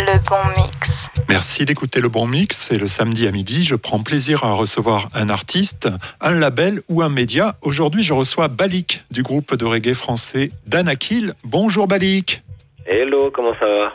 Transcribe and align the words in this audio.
le 0.00 0.18
bon 0.28 0.62
mix. 0.62 1.08
Merci 1.28 1.64
d'écouter 1.64 2.00
le 2.00 2.08
bon 2.08 2.26
mix 2.26 2.72
et 2.72 2.78
le 2.78 2.86
samedi 2.86 3.26
à 3.26 3.30
midi, 3.30 3.64
je 3.64 3.74
prends 3.74 4.00
plaisir 4.02 4.44
à 4.44 4.52
recevoir 4.52 5.08
un 5.14 5.28
artiste, 5.28 5.88
un 6.20 6.34
label 6.34 6.82
ou 6.88 7.02
un 7.02 7.08
média. 7.08 7.56
Aujourd'hui, 7.60 8.02
je 8.02 8.14
reçois 8.14 8.48
Balik 8.48 9.02
du 9.10 9.22
groupe 9.22 9.54
de 9.54 9.64
reggae 9.64 9.94
français 9.94 10.48
Danakil. 10.66 11.34
Bonjour 11.44 11.86
Balik. 11.86 12.42
Hello, 12.86 13.30
comment 13.30 13.52
ça 13.60 13.66
va? 13.66 13.92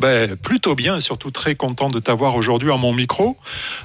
Ben, 0.00 0.36
plutôt 0.36 0.74
bien 0.74 0.96
et 0.96 1.00
surtout 1.00 1.30
très 1.30 1.54
content 1.54 1.90
de 1.90 1.98
t'avoir 1.98 2.34
aujourd'hui 2.34 2.72
à 2.72 2.76
mon 2.76 2.92
micro. 2.92 3.36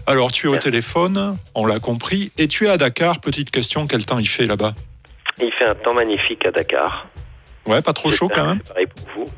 Alors, 0.06 0.32
tu 0.32 0.48
es 0.48 0.50
au 0.50 0.58
téléphone, 0.58 1.38
on 1.54 1.66
l'a 1.66 1.80
compris, 1.80 2.32
et 2.38 2.48
tu 2.48 2.66
es 2.66 2.70
à 2.70 2.78
Dakar. 2.78 3.20
Petite 3.20 3.52
question, 3.52 3.88
quel 3.88 4.06
temps 4.06 4.20
il 4.20 4.30
fait 4.30 4.46
là-bas? 4.46 4.74
Il 5.40 5.52
fait 5.60 5.66
un 5.66 5.76
temps 5.76 5.94
magnifique 5.94 6.46
à 6.46 6.52
Dakar. 6.52 7.08
Ouais, 7.66 7.82
pas 7.82 7.94
trop 7.94 8.10
chaud 8.10 8.30
quand 8.34 8.46
même 8.46 8.62
Pareil 8.62 8.88
pour 8.88 9.26
vous 9.26 9.32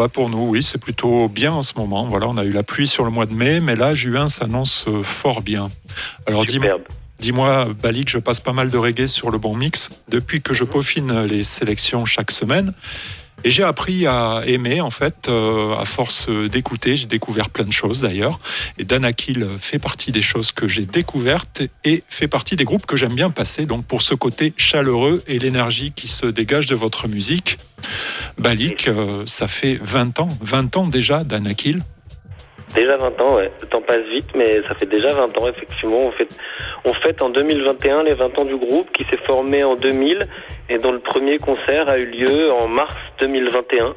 bah 0.00 0.08
pour 0.08 0.30
nous, 0.30 0.48
oui, 0.48 0.62
c'est 0.62 0.78
plutôt 0.78 1.28
bien 1.28 1.52
en 1.52 1.60
ce 1.60 1.74
moment. 1.76 2.08
Voilà, 2.08 2.26
on 2.26 2.38
a 2.38 2.44
eu 2.44 2.52
la 2.52 2.62
pluie 2.62 2.88
sur 2.88 3.04
le 3.04 3.10
mois 3.10 3.26
de 3.26 3.34
mai, 3.34 3.60
mais 3.60 3.76
là, 3.76 3.92
juin 3.92 4.28
s'annonce 4.28 4.86
euh, 4.88 5.02
fort 5.02 5.42
bien. 5.42 5.68
Alors, 6.24 6.46
dis-moi, 6.46 6.78
dis-moi, 7.18 7.74
Balik, 7.82 8.08
je 8.08 8.16
passe 8.16 8.40
pas 8.40 8.54
mal 8.54 8.70
de 8.70 8.78
reggae 8.78 9.06
sur 9.06 9.30
le 9.30 9.36
bon 9.36 9.54
mix 9.54 9.90
depuis 10.08 10.40
que 10.40 10.54
je 10.54 10.64
peaufine 10.64 11.26
les 11.26 11.42
sélections 11.42 12.06
chaque 12.06 12.30
semaine. 12.30 12.72
Et 13.44 13.50
j'ai 13.50 13.62
appris 13.62 14.06
à 14.06 14.42
aimer, 14.46 14.80
en 14.80 14.90
fait, 14.90 15.28
euh, 15.28 15.76
à 15.76 15.84
force 15.84 16.28
d'écouter. 16.28 16.96
J'ai 16.96 17.06
découvert 17.06 17.48
plein 17.48 17.64
de 17.64 17.72
choses 17.72 18.02
d'ailleurs. 18.02 18.38
Et 18.78 18.84
Danakil 18.84 19.46
fait 19.60 19.78
partie 19.78 20.12
des 20.12 20.22
choses 20.22 20.52
que 20.52 20.68
j'ai 20.68 20.84
découvertes 20.84 21.62
et 21.84 22.02
fait 22.08 22.28
partie 22.28 22.56
des 22.56 22.64
groupes 22.64 22.86
que 22.86 22.96
j'aime 22.96 23.14
bien 23.14 23.30
passer. 23.30 23.66
Donc 23.66 23.86
pour 23.86 24.02
ce 24.02 24.14
côté 24.14 24.52
chaleureux 24.56 25.22
et 25.26 25.38
l'énergie 25.38 25.92
qui 25.92 26.08
se 26.08 26.26
dégage 26.26 26.66
de 26.66 26.74
votre 26.74 27.08
musique, 27.08 27.58
Balik, 28.38 28.88
euh, 28.88 29.24
ça 29.26 29.48
fait 29.48 29.78
20 29.82 30.20
ans, 30.20 30.28
20 30.40 30.76
ans 30.76 30.86
déjà 30.86 31.24
Danakil. 31.24 31.80
Déjà 32.74 32.96
20 32.96 33.20
ans, 33.20 33.36
ouais. 33.36 33.50
Le 33.60 33.66
temps 33.66 33.82
passe 33.82 34.04
vite, 34.12 34.28
mais 34.34 34.62
ça 34.68 34.74
fait 34.74 34.86
déjà 34.86 35.08
20 35.08 35.38
ans, 35.38 35.48
effectivement. 35.48 36.12
On 36.84 36.94
fête 36.94 37.20
en 37.20 37.30
2021 37.30 38.04
les 38.04 38.14
20 38.14 38.38
ans 38.38 38.44
du 38.44 38.56
groupe 38.56 38.90
qui 38.92 39.04
s'est 39.04 39.20
formé 39.26 39.64
en 39.64 39.74
2000 39.74 40.28
et 40.68 40.78
dont 40.78 40.92
le 40.92 41.00
premier 41.00 41.38
concert 41.38 41.88
a 41.88 41.98
eu 41.98 42.06
lieu 42.06 42.52
en 42.52 42.68
mars 42.68 42.94
2021. 43.18 43.94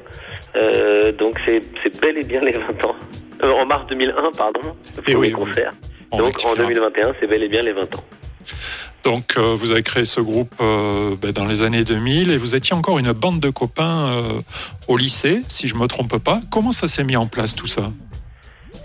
Euh, 0.56 1.12
donc 1.12 1.40
c'est 1.46 2.02
bel 2.02 2.18
et 2.18 2.24
bien 2.24 2.42
les 2.42 2.52
20 2.52 2.86
ans. 2.86 2.96
Euh, 3.44 3.52
en 3.52 3.66
mars 3.66 3.86
2001, 3.90 4.32
pardon, 4.32 4.60
le 4.64 5.04
eh 5.08 5.14
premier 5.14 5.32
concert. 5.32 5.72
Donc 6.12 6.34
en 6.46 6.56
2021, 6.56 7.14
c'est 7.20 7.28
bel 7.28 7.44
et 7.44 7.48
bien 7.48 7.62
les 7.62 7.74
20 7.74 7.96
ans. 7.96 8.04
Donc 9.04 9.34
euh, 9.38 9.56
vous 9.58 9.72
avez 9.72 9.84
créé 9.84 10.06
ce 10.06 10.22
groupe 10.22 10.54
ben, 10.60 11.32
dans 11.32 11.46
les 11.46 11.62
années 11.62 11.84
2000 11.84 12.32
et 12.32 12.38
vous 12.38 12.56
étiez 12.56 12.76
encore 12.76 12.98
une 13.00 13.12
bande 13.12 13.40
de 13.40 13.50
copains 13.50 14.24
au 14.88 14.98
lycée, 14.98 15.42
si 15.48 15.68
je 15.68 15.76
me 15.76 15.88
trompe 15.88 16.18
pas. 16.18 16.42
Comment 16.52 16.72
ça 16.72 16.88
s'est 16.88 17.04
mis 17.04 17.18
en 17.18 17.28
place 17.28 17.54
tout 17.54 17.68
ça? 17.68 17.92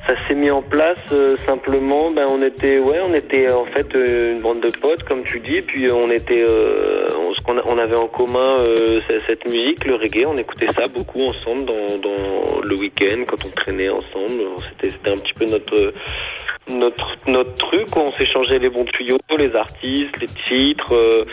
Ça 0.09 0.15
s'est 0.27 0.35
mis 0.35 0.51
en 0.51 0.63
place 0.63 0.99
euh, 1.13 1.37
simplement. 1.45 2.11
Ben 2.11 2.27
on 2.31 2.43
était, 2.43 2.79
ouais, 2.79 2.99
on 3.01 3.13
était 3.13 3.51
en 3.51 3.67
fait 3.67 3.95
euh, 3.95 4.33
une 4.33 4.41
bande 4.41 4.61
de 4.61 4.71
potes, 4.71 5.03
comme 5.03 5.23
tu 5.25 5.39
dis. 5.41 5.61
Puis 5.61 5.91
on 5.93 6.11
était, 6.11 6.45
euh, 6.49 7.07
on, 7.47 7.55
on, 7.67 7.79
avait 7.79 7.97
en 7.97 8.09
commun 8.09 8.57
cette 9.27 9.47
musique, 9.49 9.85
le 9.85 9.97
reggae. 9.97 10.25
On 10.27 10.37
écoutait 10.37 10.69
ça 10.69 10.87
beaucoup 10.89 11.23
ensemble 11.23 11.67
dans, 11.67 12.61
le 12.63 12.75
week-end 12.77 13.25
quand 13.27 13.45
on 13.45 13.51
traînait 13.51 13.91
ensemble. 13.91 14.43
C'était 14.81 15.11
un 15.11 15.17
petit 15.17 15.35
peu 15.35 15.45
notre 15.45 15.93
notre 16.71 17.17
notre 17.27 17.55
truc. 17.55 17.97
On 17.97 18.13
s'échangeait 18.13 18.59
les 18.59 18.69
bons 18.69 18.85
tuyaux, 18.85 19.19
les 19.39 19.55
artistes, 19.55 20.17
les 20.21 20.27
titres, 20.49 20.93
euh, 20.95 21.25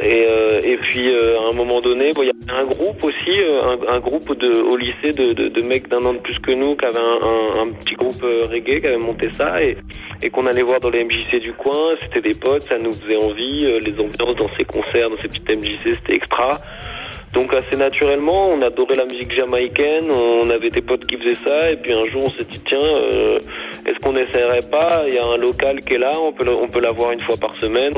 et, 0.00 0.26
euh, 0.26 0.60
et 0.62 0.76
puis 0.76 1.12
euh, 1.12 1.38
à 1.40 1.52
un 1.52 1.56
moment 1.56 1.80
donné, 1.80 2.10
il 2.16 2.24
y 2.24 2.30
avait 2.30 2.60
un 2.60 2.64
groupe 2.64 3.02
aussi, 3.04 3.40
un, 3.88 4.00
groupe 4.00 4.36
de 4.36 4.62
au 4.62 4.76
lycée 4.76 5.10
de, 5.10 5.32
de, 5.32 5.48
de 5.48 5.62
mecs 5.62 5.88
d'un 5.88 6.02
an 6.04 6.14
de 6.14 6.18
plus 6.18 6.38
que 6.38 6.52
nous, 6.52 6.76
qui 6.76 6.84
avait 6.84 6.98
un, 6.98 7.62
un, 7.62 7.72
petit 7.72 7.94
groupe 7.94 8.22
reggae, 8.22 8.80
qui 8.80 8.86
avait 8.86 8.98
monté 8.98 9.30
ça, 9.32 9.62
et, 9.62 9.76
et 10.22 10.30
qu'on 10.30 10.46
allait 10.46 10.62
voir 10.62 10.80
dans 10.80 10.90
les 10.90 11.04
MJC 11.04 11.40
du 11.40 11.52
coin. 11.52 11.94
C'était 12.00 12.20
des 12.20 12.34
potes, 12.34 12.64
ça 12.64 12.78
nous 12.78 12.92
faisait 12.92 13.16
envie. 13.16 13.62
les 13.80 13.92
ambiances 13.92 14.36
dans 14.36 14.50
ces 14.56 14.64
concerts, 14.64 15.10
dans 15.10 15.20
ces 15.20 15.28
petites 15.28 15.48
MJC, 15.48 15.94
c'était 15.96 16.14
extra. 16.14 16.58
Donc 17.32 17.54
assez 17.54 17.76
naturellement, 17.76 18.50
on 18.50 18.60
adorait 18.60 18.96
la 18.96 19.06
musique 19.06 19.34
jamaïcaine, 19.34 20.10
on 20.10 20.50
avait 20.50 20.68
des 20.68 20.82
potes 20.82 21.06
qui 21.06 21.16
faisaient 21.16 21.38
ça, 21.42 21.70
et 21.70 21.76
puis 21.76 21.94
un 21.94 22.04
jour 22.06 22.26
on 22.26 22.30
s'est 22.30 22.44
dit 22.44 22.60
tiens, 22.66 22.78
euh, 22.78 23.38
est-ce 23.86 23.98
qu'on 24.00 24.12
n'essaierait 24.12 24.68
pas? 24.70 25.04
Il 25.08 25.14
y 25.14 25.18
a 25.18 25.24
un 25.24 25.38
local 25.38 25.80
qui 25.80 25.94
est 25.94 25.98
là, 25.98 26.10
on 26.22 26.32
peut 26.32 26.46
on 26.46 26.68
peut 26.68 26.80
l'avoir 26.80 27.10
une 27.12 27.22
fois 27.22 27.36
par 27.38 27.54
semaine, 27.56 27.92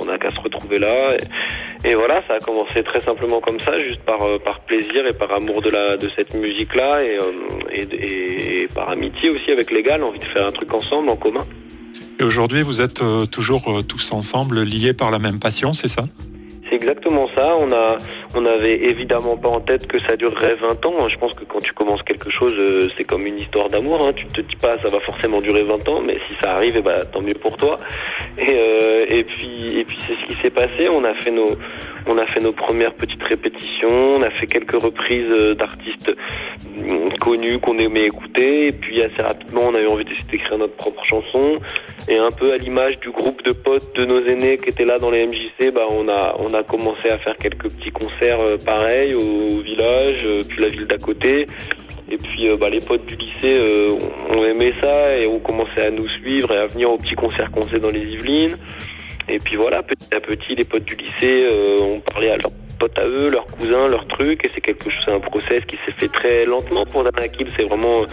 on 0.00 0.06
n'a 0.06 0.16
qu'à 0.16 0.30
se 0.30 0.40
retrouver 0.40 0.78
là. 0.78 1.14
Et, 1.84 1.94
voilà, 1.94 2.22
ça 2.26 2.34
a 2.34 2.38
commencé 2.38 2.82
très 2.82 3.00
simplement 3.00 3.40
comme 3.40 3.60
ça, 3.60 3.78
juste 3.80 4.00
par 4.02 4.22
euh, 4.22 4.38
par 4.38 4.60
plaisir 4.60 5.06
et 5.06 5.14
par 5.14 5.30
amour 5.30 5.60
de 5.60 5.68
la 5.68 5.98
de 5.98 6.08
cette 6.16 6.34
musique 6.34 6.74
là, 6.74 7.02
et, 7.02 7.18
euh, 7.18 7.32
et, 7.72 8.62
et 8.62 8.68
par 8.68 8.88
amitié 8.88 9.28
aussi 9.28 9.50
avec 9.50 9.70
les 9.70 9.82
gars, 9.82 9.98
envie 10.02 10.18
de 10.18 10.24
faire 10.24 10.46
un 10.46 10.52
truc 10.52 10.72
ensemble 10.72 11.10
en 11.10 11.16
commun. 11.16 11.44
Et 12.18 12.22
aujourd'hui, 12.22 12.62
vous 12.62 12.80
êtes 12.80 13.02
toujours 13.30 13.82
tous 13.86 14.12
ensemble, 14.12 14.62
liés 14.62 14.92
par 14.92 15.10
la 15.10 15.18
même 15.18 15.38
passion, 15.38 15.72
c'est 15.72 15.88
ça? 15.88 16.04
C'est 16.70 16.76
exactement 16.76 17.28
ça. 17.36 17.56
On 17.56 17.70
a, 17.72 17.98
on 18.34 18.46
avait 18.46 18.84
évidemment 18.84 19.36
pas 19.36 19.48
en 19.48 19.60
tête 19.60 19.86
que 19.86 19.98
ça 20.06 20.16
durerait 20.16 20.54
20 20.54 20.86
ans. 20.86 21.08
Je 21.08 21.18
pense 21.18 21.34
que 21.34 21.44
quand 21.44 21.58
tu 21.60 21.72
commences 21.72 22.02
quelque 22.02 22.30
chose, 22.30 22.54
euh, 22.56 22.88
c'est 22.96 23.04
comme 23.04 23.26
une 23.26 23.38
histoire 23.38 23.68
d'amour. 23.68 24.06
Hein. 24.06 24.12
Tu 24.14 24.26
te 24.26 24.40
dis 24.40 24.56
pas 24.56 24.78
ça 24.80 24.88
va 24.88 25.00
forcément 25.00 25.40
durer 25.40 25.64
20 25.64 25.88
ans, 25.88 26.00
mais 26.00 26.14
si 26.28 26.34
ça 26.40 26.54
arrive, 26.54 26.74
eh 26.76 26.82
ben, 26.82 27.04
tant 27.12 27.20
mieux 27.20 27.34
pour 27.34 27.56
toi. 27.56 27.78
Et, 28.38 28.54
euh, 28.54 29.06
et 29.08 29.24
puis, 29.24 29.78
et 29.78 29.84
puis 29.84 29.98
c'est 30.06 30.14
ce 30.14 30.26
qui 30.26 30.40
s'est 30.40 30.50
passé. 30.50 30.88
On 30.90 31.04
a 31.04 31.14
fait 31.14 31.32
nos, 31.32 31.48
on 32.06 32.18
a 32.18 32.26
fait 32.26 32.40
nos 32.40 32.52
premières 32.52 32.94
petites 32.94 33.22
répétitions. 33.22 34.16
On 34.16 34.22
a 34.22 34.30
fait 34.30 34.46
quelques 34.46 34.80
reprises 34.80 35.30
euh, 35.30 35.54
d'artistes 35.54 36.14
mm, 36.76 37.16
connus 37.20 37.58
qu'on 37.58 37.78
aimait 37.78 38.06
écouter. 38.06 38.68
Et 38.68 38.72
puis 38.72 39.02
assez 39.02 39.22
rapidement, 39.22 39.62
on 39.66 39.74
a 39.74 39.80
eu 39.80 39.86
envie 39.86 40.04
d'écrire 40.04 40.58
notre 40.58 40.76
propre 40.76 41.04
chanson. 41.04 41.58
Et 42.08 42.16
un 42.16 42.30
peu 42.30 42.52
à 42.52 42.56
l'image 42.56 42.98
du 43.00 43.10
groupe 43.10 43.42
de 43.44 43.52
potes 43.52 43.94
de 43.96 44.04
nos 44.04 44.24
aînés 44.26 44.58
qui 44.58 44.68
étaient 44.70 44.84
là 44.84 44.98
dans 44.98 45.10
les 45.10 45.26
MJC, 45.26 45.72
bah 45.72 45.86
on 45.90 46.08
a, 46.08 46.36
on 46.38 46.52
a 46.54 46.59
a 46.60 46.62
commencé 46.62 47.08
à 47.08 47.18
faire 47.18 47.36
quelques 47.36 47.70
petits 47.70 47.90
concerts 47.90 48.40
euh, 48.40 48.56
pareils 48.58 49.14
au, 49.14 49.60
village, 49.60 50.20
euh, 50.24 50.42
puis 50.46 50.60
la 50.60 50.68
ville 50.68 50.86
d'à 50.86 50.98
côté. 50.98 51.46
Et 52.10 52.16
puis 52.16 52.48
euh, 52.48 52.56
bah, 52.56 52.68
les 52.68 52.80
potes 52.80 53.06
du 53.06 53.16
lycée 53.16 53.58
ont 54.30 54.44
aimé 54.44 54.74
ça 54.80 55.16
et 55.18 55.26
ont 55.26 55.38
commencé 55.38 55.80
à 55.80 55.90
nous 55.90 56.08
suivre 56.08 56.52
et 56.52 56.58
à 56.58 56.66
venir 56.66 56.90
aux 56.90 56.98
petits 56.98 57.14
concerts 57.14 57.50
qu'on 57.50 57.62
faisait 57.62 57.80
dans 57.80 57.88
les 57.88 58.00
Yvelines. 58.00 58.56
Et 59.28 59.38
puis 59.38 59.56
voilà, 59.56 59.82
petit 59.82 60.12
à 60.14 60.20
petit, 60.20 60.54
les 60.54 60.64
potes 60.64 60.84
du 60.84 60.96
lycée 60.96 61.46
ont 61.80 62.00
parlé 62.00 62.30
à 62.30 62.36
leurs 62.36 62.50
potes 62.80 62.98
à 62.98 63.06
eux, 63.06 63.28
leurs 63.30 63.46
cousins, 63.46 63.86
leurs 63.88 64.06
trucs. 64.08 64.44
Et 64.44 64.48
c'est 64.52 64.60
quelque 64.60 64.84
chose, 64.84 65.02
c'est 65.06 65.14
un 65.14 65.20
process 65.20 65.60
qui 65.66 65.76
s'est 65.84 65.92
fait 65.98 66.08
très 66.08 66.44
lentement 66.46 66.84
pour 66.86 67.04
Danakil. 67.04 67.46
C'est 67.56 67.64
vraiment 67.64 68.04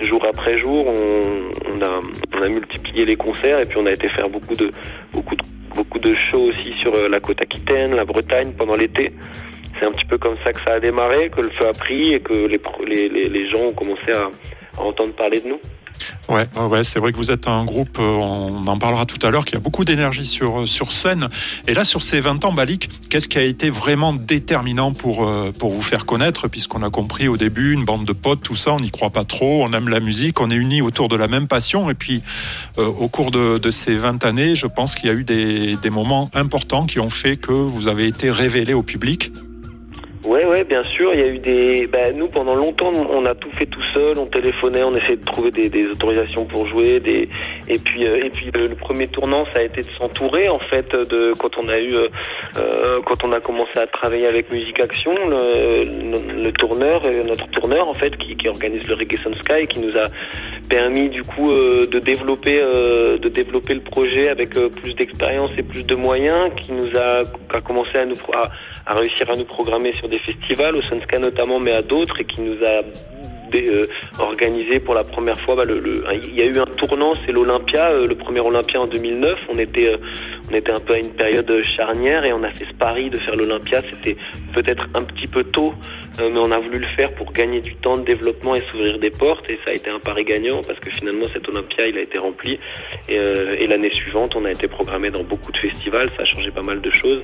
jour 0.00 0.24
après 0.24 0.56
jour, 0.58 0.86
on, 0.86 1.82
a, 1.82 2.48
multiplié 2.48 3.04
les 3.04 3.16
concerts 3.16 3.58
et 3.60 3.64
puis 3.64 3.78
on 3.78 3.86
a 3.86 3.92
été 3.92 4.08
faire 4.08 4.28
beaucoup 4.28 4.54
de, 4.54 4.70
beaucoup 5.12 5.34
de 5.34 5.42
beaucoup 5.74 5.98
de 5.98 6.14
shows 6.30 6.50
aussi 6.50 6.72
sur 6.80 6.94
euh, 6.94 7.08
la 7.08 7.18
côte 7.18 7.40
aquitaine, 7.42 7.96
la 7.96 8.04
Bretagne 8.04 8.52
pendant 8.56 8.76
l'été. 8.76 9.12
C'est 9.78 9.86
un 9.86 9.90
petit 9.90 10.04
peu 10.04 10.18
comme 10.18 10.36
ça 10.44 10.52
que 10.52 10.60
ça 10.60 10.74
a 10.74 10.80
démarré, 10.80 11.30
que 11.30 11.40
le 11.40 11.50
feu 11.50 11.66
a 11.66 11.72
pris 11.72 12.14
et 12.14 12.20
que 12.20 12.32
les, 12.32 13.08
les, 13.08 13.28
les 13.28 13.50
gens 13.50 13.62
ont 13.62 13.72
commencé 13.72 14.12
à 14.12 14.30
entendre 14.80 15.14
parler 15.14 15.40
de 15.40 15.48
nous. 15.48 15.60
Ouais, 16.28 16.48
ouais 16.56 16.84
c'est 16.84 16.98
vrai 16.98 17.12
que 17.12 17.16
vous 17.16 17.30
êtes 17.30 17.48
un 17.48 17.64
groupe, 17.64 17.98
euh, 17.98 18.16
on 18.16 18.66
en 18.66 18.78
parlera 18.78 19.06
tout 19.06 19.24
à 19.26 19.30
l'heure, 19.30 19.44
qui 19.44 19.56
a 19.56 19.58
beaucoup 19.58 19.84
d'énergie 19.84 20.26
sur, 20.26 20.60
euh, 20.62 20.66
sur 20.66 20.92
scène. 20.92 21.28
Et 21.66 21.74
là, 21.74 21.84
sur 21.84 22.02
ces 22.02 22.20
20 22.20 22.44
ans, 22.44 22.52
Balik, 22.52 22.88
qu'est-ce 23.08 23.28
qui 23.28 23.38
a 23.38 23.42
été 23.42 23.70
vraiment 23.70 24.12
déterminant 24.12 24.92
pour, 24.92 25.26
euh, 25.26 25.52
pour 25.58 25.72
vous 25.72 25.82
faire 25.82 26.06
connaître? 26.06 26.48
Puisqu'on 26.48 26.82
a 26.82 26.90
compris 26.90 27.28
au 27.28 27.36
début, 27.36 27.72
une 27.72 27.84
bande 27.84 28.04
de 28.04 28.12
potes, 28.12 28.42
tout 28.42 28.56
ça, 28.56 28.72
on 28.72 28.80
n'y 28.80 28.90
croit 28.90 29.10
pas 29.10 29.24
trop, 29.24 29.64
on 29.64 29.72
aime 29.72 29.88
la 29.88 30.00
musique, 30.00 30.40
on 30.40 30.50
est 30.50 30.56
unis 30.56 30.82
autour 30.82 31.08
de 31.08 31.16
la 31.16 31.28
même 31.28 31.46
passion. 31.46 31.90
Et 31.90 31.94
puis, 31.94 32.22
au 32.76 33.08
cours 33.08 33.30
de, 33.30 33.58
de, 33.58 33.70
ces 33.70 33.96
20 33.96 34.24
années, 34.24 34.54
je 34.54 34.66
pense 34.66 34.94
qu'il 34.94 35.08
y 35.08 35.10
a 35.10 35.14
eu 35.14 35.24
des, 35.24 35.76
des 35.76 35.90
moments 35.90 36.30
importants 36.34 36.86
qui 36.86 37.00
ont 37.00 37.10
fait 37.10 37.36
que 37.36 37.52
vous 37.52 37.88
avez 37.88 38.06
été 38.06 38.30
révélé 38.30 38.72
au 38.72 38.82
public. 38.82 39.30
Ouais, 40.26 40.46
ouais, 40.46 40.64
bien 40.64 40.82
sûr. 40.82 41.12
Il 41.12 41.20
y 41.20 41.22
a 41.22 41.26
eu 41.26 41.38
des. 41.38 41.86
Bah, 41.86 42.10
nous, 42.14 42.28
pendant 42.28 42.54
longtemps, 42.54 42.92
on 43.10 43.24
a 43.26 43.34
tout 43.34 43.50
fait 43.52 43.66
tout 43.66 43.82
seul. 43.92 44.18
On 44.18 44.24
téléphonait, 44.24 44.82
on 44.82 44.96
essayait 44.96 45.16
de 45.16 45.24
trouver 45.24 45.50
des, 45.50 45.86
autorisations 45.88 46.46
pour 46.46 46.66
jouer. 46.66 47.02
Et 47.68 47.78
puis, 47.78 48.06
euh, 48.06 48.24
et 48.24 48.30
puis 48.30 48.50
le, 48.54 48.74
premier 48.74 49.06
tournant, 49.08 49.44
ça 49.52 49.60
a 49.60 49.62
été 49.62 49.82
de 49.82 49.90
s'entourer 49.98 50.48
en 50.48 50.58
fait 50.58 50.90
de 50.92 51.32
quand 51.38 51.58
on 51.58 51.68
a 51.68 51.78
eu, 51.78 51.94
euh, 51.94 52.08
euh 52.56 53.00
quand 53.04 53.22
on 53.24 53.32
a 53.32 53.40
commencé 53.40 53.78
à 53.78 53.86
travailler 53.86 54.26
avec 54.26 54.50
Musique 54.50 54.80
Action, 54.80 55.12
le, 55.14 56.50
tourneur, 56.52 57.02
notre 57.26 57.48
tourneur 57.50 57.88
en 57.88 57.94
fait, 57.94 58.16
qui, 58.16 58.34
organise 58.48 58.86
le 58.88 58.94
Reggae 58.94 59.18
Sun 59.22 59.34
Sky, 59.42 59.66
qui 59.66 59.80
nous 59.80 59.96
a 59.96 60.08
permis 60.68 61.08
du 61.08 61.22
coup 61.22 61.52
de 61.52 61.98
développer, 61.98 62.60
de 62.60 63.28
développer 63.28 63.74
le 63.74 63.80
projet 63.80 64.28
avec 64.28 64.50
plus 64.50 64.94
d'expérience 64.94 65.50
et 65.58 65.62
plus 65.62 65.84
de 65.84 65.94
moyens, 65.94 66.50
qui 66.62 66.72
nous 66.72 66.90
a, 66.96 67.22
a 67.54 67.60
commencé 67.60 67.96
à 67.98 68.04
nous 68.04 68.16
à, 68.32 68.50
à 68.86 68.94
réussir 68.94 69.28
à 69.30 69.34
nous 69.34 69.44
programmer 69.44 69.94
sur 69.94 70.08
des 70.08 70.13
festivals, 70.18 70.76
au 70.76 70.82
Sunska 70.82 71.18
notamment, 71.18 71.60
mais 71.60 71.74
à 71.74 71.82
d'autres, 71.82 72.20
et 72.20 72.24
qui 72.24 72.40
nous 72.40 72.56
a 72.64 72.82
euh, 73.54 73.84
organisé 74.18 74.80
pour 74.80 74.94
la 74.94 75.02
première 75.02 75.38
fois. 75.40 75.54
Bah, 75.54 75.64
le, 75.64 76.04
il 76.24 76.34
y 76.34 76.42
a 76.42 76.46
eu 76.46 76.58
un 76.58 76.66
tournant, 76.66 77.12
c'est 77.24 77.32
l'Olympia, 77.32 77.90
euh, 77.90 78.06
le 78.06 78.14
premier 78.14 78.40
Olympia 78.40 78.80
en 78.80 78.86
2009. 78.86 79.38
On 79.48 79.58
était, 79.58 79.90
euh, 79.90 79.96
on 80.50 80.54
était 80.54 80.72
un 80.72 80.80
peu 80.80 80.94
à 80.94 80.98
une 80.98 81.12
période 81.12 81.50
charnière 81.62 82.24
et 82.24 82.32
on 82.32 82.42
a 82.42 82.52
fait 82.52 82.66
ce 82.66 82.74
pari 82.74 83.10
de 83.10 83.18
faire 83.18 83.36
l'Olympia. 83.36 83.82
C'était 83.90 84.16
peut-être 84.54 84.86
un 84.94 85.02
petit 85.02 85.26
peu 85.26 85.44
tôt 85.44 85.74
mais 86.20 86.38
on 86.38 86.50
a 86.52 86.58
voulu 86.58 86.78
le 86.78 86.86
faire 86.96 87.12
pour 87.14 87.32
gagner 87.32 87.60
du 87.60 87.74
temps 87.74 87.96
de 87.96 88.04
développement 88.04 88.54
et 88.54 88.60
s'ouvrir 88.70 88.98
des 88.98 89.10
portes, 89.10 89.50
et 89.50 89.58
ça 89.64 89.70
a 89.70 89.74
été 89.74 89.90
un 89.90 89.98
pari 89.98 90.24
gagnant 90.24 90.60
parce 90.62 90.78
que 90.78 90.90
finalement 90.90 91.24
cet 91.32 91.48
Olympia 91.48 91.86
il 91.88 91.98
a 91.98 92.02
été 92.02 92.18
rempli, 92.18 92.58
et, 93.08 93.16
et 93.16 93.66
l'année 93.66 93.92
suivante 93.92 94.36
on 94.36 94.44
a 94.44 94.50
été 94.52 94.68
programmé 94.68 95.10
dans 95.10 95.24
beaucoup 95.24 95.50
de 95.50 95.56
festivals, 95.56 96.08
ça 96.16 96.22
a 96.22 96.24
changé 96.24 96.50
pas 96.50 96.62
mal 96.62 96.80
de 96.80 96.90
choses. 96.90 97.22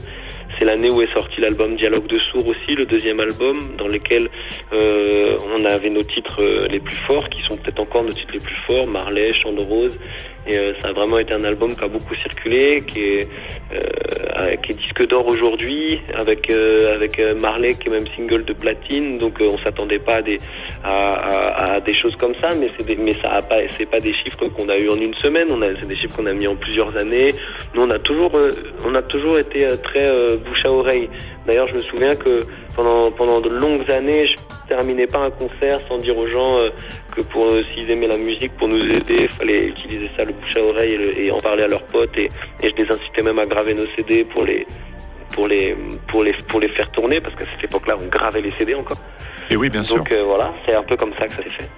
C'est 0.58 0.64
l'année 0.64 0.90
où 0.90 1.00
est 1.00 1.12
sorti 1.14 1.40
l'album 1.40 1.76
Dialogue 1.76 2.06
de 2.08 2.18
sourds 2.18 2.48
aussi, 2.48 2.74
le 2.74 2.84
deuxième 2.84 3.20
album, 3.20 3.58
dans 3.78 3.86
lequel 3.86 4.28
on 4.72 5.64
avait 5.64 5.90
nos 5.90 6.02
titres 6.02 6.42
les 6.68 6.80
plus 6.80 6.96
forts, 7.06 7.28
qui 7.28 7.40
sont 7.42 7.56
peut-être 7.56 7.80
encore 7.80 8.02
nos 8.02 8.10
titres 8.10 8.32
les 8.32 8.40
plus 8.40 8.56
forts, 8.66 8.86
Marley, 8.86 9.30
Chant 9.30 9.52
de 9.52 9.62
Rose, 9.62 9.98
et 10.48 10.56
ça 10.78 10.88
a 10.88 10.92
vraiment 10.92 11.18
été 11.18 11.32
un 11.32 11.44
album 11.44 11.74
qui 11.74 11.84
a 11.84 11.88
beaucoup 11.88 12.14
circulé, 12.16 12.82
qui 14.62 14.72
est 14.72 14.74
disque 14.74 15.06
d'or 15.08 15.26
aujourd'hui, 15.26 16.00
avec, 16.14 16.50
avec 16.50 17.20
Marley 17.40 17.74
qui 17.74 17.88
est 17.88 17.92
même 17.92 18.06
single 18.16 18.44
de 18.44 18.52
platine, 18.52 19.18
donc 19.18 19.38
on 19.40 19.58
s'attendait 19.58 19.98
pas 19.98 20.16
à 20.16 20.22
des, 20.22 20.36
à, 20.84 21.80
des 21.80 21.94
choses 21.94 22.16
comme 22.16 22.34
ça, 22.40 22.48
mais 22.58 22.68
c'est 22.78 22.98
mais 22.98 23.14
ça 23.22 23.30
a 23.30 23.42
pas, 23.42 23.60
pas 23.90 24.00
des 24.00 24.12
chiffres 24.14 24.46
qu'on 24.48 24.68
a 24.68 24.76
eu 24.76 24.88
en 24.88 24.96
une 24.96 25.14
semaine, 25.14 25.48
c'est 25.78 25.88
des 25.88 25.96
chiffres 25.96 26.16
qu'on 26.16 26.26
a 26.26 26.32
mis 26.32 26.46
en 26.46 26.56
plusieurs 26.56 26.96
années. 26.96 27.30
Nous, 27.74 27.82
on 27.82 27.90
a 27.90 27.98
toujours, 27.98 28.32
on 28.84 28.94
a 28.94 29.02
toujours 29.02 29.38
été 29.38 29.68
très 29.82 30.36
bouche 30.36 30.64
à 30.64 30.72
oreille. 30.72 31.08
D'ailleurs, 31.46 31.68
je 31.68 31.74
me 31.74 31.80
souviens 31.80 32.14
que 32.14 32.40
pendant, 32.80 33.10
pendant 33.10 33.40
de 33.40 33.50
longues 33.50 33.90
années, 33.90 34.26
je 34.26 34.36
terminais 34.66 35.06
pas 35.06 35.18
un 35.18 35.30
concert 35.30 35.80
sans 35.86 35.98
dire 35.98 36.16
aux 36.16 36.26
gens 36.26 36.58
que 37.14 37.20
pour 37.22 37.52
s'ils 37.74 37.90
aimaient 37.90 38.06
la 38.06 38.16
musique, 38.16 38.52
pour 38.56 38.68
nous 38.68 38.80
aider, 38.80 39.24
il 39.24 39.28
fallait 39.28 39.66
utiliser 39.66 40.10
ça 40.16 40.24
le 40.24 40.32
bouche 40.32 40.56
à 40.56 40.62
oreille 40.62 40.98
et, 41.18 41.30
en 41.30 41.38
parler 41.38 41.64
à 41.64 41.68
leurs 41.68 41.82
potes. 41.84 42.16
Et, 42.16 42.28
et 42.62 42.70
je 42.70 42.82
les 42.82 42.90
incitais 42.90 43.22
même 43.22 43.38
à 43.38 43.44
graver 43.44 43.74
nos 43.74 43.86
CD 43.96 44.24
pour 44.24 44.44
les 44.44 44.66
pour 45.34 45.46
les 45.46 45.76
pour 46.08 46.24
les 46.24 46.32
pour 46.48 46.60
les 46.60 46.68
faire 46.68 46.90
tourner 46.92 47.20
parce 47.20 47.34
qu'à 47.34 47.44
cette 47.54 47.64
époque-là, 47.64 47.98
on 48.00 48.06
gravait 48.06 48.40
les 48.40 48.52
CD 48.58 48.74
encore. 48.74 48.98
Et 49.50 49.56
oui, 49.56 49.68
bien 49.68 49.82
sûr. 49.82 49.98
Donc 49.98 50.12
voilà, 50.12 50.54
c'est 50.66 50.74
un 50.74 50.82
peu 50.82 50.96
comme 50.96 51.12
ça 51.18 51.26
que 51.26 51.34
ça 51.34 51.42
s'est 51.42 51.50
fait. 51.50 51.68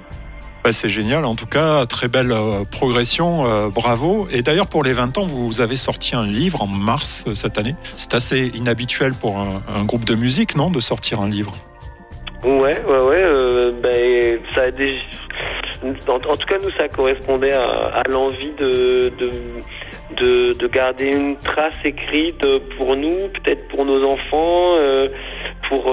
Bah, 0.65 0.71
c'est 0.71 0.89
génial, 0.89 1.25
en 1.25 1.35
tout 1.35 1.47
cas, 1.47 1.87
très 1.87 2.07
belle 2.07 2.31
euh, 2.31 2.65
progression, 2.71 3.45
euh, 3.45 3.69
bravo. 3.69 4.29
Et 4.31 4.43
d'ailleurs, 4.43 4.69
pour 4.69 4.85
les 4.85 4.93
20 4.93 5.19
ans, 5.19 5.27
vous 5.27 5.61
avez 5.61 5.75
sorti 5.75 6.15
un 6.15 6.25
livre 6.25 6.63
en 6.63 6.69
mars 6.69 7.25
euh, 7.27 7.35
cette 7.35 7.59
année. 7.59 7.75
C'est 7.97 8.15
assez 8.15 8.47
inhabituel 8.55 9.13
pour 9.13 9.39
un, 9.39 9.85
groupe 9.85 10.05
de 10.05 10.15
musique, 10.15 10.55
non, 10.55 10.71
de 10.71 10.79
sortir 10.79 11.21
un 11.21 11.29
livre? 11.29 11.53
Ouais, 12.45 12.77
ouais, 12.85 13.05
ouais. 13.07 13.73
ben, 13.83 14.39
ça 14.55 14.63
en, 16.09 16.37
tout 16.37 16.47
cas, 16.47 16.59
nous, 16.63 16.71
ça 16.79 16.87
correspondait 16.89 17.53
à, 17.53 18.03
l'envie 18.09 18.53
de, 18.53 19.13
de 19.19 19.31
de, 20.17 20.53
de, 20.53 20.67
garder 20.69 21.07
une 21.07 21.37
trace 21.39 21.75
écrite 21.85 22.45
pour 22.77 22.95
nous, 22.97 23.29
peut-être 23.29 23.67
pour 23.69 23.85
nos 23.87 24.05
enfants, 24.05 24.77
pour, 25.69 25.93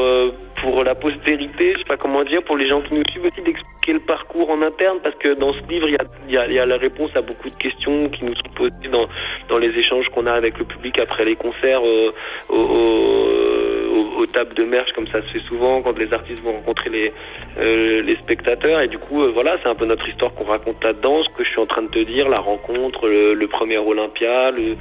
pour 0.61 0.83
la 0.83 0.95
postérité, 0.95 1.73
je 1.73 1.79
sais 1.79 1.85
pas 1.85 1.97
comment 1.97 2.23
dire, 2.23 2.43
pour 2.43 2.57
les 2.57 2.67
gens 2.67 2.81
qui 2.81 2.93
nous 2.93 3.03
suivent 3.11 3.25
aussi, 3.25 3.41
d'expliquer 3.41 3.93
le 3.93 3.99
parcours 3.99 4.49
en 4.49 4.61
interne, 4.61 4.99
parce 5.01 5.15
que 5.15 5.33
dans 5.33 5.53
ce 5.53 5.61
livre, 5.69 5.87
il 5.87 5.95
y 5.95 6.37
a, 6.37 6.49
y, 6.49 6.53
y 6.53 6.59
a, 6.59 6.65
la 6.65 6.77
réponse 6.77 7.11
à 7.15 7.21
beaucoup 7.21 7.49
de 7.49 7.55
questions 7.55 8.09
qui 8.09 8.25
nous 8.25 8.35
sont 8.35 8.51
posées 8.55 8.89
dans, 8.91 9.07
dans 9.47 9.57
les 9.57 9.69
échanges 9.77 10.09
qu'on 10.09 10.25
a 10.25 10.33
avec 10.33 10.57
le 10.57 10.65
public 10.65 10.99
après 10.99 11.25
les 11.25 11.35
concerts, 11.35 11.81
euh, 11.85 12.11
au, 12.49 12.55
au, 12.55 14.21
aux 14.21 14.25
tables 14.27 14.53
de 14.53 14.63
merch, 14.63 14.91
comme 14.93 15.07
ça 15.07 15.21
se 15.21 15.27
fait 15.27 15.45
souvent, 15.47 15.81
quand 15.81 15.97
les 15.97 16.11
artistes 16.13 16.41
vont 16.43 16.53
rencontrer 16.53 16.89
les, 16.89 17.13
euh, 17.57 18.01
les 18.01 18.15
spectateurs. 18.17 18.81
Et 18.81 18.87
du 18.87 18.97
coup, 18.97 19.23
euh, 19.23 19.31
voilà, 19.33 19.57
c'est 19.63 19.69
un 19.69 19.75
peu 19.75 19.85
notre 19.85 20.07
histoire 20.07 20.33
qu'on 20.33 20.45
raconte 20.45 20.83
là-dedans, 20.83 21.23
ce 21.23 21.29
que 21.29 21.43
je 21.43 21.49
suis 21.49 21.59
en 21.59 21.65
train 21.65 21.83
de 21.83 21.89
te 21.89 21.99
dire, 21.99 22.27
la 22.27 22.39
rencontre, 22.39 23.07
le, 23.07 23.33
le 23.33 23.47
premier 23.47 23.77
Olympia, 23.77 24.51
le, 24.51 24.75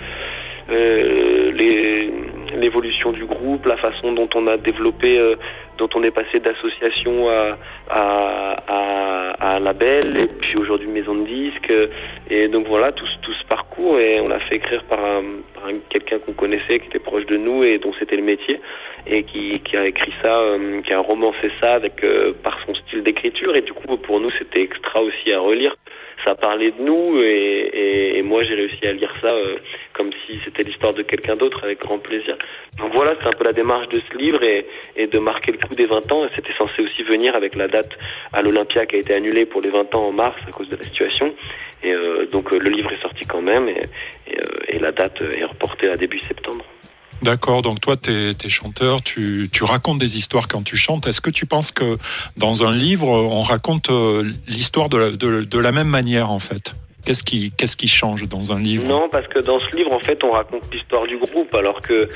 euh, 0.70 1.50
l'évolution 2.54 3.12
du 3.12 3.24
groupe, 3.24 3.66
la 3.66 3.76
façon 3.76 4.12
dont 4.12 4.28
on 4.34 4.46
a 4.46 4.56
développé, 4.56 5.18
euh, 5.18 5.36
dont 5.78 5.88
on 5.94 6.02
est 6.02 6.10
passé 6.10 6.40
d'association 6.40 7.28
à, 7.28 7.56
à, 7.88 8.56
à, 8.66 9.54
à, 9.54 9.58
label, 9.60 10.16
et 10.16 10.26
puis 10.26 10.56
aujourd'hui 10.56 10.88
maison 10.88 11.14
de 11.14 11.26
disques. 11.26 11.72
Et 12.30 12.48
donc 12.48 12.66
voilà, 12.66 12.92
tout, 12.92 13.06
tout 13.22 13.32
ce 13.32 13.44
parcours, 13.46 13.98
et 13.98 14.20
on 14.20 14.28
l'a 14.28 14.40
fait 14.40 14.56
écrire 14.56 14.84
par, 14.84 14.98
par 14.98 15.66
un, 15.66 15.74
quelqu'un 15.88 16.18
qu'on 16.18 16.32
connaissait, 16.32 16.80
qui 16.80 16.86
était 16.88 16.98
proche 16.98 17.26
de 17.26 17.36
nous 17.36 17.62
et 17.64 17.78
dont 17.78 17.92
c'était 17.98 18.16
le 18.16 18.22
métier, 18.22 18.60
et 19.06 19.22
qui, 19.22 19.60
qui 19.60 19.76
a 19.76 19.86
écrit 19.86 20.12
ça, 20.22 20.40
euh, 20.40 20.80
qui 20.82 20.92
a 20.92 21.00
romancé 21.00 21.50
ça 21.60 21.74
avec 21.74 22.02
euh, 22.04 22.32
par 22.42 22.58
son 22.66 22.74
style 22.74 23.02
d'écriture. 23.02 23.54
Et 23.56 23.62
du 23.62 23.72
coup, 23.72 23.96
pour 23.96 24.20
nous, 24.20 24.30
c'était 24.38 24.62
extra 24.62 25.00
aussi 25.02 25.32
à 25.32 25.40
relire 25.40 25.76
ça 26.28 26.34
parlait 26.34 26.72
de 26.72 26.82
nous 26.82 27.22
et, 27.22 28.20
moi 28.24 28.42
j'ai 28.42 28.54
réussi 28.54 28.86
à 28.86 28.92
lire 28.92 29.10
ça 29.22 29.28
euh, 29.28 29.56
comme 29.94 30.10
si 30.26 30.38
c'était 30.44 30.62
l'histoire 30.62 30.92
de 30.92 31.02
quelqu'un 31.02 31.36
d'autre 31.36 31.60
avec 31.64 31.80
grand 31.80 31.98
plaisir. 31.98 32.36
Donc 32.78 32.92
voilà, 32.92 33.14
c'est 33.18 33.26
un 33.26 33.32
peu 33.32 33.44
la 33.44 33.54
démarche 33.54 33.88
de 33.88 34.00
ce 34.00 34.18
livre 34.18 34.42
et, 34.42 35.06
de 35.06 35.18
marquer 35.18 35.52
le 35.52 35.58
coup 35.58 35.74
des 35.74 35.86
20 35.86 36.12
ans. 36.12 36.28
C'était 36.34 36.52
censé 36.58 36.82
aussi 36.82 37.02
venir 37.02 37.34
avec 37.34 37.54
la 37.54 37.68
date 37.68 37.92
à 38.34 38.42
l'Olympia 38.42 38.84
qui 38.84 38.96
a 38.96 38.98
été 38.98 39.14
annulée 39.14 39.46
pour 39.46 39.62
les 39.62 39.70
20 39.70 39.94
ans 39.94 40.08
en 40.08 40.12
mars 40.12 40.36
à 40.46 40.50
cause 40.50 40.68
de 40.68 40.76
la 40.76 40.82
situation. 40.82 41.34
Et 41.82 41.94
euh, 41.94 42.26
donc 42.26 42.52
euh, 42.52 42.58
le 42.58 42.68
livre 42.68 42.90
est 42.92 43.00
sorti 43.00 43.24
quand 43.26 43.42
même 43.42 43.68
et 43.70 44.78
la 44.78 44.92
date 44.92 45.22
est 45.22 45.44
reportée 45.44 45.88
à 45.88 45.96
début 45.96 46.18
septembre. 46.18 46.64
D'accord, 47.22 47.62
donc 47.62 47.80
toi, 47.80 47.96
tu 47.96 48.10
es, 48.10 48.48
chanteur, 48.48 49.02
tu, 49.02 49.48
tu, 49.52 49.64
racontes 49.64 49.98
des 49.98 50.16
histoires 50.16 50.46
quand 50.48 50.62
tu 50.62 50.76
chantes. 50.76 51.06
Est-ce 51.06 51.20
que 51.20 51.30
tu 51.30 51.46
penses 51.46 51.72
que 51.72 51.98
dans 52.36 52.64
un 52.64 52.72
livre, 52.72 53.08
on 53.08 53.42
raconte 53.42 53.90
l'histoire 54.46 54.88
de, 54.88 55.16
de, 55.16 55.42
de, 55.42 55.58
la 55.58 55.72
même 55.72 55.88
manière, 55.88 56.30
en 56.30 56.38
fait? 56.38 56.72
Qu'est-ce 57.04 57.22
qui, 57.22 57.52
qu'est-ce 57.52 57.76
qui 57.76 57.88
change 57.88 58.28
dans 58.28 58.52
un 58.52 58.58
livre? 58.58 58.86
Non, 58.86 59.08
parce 59.08 59.26
que 59.28 59.38
dans 59.38 59.58
ce 59.60 59.76
livre, 59.76 59.92
en 59.92 60.00
fait, 60.00 60.22
on 60.22 60.30
raconte 60.30 60.62
l'histoire 60.72 61.06
du 61.06 61.16
groupe, 61.16 61.54
alors 61.54 61.80
que 61.80 62.08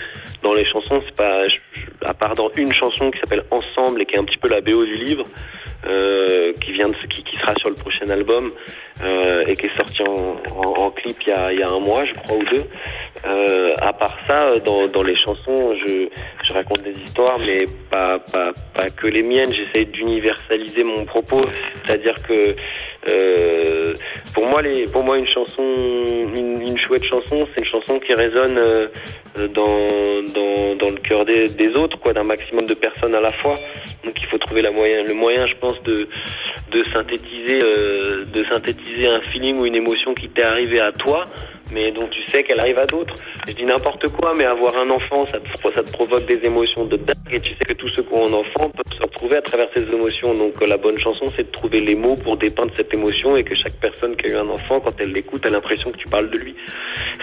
dans 0.42 0.52
les 0.52 0.66
chansons, 0.66 1.00
c'est 1.06 1.14
pas, 1.14 1.44
à 2.04 2.12
part 2.12 2.34
dans 2.34 2.50
une 2.56 2.72
chanson 2.72 3.10
qui 3.10 3.18
s'appelle 3.18 3.44
Ensemble 3.50 4.02
et 4.02 4.06
qui 4.06 4.16
est 4.16 4.18
un 4.18 4.24
petit 4.24 4.36
peu 4.36 4.48
la 4.48 4.60
BO 4.60 4.84
du 4.84 4.96
livre, 4.96 5.24
euh, 5.86 6.52
qui 6.62 6.72
vient 6.72 6.88
de, 6.88 6.94
qui, 7.08 7.24
qui, 7.24 7.36
sera 7.38 7.54
sur 7.58 7.68
le 7.68 7.74
prochain 7.74 8.08
album 8.08 8.52
euh, 9.02 9.44
et 9.46 9.54
qui 9.54 9.66
est 9.66 9.76
sorti 9.76 10.02
en, 10.02 10.90
clip 10.90 11.16
il 11.26 11.58
y, 11.58 11.62
a, 11.62 11.68
un 11.68 11.80
mois, 11.80 12.04
je 12.04 12.14
crois 12.14 12.36
ou 12.36 12.44
deux. 12.44 12.64
Euh, 13.24 13.74
à 13.80 13.92
part 13.92 14.16
ça, 14.28 14.58
dans, 14.60 14.88
dans 14.88 15.02
les 15.02 15.16
chansons, 15.16 15.74
je, 15.86 16.08
raconte 16.52 16.82
des 16.82 16.94
histoires, 17.04 17.38
mais 17.38 17.64
pas, 17.90 18.18
que 18.96 19.06
les 19.06 19.22
miennes. 19.22 19.52
J'essaye 19.52 19.86
d'universaliser 19.86 20.84
mon 20.84 21.04
propos, 21.04 21.44
c'est-à-dire 21.84 22.14
que 22.28 22.54
euh, 23.08 23.94
pour 24.34 24.46
moi, 24.46 24.62
pour 24.92 25.02
moi, 25.02 25.18
une 25.18 25.26
chanson, 25.26 25.74
une, 25.76 26.78
chouette 26.78 27.04
chanson, 27.04 27.46
c'est 27.54 27.62
une 27.62 27.68
chanson 27.68 27.98
qui 27.98 28.14
résonne 28.14 28.58
euh, 28.58 28.88
dans, 29.36 30.22
dans, 30.34 30.76
dans 30.76 30.90
le 30.90 31.00
cœur 31.08 31.24
des, 31.24 31.46
des 31.46 31.74
autres, 31.74 31.98
quoi, 31.98 32.12
d'un 32.12 32.24
maximum 32.24 32.64
de 32.64 32.74
personnes 32.74 33.14
à 33.14 33.20
la 33.20 33.32
fois. 33.32 33.54
Donc, 34.04 34.20
il 34.20 34.26
faut 34.26 34.38
trouver 34.38 34.62
la 34.62 34.70
moyen, 34.70 35.02
le 35.04 35.14
moyen, 35.14 35.46
je 35.46 35.54
pense, 35.56 35.82
de, 35.84 36.08
de 36.70 36.84
synthétiser, 36.92 37.60
euh, 37.62 38.24
de 38.24 38.44
synthétiser 38.44 39.06
un 39.06 39.20
feeling 39.22 39.58
ou 39.58 39.66
une 39.66 39.76
émotion 39.76 40.14
qui 40.14 40.28
t'est 40.28 40.42
arrivé 40.42 40.80
à 40.80 40.92
toi 40.92 41.26
mais 41.72 41.90
dont 41.92 42.06
tu 42.08 42.22
sais 42.24 42.42
qu'elle 42.44 42.60
arrive 42.60 42.78
à 42.78 42.86
d'autres. 42.86 43.14
Je 43.48 43.52
dis 43.54 43.64
n'importe 43.64 44.08
quoi, 44.08 44.34
mais 44.36 44.44
avoir 44.44 44.76
un 44.76 44.90
enfant, 44.90 45.26
ça 45.26 45.38
te, 45.40 45.74
ça 45.74 45.82
te 45.82 45.92
provoque 45.92 46.26
des 46.26 46.40
émotions 46.44 46.84
de 46.84 46.96
dingue, 46.96 47.16
et 47.30 47.40
tu 47.40 47.50
sais 47.54 47.64
que 47.64 47.72
tous 47.72 47.88
ceux 47.88 48.02
qui 48.02 48.12
ont 48.12 48.26
un 48.28 48.32
enfant 48.32 48.70
peuvent 48.70 48.96
se 48.96 49.02
retrouver 49.02 49.36
à 49.36 49.42
travers 49.42 49.68
ces 49.74 49.82
émotions. 49.82 50.34
Donc 50.34 50.60
la 50.66 50.76
bonne 50.76 50.98
chanson, 50.98 51.26
c'est 51.36 51.44
de 51.44 51.50
trouver 51.50 51.80
les 51.80 51.94
mots 51.94 52.16
pour 52.16 52.36
dépeindre 52.36 52.72
cette 52.76 52.92
émotion, 52.92 53.36
et 53.36 53.44
que 53.44 53.54
chaque 53.54 53.76
personne 53.80 54.16
qui 54.16 54.26
a 54.26 54.30
eu 54.30 54.36
un 54.36 54.48
enfant, 54.48 54.80
quand 54.80 54.94
elle 55.00 55.12
l'écoute, 55.12 55.46
a 55.46 55.50
l'impression 55.50 55.90
que 55.90 55.96
tu 55.96 56.08
parles 56.08 56.30
de 56.30 56.38
lui. 56.38 56.54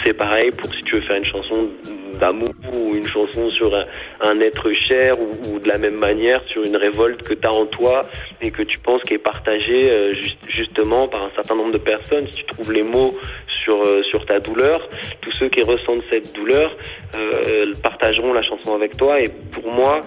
C'est 0.04 0.14
pareil 0.14 0.52
pour 0.52 0.74
si 0.74 0.84
tu 0.84 0.96
veux 0.96 1.02
faire 1.02 1.18
une 1.18 1.26
chanson 1.26 1.70
d'amour 2.18 2.54
ou 2.76 2.96
une 2.96 3.06
chanson 3.06 3.50
sur 3.52 3.74
un, 4.22 4.40
être 4.40 4.72
cher 4.74 5.16
ou, 5.20 5.60
de 5.60 5.68
la 5.68 5.78
même 5.78 5.96
manière 5.96 6.42
sur 6.48 6.64
une 6.64 6.76
révolte 6.76 7.22
que 7.24 7.34
tu 7.34 7.48
as 7.48 7.52
en 7.52 7.66
toi 7.66 8.06
et 8.42 8.52
que 8.52 8.64
tu 8.64 8.80
penses 8.80 9.02
qui 9.04 9.14
est 9.16 9.18
partagée 9.18 9.92
euh, 9.92 10.14
just, 10.14 10.38
justement 10.48 11.08
par 11.08 11.24
un 11.24 11.32
certain 11.36 11.56
nombre 11.56 11.72
de 11.72 11.78
personnes. 11.78 12.28
Si 12.28 12.44
tu 12.44 12.46
trouves 12.46 12.72
les 12.72 12.84
mots 12.84 13.16
sur, 13.48 13.82
euh, 13.84 14.02
ta 14.28 14.40
douleur, 14.40 14.88
tous 15.22 15.32
ceux 15.32 15.50
qui 15.50 15.64
ressentent 15.64 16.04
cette 16.10 16.34
douleur 16.36 16.76
euh, 17.16 17.74
partageront 17.82 18.34
la 18.34 18.44
chanson 18.44 18.76
avec 18.76 18.96
toi. 18.98 19.20
Et 19.22 19.30
pour 19.52 19.72
moi 19.72 20.02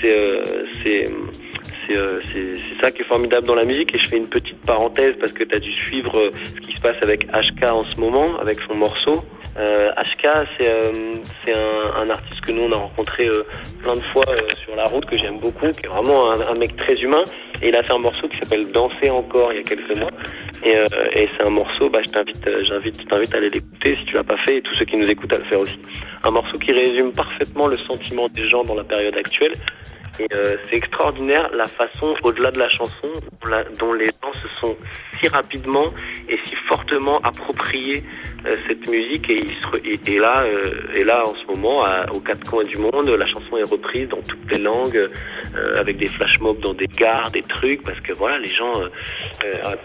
c'est 0.00 0.42
c'est 0.82 1.04
c'est 2.32 2.80
ça 2.80 2.90
qui 2.90 3.02
est 3.02 3.06
formidable 3.06 3.46
dans 3.46 3.54
la 3.54 3.64
musique. 3.64 3.94
Et 3.94 3.98
je 3.98 4.08
fais 4.08 4.16
une 4.16 4.28
petite 4.28 4.60
parenthèse 4.64 5.14
parce 5.20 5.32
que 5.32 5.44
tu 5.44 5.54
as 5.54 5.58
dû 5.58 5.72
suivre 5.72 6.30
ce 6.42 6.60
qui 6.60 6.74
se 6.74 6.80
passe 6.80 6.96
avec 7.02 7.26
HK 7.26 7.64
en 7.64 7.84
ce 7.84 8.00
moment 8.00 8.38
avec 8.38 8.58
son 8.66 8.74
morceau 8.74 9.24
euh, 9.58 9.90
HK, 9.92 10.28
c'est 10.58 10.68
euh, 10.68 11.84
un, 11.96 12.08
artiste 12.10 12.40
que 12.42 12.52
nous 12.52 12.62
on 12.62 12.72
a 12.72 12.76
rencontré 12.76 13.26
euh, 13.26 13.44
plein 13.82 13.94
de 13.94 14.02
fois 14.12 14.24
euh, 14.28 14.40
sur 14.54 14.76
la 14.76 14.84
route, 14.84 15.04
que 15.06 15.16
j'aime 15.16 15.38
beaucoup, 15.40 15.68
qui 15.72 15.86
est 15.86 15.88
vraiment 15.88 16.30
un, 16.30 16.54
mec 16.54 16.76
très 16.76 16.94
humain. 16.94 17.22
Il 17.62 17.74
a 17.76 17.82
fait 17.82 17.92
un 17.92 17.98
morceau 17.98 18.28
qui 18.28 18.38
s'appelle 18.38 18.70
Danser 18.70 19.10
encore 19.10 19.52
il 19.52 19.56
y 19.56 19.60
a 19.60 19.62
quelques 19.62 19.98
mois. 19.98 20.10
Et, 20.64 20.76
c'est 21.36 21.46
un 21.46 21.50
morceau, 21.50 21.88
bah, 21.88 22.00
je 22.04 22.10
t'invite 22.10 23.34
à 23.34 23.36
aller 23.36 23.50
l'écouter 23.50 23.96
si 23.98 24.04
tu 24.06 24.14
l'as 24.14 24.24
pas 24.24 24.36
fait, 24.38 24.58
et 24.58 24.62
tous 24.62 24.74
ceux 24.74 24.84
qui 24.84 24.96
nous 24.96 25.08
écoutent 25.08 25.32
à 25.32 25.38
le 25.38 25.44
faire 25.44 25.60
aussi. 25.60 25.78
Un 26.22 26.30
morceau 26.30 26.58
qui 26.58 26.72
résume 26.72 27.12
parfaitement 27.12 27.66
le 27.66 27.76
sentiment 27.76 28.28
des 28.28 28.48
gens 28.48 28.62
dans 28.62 28.74
la 28.74 28.84
période 28.84 29.16
actuelle 29.16 29.52
Et 30.20 30.26
euh, 30.34 30.56
c'est 30.68 30.76
extraordinaire 30.76 31.48
la 31.54 31.64
façon, 31.64 32.14
au-delà 32.22 32.50
de 32.50 32.58
la 32.58 32.68
chanson, 32.68 33.08
dont 33.78 33.92
les 33.94 34.06
gens 34.06 34.34
se 34.34 34.48
sont 34.60 34.76
si 35.18 35.28
rapidement 35.28 35.86
et 36.28 36.38
si 36.44 36.54
fortement 36.68 37.20
appropriés 37.22 38.04
euh, 38.44 38.54
cette 38.68 38.86
musique 38.86 39.30
et, 39.30 40.18
là, 40.18 40.44
euh, 40.44 40.94
et 40.94 41.04
là 41.04 41.22
en 41.26 41.34
ce 41.34 41.46
moment, 41.46 41.84
aux 42.12 42.20
quatre 42.20 42.50
coins 42.50 42.64
du 42.64 42.76
monde, 42.76 43.08
la 43.08 43.26
chanson 43.26 43.56
est 43.56 43.70
reprise 43.70 44.08
dans 44.08 44.20
toutes 44.20 44.50
les 44.50 44.58
langues, 44.58 45.08
avec 45.76 45.96
des 45.96 46.06
flash 46.06 46.38
mobs 46.40 46.60
dans 46.60 46.74
des 46.74 46.86
gares, 46.86 47.30
des 47.30 47.42
trucs, 47.42 47.82
parce 47.82 48.00
que 48.00 48.12
voilà, 48.12 48.38
les 48.38 48.50
gens, 48.50 48.74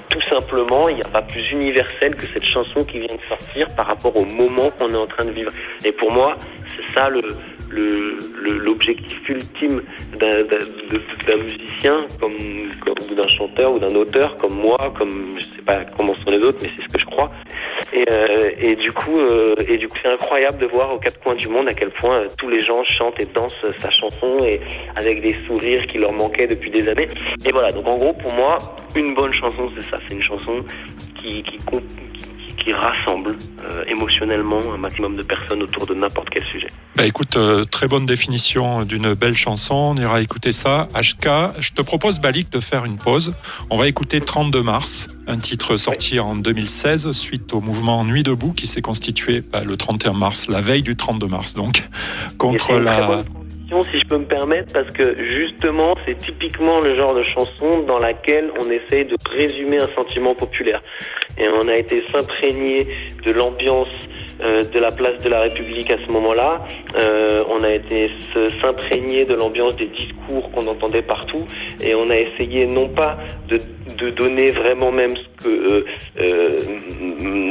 tout 0.10 0.22
simplement, 0.30 0.90
il 0.90 0.98
n'y 0.98 1.02
a 1.02 1.08
pas 1.08 1.22
plus 1.22 1.50
universel 1.52 2.16
que 2.16 2.26
cette 2.34 2.46
chanson 2.46 2.84
qui 2.84 3.00
vient 3.00 3.16
de 3.16 3.28
sortir 3.30 3.68
par 3.76 3.88
rapport 3.88 4.16
au 4.16 4.26
moment 4.26 4.70
qu'on 4.72 4.90
est 4.90 4.98
en 4.98 5.08
train 5.08 5.26
de 5.26 5.32
vivre. 5.32 5.52
Et 5.84 5.92
pour 5.92 6.12
moi, 6.12 6.36
c'est 6.68 7.00
ça 7.00 7.10
le 7.10 7.22
l'objectif 7.72 9.20
ultime 9.30 9.82
d'un 10.20 11.38
musicien 11.38 12.06
comme, 12.20 12.36
ou 12.36 13.16
d'un 13.16 13.28
chanteur 13.28 13.74
ou 13.74 13.80
d'un 13.80 13.96
auteur 13.96 14.38
comme 14.38 14.56
moi, 14.56 14.78
comme 14.98 15.36
je 15.38 15.46
sais 15.46 15.62
pas 15.66 15.86
comment 15.98 16.14
sont 16.16 16.32
les 16.32 16.44
autres, 16.44 16.60
mais 16.62 16.70
c'est 16.76 16.84
ce 16.84 16.94
que 16.94 17.00
je 17.00 17.06
crois. 17.06 17.32
Et, 17.94 18.06
euh, 18.10 18.76
du 18.76 18.92
coup, 18.92 19.18
euh, 19.18 19.56
et 19.68 19.78
du 19.78 19.88
coup, 19.88 19.98
c'est 20.02 20.10
incroyable 20.10 20.58
de 20.58 20.66
voir 20.66 20.94
aux 20.94 21.00
quatre 21.00 21.20
coins 21.20 21.36
du 21.36 21.48
monde 21.48 21.68
à 21.68 21.74
quel 21.74 21.92
point 21.92 22.22
euh, 22.22 22.28
tous 22.38 22.50
les 22.50 22.60
gens 22.60 22.84
chantent 22.84 23.20
et 23.20 23.26
dansent 23.26 23.66
sa 23.80 23.90
chanson 23.92 24.40
et 24.44 24.60
avec 24.96 25.22
des 25.22 25.36
sourires 25.48 25.86
qui 25.88 25.98
leur 25.98 26.12
manquaient 26.12 26.48
depuis 26.48 26.72
des 26.72 26.88
années. 26.88 27.08
Et 27.46 27.52
voilà. 27.52 27.72
Donc 27.72 27.88
en 27.88 27.98
gros, 27.98 28.14
pour 28.14 28.34
moi, 28.34 28.58
une 28.96 29.14
bonne 29.14 29.34
chanson, 29.34 29.72
c'est 29.78 29.90
ça. 29.90 30.00
C'est 30.08 30.16
une 30.16 30.24
chanson 30.24 30.64
qui, 31.22 31.44
qui, 31.44 31.58
qui 31.58 32.35
rassemble 32.74 33.36
euh, 33.64 33.84
émotionnellement 33.88 34.60
un 34.74 34.78
maximum 34.78 35.16
de 35.16 35.24
personnes 35.24 35.62
autour 35.64 35.86
de 35.86 35.94
n'importe 35.94 36.30
quel 36.32 36.44
sujet. 36.44 36.68
Bah 36.96 37.06
écoute, 37.06 37.38
euh, 37.38 37.64
très 37.64 37.88
bonne 37.88 38.06
définition 38.06 38.84
d'une 38.84 39.14
belle 39.14 39.34
chanson. 39.34 39.76
On 39.76 39.96
ira 39.96 40.22
écouter 40.22 40.52
ça. 40.52 40.88
HK, 40.96 41.60
je 41.60 41.72
te 41.72 41.82
propose, 41.82 42.20
Balik, 42.20 42.50
de 42.52 42.60
faire 42.60 42.86
une 42.86 42.98
pause. 42.98 43.36
On 43.70 43.78
va 43.78 43.88
écouter 43.88 44.22
32 44.22 44.62
mars, 44.62 45.10
un 45.28 45.38
titre 45.38 45.78
sorti 45.78 46.20
en 46.20 46.36
2016 46.36 47.12
suite 47.12 47.54
au 47.54 47.62
mouvement 47.62 48.04
Nuit 48.04 48.24
debout 48.24 48.54
qui 48.54 48.68
s'est 48.68 48.82
constitué 48.82 49.42
bah, 49.42 49.64
le 49.64 49.78
31 49.78 50.14
mars, 50.14 50.48
la 50.48 50.62
veille 50.62 50.84
du 50.84 50.96
32 50.96 51.28
mars, 51.28 51.54
donc, 51.54 51.84
contre 52.38 52.74
la 52.80 53.24
si 53.92 54.00
je 54.00 54.06
peux 54.08 54.18
me 54.18 54.26
permettre, 54.26 54.74
parce 54.74 54.90
que 54.92 55.16
justement, 55.30 55.96
c'est 56.06 56.18
typiquement 56.18 56.80
le 56.80 56.96
genre 56.96 57.16
de 57.16 57.24
chanson 57.24 57.84
dans 57.84 58.00
laquelle 58.00 58.52
on 58.60 58.70
essaye 58.70 59.06
de 59.06 59.16
résumer 59.30 59.78
un 59.78 59.88
sentiment 59.96 60.36
populaire. 60.36 60.82
Et 61.38 61.48
on 61.48 61.68
a 61.68 61.76
été 61.76 62.04
s'imprégner 62.12 62.88
de 63.24 63.32
l'ambiance 63.32 63.90
de 64.40 64.80
la 64.80 64.92
place 64.92 65.24
de 65.24 65.30
la 65.30 65.42
République 65.42 65.90
à 65.92 65.98
ce 66.06 66.12
moment-là. 66.12 66.62
Euh, 66.96 67.44
on 67.50 67.62
a 67.62 67.72
été 67.72 68.12
s'imprégner 68.62 69.26
de 69.26 69.34
l'ambiance 69.34 69.76
des 69.76 69.88
discours 69.88 70.52
qu'on 70.52 70.68
entendait 70.68 71.02
partout 71.02 71.46
et 71.82 71.96
on 71.96 72.10
a 72.10 72.18
essayé 72.18 72.66
non 72.66 72.90
pas 72.90 73.18
de, 73.48 73.60
de 73.98 74.10
donner 74.10 74.52
vraiment 74.52 74.92
même 74.92 75.16
ce 75.16 75.44
que 75.44 75.50
euh, 75.50 75.86
euh 76.20 76.60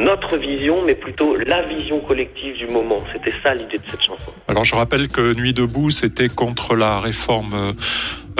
notre 0.04 0.36
vision, 0.36 0.82
mais 0.84 0.94
plutôt 0.94 1.34
la 1.36 1.62
vision 1.62 2.00
collective 2.00 2.56
du 2.56 2.66
moment. 2.66 2.98
C'était 3.12 3.34
ça 3.42 3.54
l'idée 3.54 3.78
de 3.78 3.82
cette 3.88 4.02
chanson. 4.02 4.32
Alors 4.48 4.64
je 4.64 4.74
rappelle 4.74 5.08
que 5.08 5.34
Nuit 5.34 5.54
debout, 5.54 5.90
c'était 5.90 6.28
contre 6.28 6.76
la 6.76 7.00
réforme. 7.00 7.74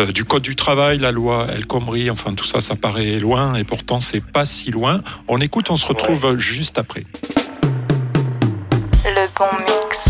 Euh, 0.00 0.06
du 0.06 0.24
code 0.24 0.42
du 0.42 0.56
travail, 0.56 0.98
la 0.98 1.12
loi 1.12 1.46
El 1.54 1.66
Khomri, 1.66 2.10
enfin 2.10 2.34
tout 2.34 2.44
ça, 2.44 2.60
ça 2.60 2.74
paraît 2.74 3.18
loin 3.20 3.54
et 3.54 3.64
pourtant 3.64 4.00
c'est 4.00 4.24
pas 4.24 4.44
si 4.44 4.70
loin. 4.72 5.02
On 5.28 5.38
écoute, 5.38 5.70
on 5.70 5.76
se 5.76 5.86
retrouve 5.86 6.36
juste 6.38 6.78
après. 6.78 7.04
Le 9.06 9.28
bon 9.38 9.44
mix. 9.66 10.04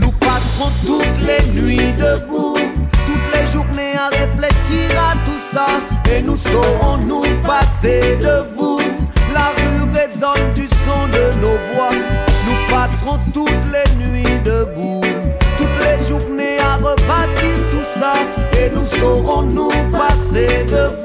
Nous 0.00 0.12
passerons 0.12 0.70
toutes 0.86 1.20
les 1.26 1.42
nuits 1.60 1.92
debout, 1.92 2.56
toutes 3.04 3.34
les 3.34 3.46
journées 3.52 3.96
à 3.96 4.08
réfléchir 4.10 4.96
à 4.96 5.14
tout 5.26 5.40
ça, 5.52 5.66
et 6.08 6.22
nous 6.22 6.36
saurons 6.36 6.98
nous 6.98 7.24
passer 7.44 8.16
de 8.16 8.44
vous. 8.56 8.78
La 9.34 9.52
rue 9.56 9.90
résonne 9.92 10.50
du 10.54 10.68
son 10.84 11.08
de 11.08 11.32
nos 11.40 11.58
voix, 11.74 11.90
nous 11.90 12.58
passerons 12.68 13.18
toutes 13.34 13.48
les 13.66 13.69
et 19.00 19.02
nous 19.02 19.08
saurons 19.08 19.42
nous 19.42 19.70
passer 19.90 20.64
de 20.64 20.99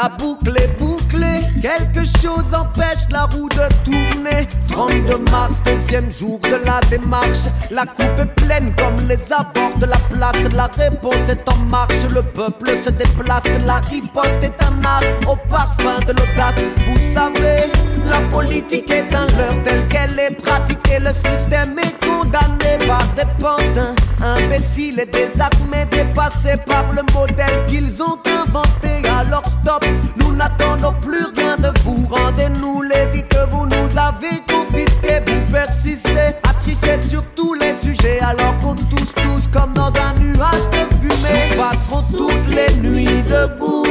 la 0.00 0.08
boucle 0.10 0.56
est 0.56 0.78
bouclée. 0.78 1.40
Quelque 1.60 2.04
chose 2.04 2.48
empêche 2.54 3.10
la 3.10 3.24
roue 3.24 3.48
de 3.48 3.66
tourner. 3.84 4.46
32 4.68 5.18
mars, 5.30 5.54
deuxième 5.64 6.08
jour 6.12 6.38
de 6.40 6.56
la 6.64 6.78
démarche. 6.88 7.46
La 7.72 7.84
coupe 7.84 8.18
est 8.20 8.32
pleine 8.44 8.72
comme 8.78 8.96
les 9.08 9.18
abords 9.32 9.76
de 9.80 9.86
la 9.86 9.96
place. 9.96 10.52
La 10.54 10.66
réponse 10.66 11.28
est 11.28 11.48
en 11.50 11.56
marche, 11.64 12.04
le 12.14 12.22
peuple 12.22 12.70
se 12.84 12.90
déplace. 12.90 13.42
La 13.66 13.80
riposte 13.90 14.42
est 14.42 14.62
un 14.62 14.84
art 14.84 15.02
au 15.26 15.36
parfum 15.48 15.98
de 16.06 16.12
l'audace. 16.12 16.62
Vous 16.86 17.00
savez, 17.12 17.72
la 18.08 18.20
politique 18.30 18.90
est 18.92 19.12
un 19.12 19.26
leurre 19.26 19.62
tel 19.64 19.84
qu'elle 19.88 20.16
est 20.16 20.36
pratiquée. 20.40 21.00
Le 21.00 21.12
système 21.28 21.76
est 21.76 21.96
condamné 22.06 22.86
par 22.86 23.04
des 23.14 23.26
pantins 23.42 23.94
imbéciles 24.22 25.00
et 25.00 25.06
désarmés, 25.06 25.84
dépassés 25.90 26.56
par 26.66 26.84
le 26.92 27.02
modèle 27.12 27.66
qu'ils 27.66 28.02
ont 28.02 28.18
inventé. 28.26 29.06
Alors 29.08 29.44
stop, 29.46 29.84
nous 30.16 30.34
n'attendons 30.34 30.94
plus 30.94 31.26
rien 31.36 31.56
de 31.56 31.72
vous. 31.82 32.06
Rendez-nous 32.10 32.82
les 32.82 33.06
vies 33.12 33.26
que 33.28 33.48
vous 33.50 33.66
nous 33.66 33.98
avez 33.98 34.42
confisquées. 34.48 35.20
Vous 35.26 35.52
persistez 35.52 36.34
à 36.48 36.52
tricher 36.60 37.00
sur 37.02 37.22
tous 37.34 37.54
les 37.54 37.74
sujets 37.82 38.20
alors 38.20 38.56
qu'on 38.56 38.74
tous 38.74 39.12
tous 39.14 39.48
comme 39.52 39.72
dans 39.74 39.92
un 39.96 40.12
nuage 40.18 40.68
de 40.72 40.84
fumée. 41.00 41.50
Nous 41.50 41.62
passerons 41.62 42.02
toutes 42.10 42.48
les 42.48 42.74
nuits 42.76 43.22
debout, 43.22 43.86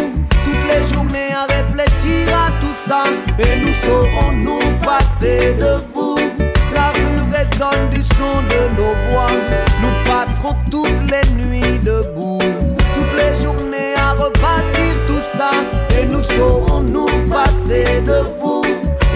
toutes 0.45 0.67
les 0.69 0.87
journées 0.93 1.33
à 1.33 1.45
réfléchir 1.45 2.27
à 2.33 2.51
tout 2.59 2.75
ça 2.87 3.03
et 3.39 3.59
nous 3.59 3.73
saurons 3.85 4.31
nous 4.31 4.77
passer 4.85 5.53
de 5.53 5.77
vous. 5.93 6.17
La 6.73 6.91
rue 6.91 7.31
résonne 7.31 7.89
du 7.89 8.01
son 8.15 8.41
de 8.43 8.75
nos 8.75 9.11
voix. 9.11 9.66
Toutes 10.71 11.11
les 11.11 11.29
nuits 11.35 11.79
debout, 11.79 12.39
toutes 12.39 13.15
les 13.17 13.43
journées 13.43 13.95
à 13.95 14.13
rebâtir 14.13 14.93
tout 15.05 15.37
ça. 15.37 15.49
Et 15.99 16.05
nous 16.05 16.21
saurons 16.21 16.81
nous 16.81 17.07
passer 17.29 18.01
de 18.01 18.23
vous. 18.39 18.63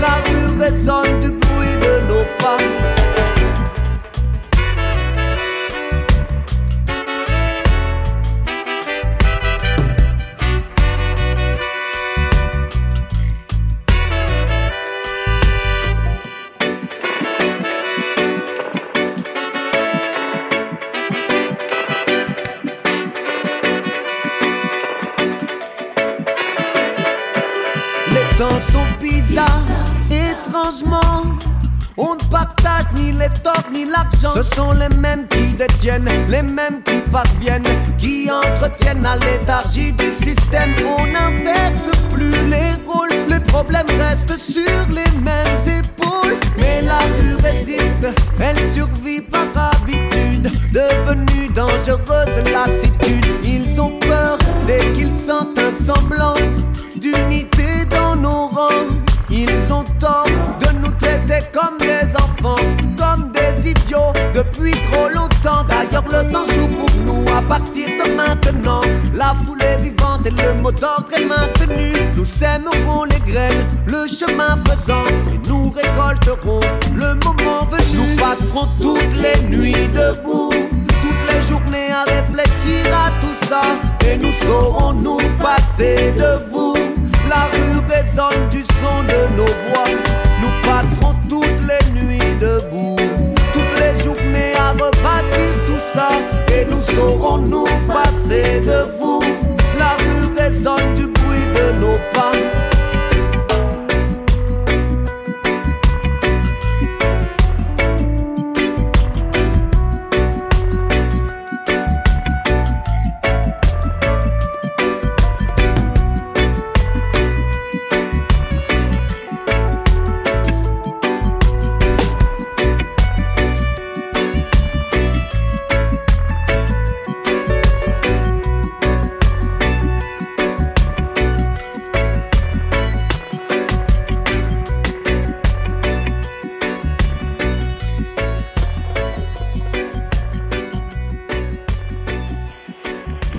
La 0.02 0.16
rue 0.30 0.60
résonne 0.60 1.20
du 1.22 1.41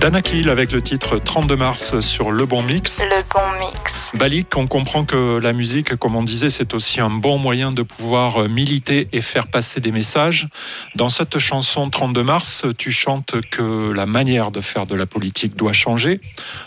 Danakil 0.03 0.49
avec 0.49 0.73
le 0.73 0.81
titre 0.81 1.17
32 1.17 1.55
mars 1.55 2.01
sur 2.01 2.29
Le 2.29 2.45
Bon 2.45 2.61
Mix. 2.61 3.01
Le 3.05 3.23
Bon 3.33 3.57
Mix. 3.57 4.11
Balik, 4.13 4.57
on 4.57 4.67
comprend 4.67 5.05
que 5.05 5.39
la 5.41 5.53
musique, 5.53 5.95
comme 5.95 6.17
on 6.17 6.23
disait, 6.23 6.49
c'est 6.49 6.73
aussi 6.73 6.99
un 6.99 7.09
bon 7.09 7.37
moyen 7.37 7.71
de 7.71 7.83
pouvoir 7.83 8.49
militer 8.49 9.07
et 9.13 9.21
faire 9.21 9.47
passer 9.47 9.79
des 9.79 9.93
messages. 9.93 10.49
Dans 10.95 11.07
cette 11.07 11.39
chanson 11.39 11.89
32 11.89 12.21
mars, 12.21 12.65
tu 12.77 12.91
chantes 12.91 13.35
que 13.49 13.93
la 13.93 14.05
manière 14.05 14.51
de 14.51 14.59
faire 14.59 14.87
de 14.87 14.95
la 14.95 15.05
politique 15.05 15.55
doit 15.55 15.71
changer. 15.71 16.19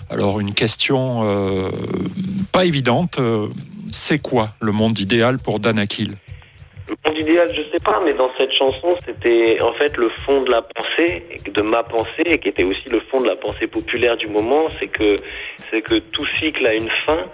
Alors 0.08 0.40
une 0.40 0.54
question 0.54 1.18
euh, 1.24 1.70
pas 2.52 2.64
évidente, 2.64 3.18
euh, 3.18 3.48
c'est 3.92 4.18
quoi 4.18 4.46
le 4.60 4.72
monde 4.72 4.98
idéal 4.98 5.36
pour 5.36 5.60
Danakil 5.60 6.16
le 6.88 6.96
monde 7.04 7.18
idéal, 7.18 7.48
je 7.54 7.62
sais 7.72 7.82
pas, 7.84 8.00
mais 8.04 8.12
dans 8.12 8.30
cette 8.36 8.52
chanson, 8.52 8.94
c'était 9.04 9.60
en 9.60 9.72
fait 9.72 9.96
le 9.96 10.08
fond 10.24 10.42
de 10.42 10.50
la 10.50 10.62
pensée, 10.62 11.24
de 11.46 11.62
ma 11.62 11.82
pensée, 11.82 12.22
et 12.26 12.38
qui 12.38 12.48
était 12.48 12.64
aussi 12.64 12.88
le 12.90 13.00
fond 13.00 13.20
de 13.20 13.26
la 13.26 13.36
pensée 13.36 13.66
populaire 13.66 14.16
du 14.16 14.28
moment, 14.28 14.66
c'est 14.78 14.88
que 14.88 15.20
c'est 15.70 15.82
que 15.82 15.98
tout 15.98 16.26
cycle 16.38 16.64
a 16.66 16.74
une 16.74 16.90
fin 17.06 17.24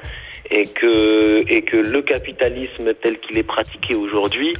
et 0.50 0.66
que 0.66 1.44
et 1.48 1.62
que 1.62 1.76
le 1.76 2.02
capitalisme 2.02 2.92
tel 2.94 3.18
qu'il 3.20 3.38
est 3.38 3.42
pratiqué 3.42 3.94
aujourd'hui 3.94 4.54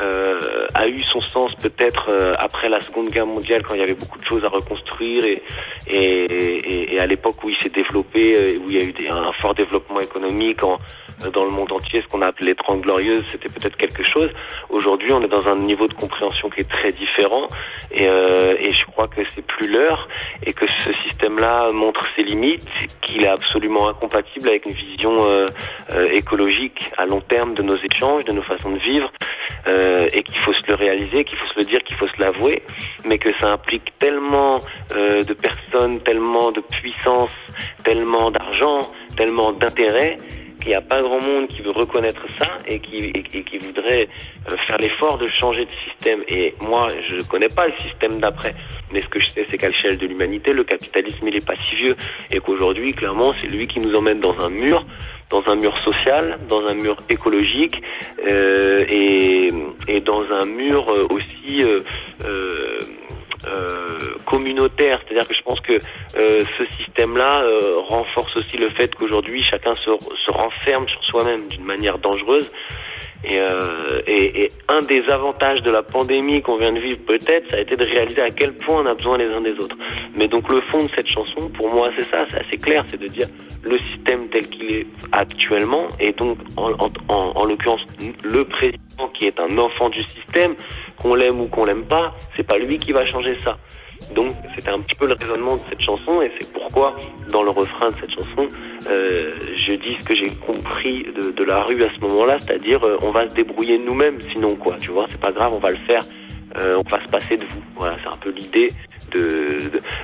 euh, 0.00 0.66
a 0.74 0.88
eu 0.88 1.00
son 1.00 1.20
sens 1.20 1.54
peut-être 1.56 2.08
euh, 2.10 2.34
après 2.38 2.68
la 2.68 2.80
Seconde 2.80 3.08
Guerre 3.08 3.26
mondiale 3.26 3.62
quand 3.62 3.74
il 3.74 3.80
y 3.80 3.82
avait 3.82 3.94
beaucoup 3.94 4.18
de 4.18 4.24
choses 4.24 4.44
à 4.44 4.48
reconstruire 4.48 5.24
et 5.24 5.42
et, 5.86 6.98
à 7.00 7.06
l'époque 7.06 7.42
où 7.44 7.48
il 7.48 7.56
s'est 7.58 7.70
développé 7.70 8.34
euh, 8.34 8.58
où 8.58 8.70
il 8.70 8.76
y 8.76 8.82
a 8.82 8.84
eu 8.84 8.94
un 9.10 9.32
fort 9.34 9.54
développement 9.54 10.00
économique 10.00 10.62
dans 11.32 11.44
le 11.44 11.50
monde 11.50 11.72
entier, 11.72 12.02
ce 12.02 12.06
qu'on 12.08 12.22
a 12.22 12.28
appelé 12.28 12.54
Trente 12.54 12.82
Glorieuses, 12.82 13.24
c'était 13.28 13.48
peut-être 13.48 13.76
quelque 13.76 14.02
chose. 14.02 14.30
Aujourd'hui, 14.70 15.12
on 15.12 15.22
est 15.22 15.28
dans 15.28 15.48
un 15.48 15.56
niveau 15.56 15.88
de 15.88 15.94
compréhension 15.94 16.48
qui 16.50 16.60
est 16.60 16.70
très 16.70 16.92
différent 16.92 17.48
et, 17.90 18.08
euh, 18.10 18.56
et 18.58 18.70
je 18.70 18.84
crois 18.86 19.08
que 19.08 19.20
c'est 19.34 19.44
plus 19.44 19.68
l'heure 19.70 20.08
et 20.44 20.52
que 20.52 20.66
ce 20.84 20.92
système-là 21.04 21.70
montre 21.72 22.06
ses 22.16 22.22
limites, 22.22 22.66
qu'il 23.02 23.22
est 23.22 23.28
absolument 23.28 23.88
incompatible 23.88 24.48
avec 24.48 24.66
une 24.66 24.72
vision 24.72 25.28
euh, 25.30 25.48
euh, 25.92 26.08
écologique 26.12 26.90
à 26.96 27.06
long 27.06 27.20
terme 27.20 27.54
de 27.54 27.62
nos 27.62 27.76
échanges, 27.76 28.24
de 28.24 28.32
nos 28.32 28.42
façons 28.42 28.70
de 28.70 28.78
vivre 28.78 29.10
euh, 29.66 30.08
et 30.12 30.22
qu'il 30.22 30.40
faut 30.40 30.52
se 30.52 30.66
le 30.68 30.74
réaliser, 30.74 31.24
qu'il 31.24 31.38
faut 31.38 31.46
se 31.46 31.58
le 31.58 31.64
dire, 31.64 31.82
qu'il 31.82 31.96
faut 31.96 32.08
se 32.08 32.20
l'avouer, 32.20 32.62
mais 33.04 33.18
que 33.18 33.30
ça 33.40 33.52
implique 33.52 33.96
tellement 33.98 34.58
de 34.90 35.34
personnes, 35.34 36.00
tellement 36.00 36.50
de 36.50 36.60
puissance, 36.60 37.34
tellement 37.84 38.30
d'argent, 38.30 38.78
tellement 39.16 39.52
d'intérêt 39.52 40.18
il 40.62 40.68
n'y 40.68 40.74
a 40.74 40.80
pas 40.80 41.00
grand 41.02 41.20
monde 41.20 41.48
qui 41.48 41.62
veut 41.62 41.70
reconnaître 41.70 42.22
ça 42.38 42.58
et 42.66 42.80
qui, 42.80 43.12
qui 43.12 43.58
voudrait 43.58 44.08
euh, 44.50 44.56
faire 44.66 44.78
l'effort 44.78 45.18
de 45.18 45.28
changer 45.28 45.64
de 45.64 45.70
système. 45.88 46.20
Et 46.28 46.54
moi, 46.62 46.88
je 47.08 47.16
ne 47.16 47.22
connais 47.22 47.48
pas 47.48 47.66
le 47.66 47.74
système 47.80 48.20
d'après, 48.20 48.54
mais 48.92 49.00
ce 49.00 49.08
que 49.08 49.20
je 49.20 49.28
sais, 49.30 49.46
c'est 49.50 49.58
qu'à 49.58 49.68
l'échelle 49.68 49.98
de 49.98 50.06
l'humanité, 50.06 50.52
le 50.52 50.64
capitalisme, 50.64 51.26
il 51.26 51.34
n'est 51.34 51.40
pas 51.40 51.54
si 51.68 51.76
vieux 51.76 51.96
et 52.30 52.40
qu'aujourd'hui, 52.40 52.92
clairement, 52.92 53.34
c'est 53.40 53.48
lui 53.48 53.66
qui 53.66 53.80
nous 53.80 53.94
emmène 53.94 54.20
dans 54.20 54.38
un 54.40 54.50
mur 54.50 54.84
dans 55.30 55.42
un 55.46 55.56
mur 55.56 55.76
social, 55.84 56.38
dans 56.48 56.66
un 56.66 56.74
mur 56.74 56.96
écologique 57.08 57.82
euh, 58.26 58.84
et, 58.88 59.48
et, 59.86 60.00
dans 60.00 60.22
un 60.22 60.46
mur 60.46 60.88
euh, 60.88 61.06
aussi 61.10 61.62
euh, 61.62 61.82
euh, 62.24 62.78
communautaire. 64.24 65.00
C'est-à-dire 65.04 65.26
que 65.28 65.34
je 65.34 65.42
pense 65.42 65.60
que 65.60 65.78
euh, 66.16 66.40
ce 66.58 66.76
système-là 66.76 67.42
euh, 67.42 67.80
renforce 67.88 68.36
aussi 68.36 68.56
le 68.56 68.68
fait 68.70 68.94
qu'aujourd'hui 68.94 69.42
chacun 69.42 69.74
se, 69.76 69.90
renferme 70.30 70.88
sur 70.88 71.02
soi-même 71.04 71.48
d'une 71.48 71.64
manière 71.64 71.98
dangereuse. 71.98 72.50
Et, 73.24 73.40
un 74.68 74.82
des 74.82 75.02
avantages 75.08 75.62
de 75.62 75.70
la 75.70 75.82
pandémie 75.82 76.40
qu'on 76.40 76.56
vient 76.56 76.72
de 76.72 76.78
vivre 76.78 76.98
peut-être, 77.06 77.50
ça 77.50 77.56
a 77.56 77.60
été 77.60 77.74
de 77.74 77.84
réaliser 77.84 78.20
à 78.20 78.30
quel 78.30 78.52
point 78.52 78.82
on 78.82 78.86
a 78.86 78.94
besoin 78.94 79.18
les 79.18 79.32
uns 79.34 79.40
des 79.40 79.52
autres. 79.52 79.76
Mais 80.14 80.28
donc 80.28 80.48
le 80.50 80.60
fond 80.60 80.78
de 80.78 80.90
cette 80.94 81.08
chanson, 81.08 81.48
pour 81.48 81.72
moi, 81.74 81.90
c'est 81.98 82.04
ça, 82.04 82.26
c'est 82.30 82.38
assez 82.38 82.56
clair, 82.58 82.84
c'est 82.88 83.00
de 83.00 83.08
dire 83.08 83.26
le 83.64 83.78
système 83.80 84.28
tel 84.28 84.48
qu'il 84.48 84.72
est 84.72 84.86
actuellement, 85.10 85.88
et 85.98 86.12
donc 86.12 86.38
en 86.56 87.44
l'occurrence 87.44 87.84
le 88.22 88.44
président 88.44 88.87
qui 89.14 89.26
est 89.26 89.38
un 89.38 89.56
enfant 89.58 89.88
du 89.88 90.02
système, 90.04 90.54
qu'on 91.00 91.14
l'aime 91.14 91.40
ou 91.40 91.46
qu'on 91.46 91.64
l'aime 91.64 91.84
pas, 91.84 92.14
c'est 92.36 92.46
pas 92.46 92.58
lui 92.58 92.78
qui 92.78 92.92
va 92.92 93.06
changer 93.06 93.38
ça. 93.40 93.56
Donc 94.14 94.30
c'était 94.54 94.70
un 94.70 94.80
petit 94.80 94.94
peu 94.94 95.06
le 95.06 95.14
raisonnement 95.14 95.56
de 95.56 95.62
cette 95.68 95.80
chanson 95.80 96.22
et 96.22 96.30
c'est 96.38 96.52
pourquoi 96.52 96.96
dans 97.30 97.42
le 97.42 97.50
refrain 97.50 97.88
de 97.88 97.94
cette 98.00 98.10
chanson, 98.10 98.48
euh, 98.88 99.34
je 99.56 99.72
dis 99.74 99.96
ce 100.00 100.04
que 100.04 100.14
j'ai 100.14 100.28
compris 100.28 101.06
de, 101.14 101.44
la 101.44 101.62
rue 101.62 101.82
à 101.82 101.88
ce 101.94 102.00
moment-là, 102.00 102.38
c'est-à-dire 102.40 102.84
euh, 102.84 102.98
on 103.02 103.10
va 103.10 103.28
se 103.28 103.34
débrouiller 103.34 103.78
nous-mêmes, 103.78 104.18
sinon 104.32 104.54
quoi, 104.56 104.76
tu 104.78 104.90
vois, 104.90 105.06
c'est 105.08 105.20
pas 105.20 105.32
grave, 105.32 105.52
on 105.52 105.58
va 105.58 105.70
le 105.70 105.78
faire, 105.86 106.02
euh, 106.58 106.82
on 106.84 106.88
va 106.88 107.02
se 107.02 107.08
passer 107.08 107.36
de 107.36 107.44
vous. 107.44 107.62
Voilà, 107.76 107.96
c'est 108.02 108.12
un 108.12 108.16
peu 108.16 108.30
l'idée 108.30 108.68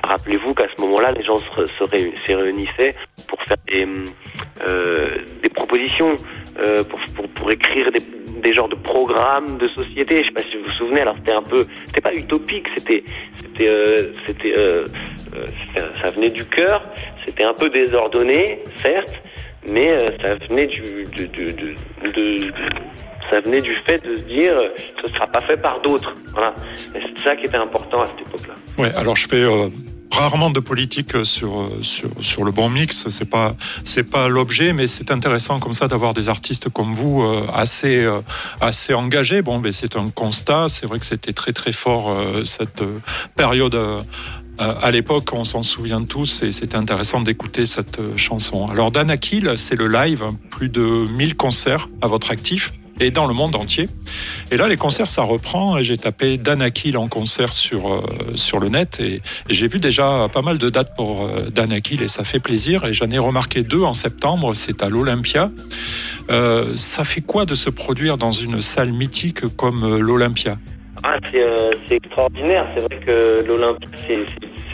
rappelez-vous 0.03 0.53
qu'à 0.53 0.67
ce 0.75 0.81
moment-là, 0.81 1.11
les 1.11 1.23
gens 1.23 1.37
se, 1.37 2.33
réunissaient 2.33 2.95
pour 3.27 3.41
faire 3.43 3.57
des, 3.67 3.87
euh, 4.67 5.17
propositions, 5.53 6.15
euh, 6.59 6.83
pour, 7.35 7.51
écrire 7.51 7.89
des 8.41 8.53
genres 8.53 8.67
de 8.67 8.75
programmes 8.75 9.57
de 9.57 9.67
société. 9.69 10.21
Je 10.21 10.27
sais 10.27 10.33
pas 10.33 10.41
si 10.41 10.57
vous 10.57 10.65
vous 10.65 10.73
souvenez. 10.73 11.01
Alors 11.01 11.15
c'était 11.17 11.33
un 11.33 11.43
peu, 11.43 11.65
c'était 11.85 12.01
pas 12.01 12.13
utopique, 12.13 12.67
c'était, 12.75 13.03
c'était, 13.37 13.69
euh, 13.69 14.13
c'était, 14.25 14.55
ça 16.03 16.11
venait 16.11 16.29
du 16.29 16.45
cœur. 16.45 16.83
C'était 17.25 17.43
un 17.43 17.53
peu 17.53 17.69
désordonné, 17.69 18.59
certes, 18.77 19.13
mais 19.69 19.95
ça 20.23 20.35
venait 20.47 20.67
du, 20.67 21.05
de 21.05 22.51
ça 23.29 23.41
venait 23.41 23.61
du 23.61 23.75
fait 23.85 23.99
de 24.05 24.17
se 24.17 24.23
dire 24.23 24.53
ce 25.03 25.11
sera 25.11 25.27
pas 25.27 25.41
fait 25.41 25.57
par 25.57 25.81
d'autres. 25.81 26.13
Voilà. 26.33 26.53
C'est 26.93 27.23
ça 27.23 27.35
qui 27.35 27.45
était 27.45 27.57
important 27.57 28.01
à 28.01 28.07
cette 28.07 28.21
époque-là. 28.21 28.55
Ouais, 28.77 28.93
alors 28.95 29.15
je 29.15 29.27
fais 29.27 29.43
euh, 29.43 29.69
rarement 30.15 30.49
de 30.49 30.59
politique 30.59 31.25
sur, 31.25 31.69
sur, 31.81 32.09
sur 32.21 32.43
le 32.43 32.51
bon 32.51 32.69
mix. 32.69 33.09
C'est 33.09 33.29
pas, 33.29 33.55
c'est 33.83 34.09
pas 34.09 34.27
l'objet, 34.27 34.73
mais 34.73 34.87
c'est 34.87 35.11
intéressant 35.11 35.59
comme 35.59 35.73
ça 35.73 35.87
d'avoir 35.87 36.13
des 36.13 36.29
artistes 36.29 36.69
comme 36.69 36.93
vous 36.93 37.21
euh, 37.21 37.45
assez, 37.53 38.03
euh, 38.03 38.21
assez 38.61 38.93
engagés. 38.93 39.41
Bon, 39.41 39.59
mais 39.59 39.71
c'est 39.71 39.95
un 39.95 40.07
constat. 40.07 40.67
C'est 40.69 40.85
vrai 40.85 40.99
que 40.99 41.05
c'était 41.05 41.33
très, 41.33 41.53
très 41.53 41.71
fort 41.71 42.09
euh, 42.09 42.45
cette 42.45 42.83
période. 43.35 43.77
À 44.57 44.89
l'époque, 44.89 45.33
on 45.33 45.43
s'en 45.43 45.63
souvient 45.63 46.05
tous 46.05 46.41
et 46.43 46.53
c'était 46.53 46.77
intéressant 46.77 47.19
d'écouter 47.19 47.65
cette 47.65 47.99
chanson. 48.15 48.67
Alors, 48.67 48.89
Danakil, 48.89 49.57
c'est 49.57 49.75
le 49.75 49.89
live, 49.89 50.23
plus 50.49 50.69
de 50.69 50.81
1000 50.81 51.35
concerts 51.35 51.89
à 52.01 52.07
votre 52.07 52.31
actif 52.31 52.71
et 52.99 53.11
dans 53.11 53.25
le 53.25 53.33
monde 53.33 53.55
entier. 53.55 53.87
Et 54.51 54.57
là, 54.57 54.67
les 54.67 54.77
concerts, 54.77 55.09
ça 55.09 55.23
reprend. 55.23 55.81
J'ai 55.81 55.97
tapé 55.97 56.37
Danakil 56.37 56.97
en 56.97 57.07
concert 57.07 57.53
sur, 57.53 57.91
euh, 57.91 58.03
sur 58.35 58.59
le 58.59 58.69
net 58.69 58.99
et, 58.99 59.21
j'ai 59.49 59.67
vu 59.67 59.79
déjà 59.79 60.27
pas 60.31 60.41
mal 60.41 60.57
de 60.57 60.69
dates 60.69 60.95
pour 60.95 61.23
euh, 61.23 61.49
Danakil 61.49 62.01
et 62.01 62.07
ça 62.07 62.23
fait 62.23 62.39
plaisir. 62.39 62.85
Et 62.85 62.93
j'en 62.93 63.09
ai 63.09 63.17
remarqué 63.17 63.63
deux 63.63 63.83
en 63.83 63.93
septembre, 63.93 64.53
c'est 64.53 64.83
à 64.83 64.89
l'Olympia. 64.89 65.51
Euh, 66.29 66.75
ça 66.75 67.03
fait 67.03 67.21
quoi 67.21 67.45
de 67.45 67.55
se 67.55 67.69
produire 67.69 68.17
dans 68.17 68.31
une 68.31 68.61
salle 68.61 68.91
mythique 68.91 69.47
comme 69.55 69.97
l'Olympia? 69.97 70.57
Ah, 71.07 71.17
c'est 71.85 71.95
extraordinaire. 71.95 72.67
C'est 72.75 72.81
vrai 72.81 72.99
que 73.05 73.43
l'Olympia, 73.45 73.87
c'est 74.07 74.25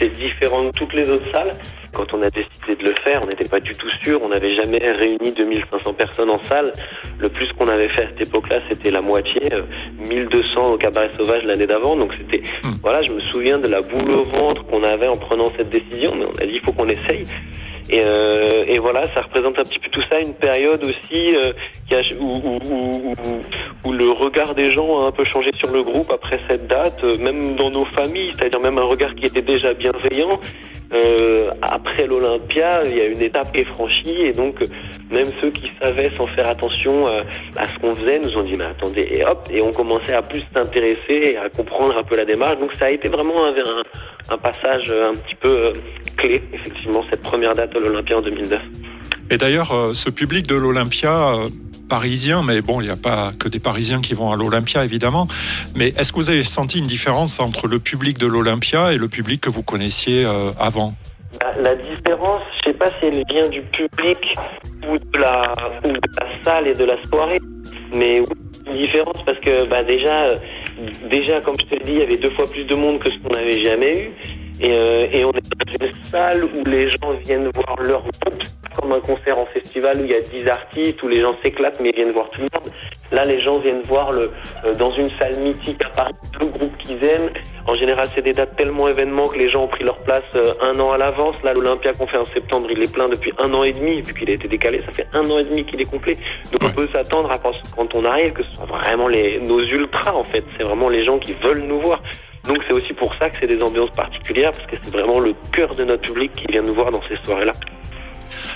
c'est 0.02 0.08
différent 0.08 0.64
de 0.64 0.70
toutes 0.70 0.92
les 0.94 1.08
autres 1.08 1.30
salles. 1.32 1.56
Quand 1.92 2.12
on 2.14 2.22
a 2.22 2.30
décidé 2.30 2.74
de 2.76 2.88
le 2.88 2.94
faire, 3.04 3.22
on 3.22 3.26
n'était 3.26 3.48
pas 3.48 3.60
du 3.60 3.72
tout 3.72 3.90
sûr. 4.02 4.20
On 4.22 4.30
n'avait 4.30 4.54
jamais 4.54 4.78
réuni 4.92 5.32
2500 5.32 5.92
personnes 5.94 6.30
en 6.30 6.42
salle. 6.44 6.72
Le 7.18 7.28
plus 7.28 7.52
qu'on 7.52 7.68
avait 7.68 7.88
fait 7.88 8.04
à 8.04 8.08
cette 8.08 8.28
époque-là, 8.28 8.60
c'était 8.68 8.90
la 8.90 9.02
moitié, 9.02 9.42
1200 9.98 10.40
euh, 10.56 10.74
au 10.74 10.76
cabaret 10.78 11.10
sauvage 11.16 11.44
l'année 11.44 11.66
d'avant. 11.66 11.96
Donc 11.96 12.14
c'était, 12.14 12.42
hmm. 12.62 12.72
voilà, 12.82 13.02
je 13.02 13.12
me 13.12 13.20
souviens 13.32 13.58
de 13.58 13.68
la 13.68 13.82
boule 13.82 14.10
au 14.10 14.24
ventre 14.24 14.64
qu'on 14.66 14.82
avait 14.82 15.08
en 15.08 15.16
prenant 15.16 15.52
cette 15.56 15.70
décision. 15.70 16.14
Mais 16.16 16.24
on 16.24 16.42
a 16.42 16.46
dit, 16.46 16.54
il 16.54 16.60
faut 16.64 16.72
qu'on 16.72 16.88
essaye. 16.88 17.24
Et, 17.92 18.00
euh, 18.00 18.64
et, 18.66 18.78
voilà, 18.78 19.04
ça 19.12 19.20
représente 19.20 19.58
un 19.58 19.64
petit 19.64 19.78
peu 19.78 19.90
tout 19.90 20.00
ça, 20.08 20.18
une 20.18 20.32
période 20.32 20.82
aussi 20.82 21.36
euh, 21.36 21.52
où, 23.84 23.92
le 23.92 24.10
regard 24.10 24.54
des 24.54 24.72
gens 24.72 25.02
a 25.02 25.08
un 25.08 25.10
peu 25.12 25.26
changé 25.26 25.50
sur 25.54 25.70
le 25.70 25.82
groupe 25.82 26.10
après 26.10 26.40
cette 26.48 26.66
date, 26.66 27.04
euh, 27.04 27.18
même 27.18 27.54
dans 27.54 27.70
nos 27.70 27.84
familles, 27.84 28.32
c'est-à-dire 28.34 28.60
même 28.60 28.78
un 28.78 28.84
regard 28.84 29.14
qui 29.14 29.26
était 29.26 29.42
déjà 29.42 29.74
bienveillant. 29.74 30.40
Après 31.62 32.06
l'Olympia, 32.06 32.82
il 32.84 32.98
y 32.98 33.00
a 33.00 33.06
une 33.06 33.22
étape 33.22 33.50
qui 33.52 33.60
est 33.60 33.64
franchie 33.64 34.26
et 34.26 34.32
donc 34.32 34.56
même 35.10 35.24
ceux 35.40 35.48
qui 35.48 35.70
savaient 35.82 36.10
sans 36.14 36.26
faire 36.26 36.46
attention 36.46 37.06
à 37.56 37.64
ce 37.64 37.78
qu'on 37.78 37.94
faisait 37.94 38.18
nous 38.18 38.36
ont 38.36 38.42
dit 38.42 38.56
mais 38.58 38.66
attendez 38.66 39.08
et 39.10 39.24
hop 39.24 39.48
et 39.50 39.62
on 39.62 39.72
commençait 39.72 40.12
à 40.12 40.20
plus 40.20 40.42
s'intéresser 40.52 41.00
et 41.08 41.36
à 41.38 41.48
comprendre 41.48 41.96
un 41.96 42.02
peu 42.02 42.14
la 42.14 42.26
démarche. 42.26 42.58
Donc 42.58 42.74
ça 42.74 42.86
a 42.86 42.90
été 42.90 43.08
vraiment 43.08 43.46
un, 43.46 43.52
un, 43.52 43.82
passage 44.42 44.90
un 44.90 45.14
petit 45.14 45.34
peu 45.36 45.72
clé 46.16 46.42
effectivement 46.52 47.04
cette 47.10 47.22
première 47.22 47.54
date 47.54 47.72
de 47.74 47.78
l'Olympia 47.78 48.18
en 48.18 48.22
2009. 48.22 48.60
Et 49.30 49.38
d'ailleurs, 49.38 49.94
ce 49.94 50.10
public 50.10 50.46
de 50.46 50.56
l'Olympia, 50.56 51.34
parisien, 51.92 52.42
mais 52.42 52.62
bon, 52.62 52.80
il 52.80 52.84
n'y 52.84 52.90
a 52.90 52.96
pas 52.96 53.32
que 53.38 53.48
des 53.48 53.58
Parisiens 53.58 54.00
qui 54.00 54.14
vont 54.14 54.32
à 54.32 54.36
l'Olympia, 54.36 54.82
évidemment. 54.82 55.28
Mais 55.76 55.88
est-ce 55.88 56.10
que 56.10 56.16
vous 56.16 56.30
avez 56.30 56.42
senti 56.42 56.78
une 56.78 56.86
différence 56.86 57.38
entre 57.38 57.68
le 57.68 57.80
public 57.80 58.16
de 58.16 58.26
l'Olympia 58.26 58.94
et 58.94 58.96
le 58.96 59.08
public 59.08 59.42
que 59.42 59.50
vous 59.50 59.62
connaissiez 59.62 60.24
euh, 60.24 60.52
avant? 60.58 60.94
Bah, 61.38 61.52
la, 61.60 61.74
différence, 61.74 62.40
je 62.54 62.70
ne 62.70 62.72
sais 62.72 62.78
pas 62.78 62.88
si 62.98 63.06
elle 63.08 63.22
vient 63.28 63.46
du 63.46 63.60
public 63.60 64.34
ou 64.88 64.96
de, 64.96 65.18
la, 65.18 65.52
salle 66.42 66.66
et 66.68 66.72
de 66.72 66.84
la 66.84 66.96
soirée, 67.04 67.40
mais 67.94 68.22
différence 68.70 69.22
parce 69.24 69.38
que 69.40 69.66
bah, 69.68 69.82
déjà, 69.82 70.26
euh, 70.26 70.34
déjà, 71.10 71.40
comme 71.40 71.56
je 71.60 71.66
te 71.66 71.74
le 71.74 71.80
dis, 71.80 71.92
il 71.92 71.98
y 71.98 72.02
avait 72.02 72.16
deux 72.16 72.30
fois 72.30 72.44
plus 72.50 72.64
de 72.64 72.74
monde 72.74 72.98
que 73.00 73.10
ce 73.10 73.18
qu'on 73.18 73.34
n'avait 73.34 73.62
jamais 73.62 73.98
eu. 73.98 74.10
Euh, 74.62 75.08
et, 75.12 75.24
on 75.24 75.32
est 75.32 75.80
dans 75.80 75.86
une 75.86 76.04
salle 76.04 76.44
où 76.44 76.64
les 76.64 76.88
gens 76.90 77.12
viennent 77.24 77.50
voir 77.52 77.76
leur 77.82 78.02
groupe, 78.02 78.42
comme 78.78 78.92
un 78.92 79.00
concert 79.00 79.38
en 79.38 79.46
festival 79.46 80.00
où 80.00 80.04
il 80.04 80.10
y 80.10 80.14
a 80.14 80.20
10 80.20 80.48
artistes, 80.48 81.02
où 81.02 81.08
les 81.08 81.20
gens 81.20 81.34
s'éclatent 81.42 81.80
mais 81.80 81.90
viennent 81.90 82.12
voir 82.12 82.30
tout 82.30 82.42
le 82.42 82.48
monde. 82.52 82.72
Là, 83.10 83.24
les 83.24 83.40
gens 83.40 83.58
viennent 83.58 83.82
voir 83.82 84.12
le, 84.12 84.30
euh, 84.64 84.74
dans 84.74 84.92
une 84.92 85.10
salle 85.18 85.36
mythique 85.40 85.82
à 85.84 85.88
Paris 85.90 86.12
le 86.40 86.46
groupe 86.46 86.76
qu'ils 86.78 87.02
aiment. 87.04 87.30
En 87.66 87.74
général, 87.74 88.06
c'est 88.14 88.22
des 88.22 88.32
dates 88.32 88.56
tellement 88.56 88.88
événements 88.88 89.28
que 89.28 89.38
les 89.38 89.50
gens 89.50 89.64
ont 89.64 89.68
pris 89.68 89.84
leur 89.84 89.98
place 89.98 90.22
euh, 90.36 90.54
un 90.60 90.78
an 90.78 90.92
à 90.92 90.98
l'avance. 90.98 91.42
Là, 91.42 91.52
l'Olympia 91.54 91.92
qu'on 91.92 92.06
fait 92.06 92.18
en 92.18 92.24
septembre, 92.24 92.68
il 92.70 92.82
est 92.82 92.92
plein 92.92 93.08
depuis 93.08 93.32
un 93.38 93.52
an 93.54 93.64
et 93.64 93.72
demi, 93.72 94.00
vu 94.00 94.14
qu'il 94.14 94.30
a 94.30 94.32
été 94.32 94.46
décalé, 94.46 94.82
ça 94.86 94.92
fait 94.92 95.08
un 95.12 95.28
an 95.28 95.38
et 95.38 95.44
demi 95.44 95.64
qu'il 95.64 95.80
est 95.80 95.90
complet. 95.90 96.14
Donc 96.52 96.62
on 96.62 96.70
peut 96.70 96.88
s'attendre 96.92 97.30
à 97.30 97.38
quand, 97.38 97.52
quand 97.76 97.94
on 97.94 98.04
arrive 98.04 98.32
que 98.32 98.44
ce 98.44 98.52
soit 98.52 98.66
vraiment 98.66 99.08
les, 99.08 99.40
nos 99.40 99.60
ultras 99.60 100.12
en 100.12 100.24
fait. 100.24 100.44
C'est 100.56 100.64
vraiment 100.64 100.88
les 100.88 101.04
gens 101.04 101.18
qui 101.18 101.32
veulent 101.34 101.64
nous 101.66 101.80
voir. 101.80 102.00
Donc 102.46 102.58
c'est 102.66 102.74
aussi 102.74 102.92
pour 102.92 103.14
ça 103.16 103.30
que 103.30 103.36
c'est 103.38 103.46
des 103.46 103.60
ambiances 103.62 103.92
particulières, 103.92 104.52
parce 104.52 104.66
que 104.66 104.76
c'est 104.82 104.92
vraiment 104.92 105.20
le 105.20 105.34
cœur 105.52 105.74
de 105.74 105.84
notre 105.84 106.02
public 106.02 106.32
qui 106.32 106.46
vient 106.46 106.62
nous 106.62 106.74
voir 106.74 106.90
dans 106.90 107.02
ces 107.08 107.16
soirées-là. 107.24 107.52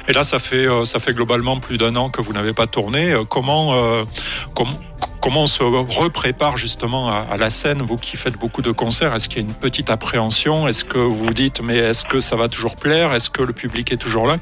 Et 0.09 0.12
là, 0.12 0.25
ça 0.25 0.38
fait, 0.38 0.66
euh, 0.66 0.85
ça 0.85 0.99
fait 0.99 1.12
globalement 1.12 1.59
plus 1.59 1.79
d'un 1.79 1.96
an 1.96 2.09
que 2.09 2.22
vous 2.22 2.33
n'avez 2.33 2.53
pas 2.53 2.66
tourné. 2.66 3.12
Euh, 3.12 3.25
comment, 3.25 3.75
euh, 3.75 4.05
comment 5.20 5.42
on 5.42 5.46
se 5.46 5.62
reprépare 5.62 6.57
justement 6.57 7.09
à, 7.09 7.37
la 7.37 7.51
scène, 7.51 7.83
vous 7.83 7.96
qui 7.96 8.16
faites 8.16 8.38
beaucoup 8.38 8.62
de 8.62 8.70
concerts? 8.70 9.14
Est-ce 9.14 9.29
qu'il 9.29 9.42
y 9.42 9.44
a 9.44 9.49
une 9.49 9.55
petite 9.55 9.90
appréhension? 9.90 10.68
Est-ce 10.68 10.85
que 10.85 10.99
vous 10.99 11.16
vous 11.27 11.35
dites, 11.35 11.61
mais 11.61 11.77
est-ce 11.77 12.05
que 12.05 12.20
ça 12.20 12.37
va 12.37 12.49
toujours 12.49 12.77
plaire? 12.77 13.14
Est-ce 13.14 13.31
que 13.31 13.42
le 13.42 13.53
public 13.53 13.92
est 13.92 13.96
toujours 13.96 14.27
là? 14.27 14.38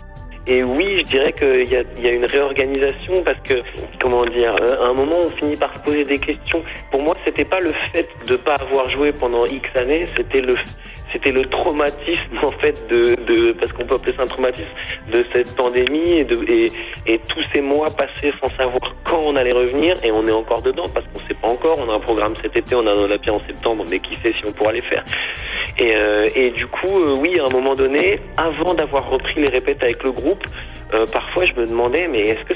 Et 0.47 0.63
oui, 0.63 0.99
je 0.99 1.03
dirais 1.05 1.33
qu'il 1.33 1.69
y 1.69 2.07
a, 2.07 2.11
une 2.11 2.27
réorganisation 2.27 3.23
parce 3.25 3.41
que, 3.45 3.63
comment 4.01 4.27
dire, 4.27 4.55
à 4.55 4.87
un 4.87 4.93
moment, 4.93 5.21
on 5.23 5.27
finit 5.27 5.57
par 5.57 5.73
se 5.75 5.79
poser 5.81 6.05
des 6.05 6.19
questions. 6.19 6.63
Pour 6.91 7.01
moi, 7.01 7.15
c'était 7.25 7.47
pas 7.47 7.61
le 7.61 7.73
fait 7.93 8.09
de 8.27 8.37
pas 8.37 8.57
avoir 8.57 8.87
joué 8.89 9.13
pendant 9.13 9.47
X 9.47 9.67
années, 9.75 10.05
c'était 10.15 10.43
le 10.43 10.57
c'était 11.15 11.31
le 11.31 11.45
traumatisme 11.47 12.39
en 12.43 12.51
fait 12.51 12.87
de, 12.89 13.53
parce 13.53 13.73
qu'on 13.73 13.87
peut 13.87 13.95
appeler 13.95 14.15
ça 14.17 14.23
un 14.23 14.27
traumatisme 14.27 14.69
de 15.13 15.25
cette 15.33 15.55
pandémie 15.57 16.19
et, 16.19 16.27
tous 17.29 17.43
ces 17.55 17.63
mois 17.63 17.87
passés 17.97 18.33
sans 18.43 18.51
savoir 18.57 18.95
quand 19.05 19.21
on 19.25 19.37
allait 19.37 19.53
revenir 19.53 19.95
et 20.03 20.11
on 20.11 20.27
est 20.27 20.33
encore 20.33 20.61
dedans 20.61 20.85
parce 20.93 21.07
qu'on 21.07 21.21
sait 21.29 21.35
pas 21.35 21.49
encore. 21.49 21.79
On 21.79 21.91
a 21.91 21.95
un 21.95 22.01
programme 22.01 22.35
cet 22.37 22.57
été, 22.57 22.75
on 22.75 22.87
a 22.87 22.91
un 22.91 22.99
Olympia 22.99 23.33
en 23.33 23.41
septembre, 23.47 23.85
mais 23.89 24.01
qui 24.01 24.17
sait 24.17 24.33
si 24.33 24.43
on 24.47 24.53
pourra 24.53 24.73
les 24.73 24.83
faire? 24.83 25.05
Et, 25.79 25.95
euh, 25.97 26.51
du 26.51 26.67
coup, 26.67 26.99
euh, 26.99 27.15
oui, 27.19 27.39
à 27.39 27.45
un 27.45 27.51
moment 27.51 27.75
donné, 27.75 28.21
avant 28.37 28.75
d'avoir 28.75 29.09
repris 29.09 29.41
les 29.41 29.49
répètes 29.49 29.83
avec 29.83 30.03
le 30.03 30.13
groupe, 30.13 30.45
euh, 30.93 31.07
parfois 31.07 31.47
je 31.47 31.53
me 31.55 31.67
demandais 31.67 32.09
mais 32.09 32.23
est-ce 32.23 32.45
que 32.45 32.55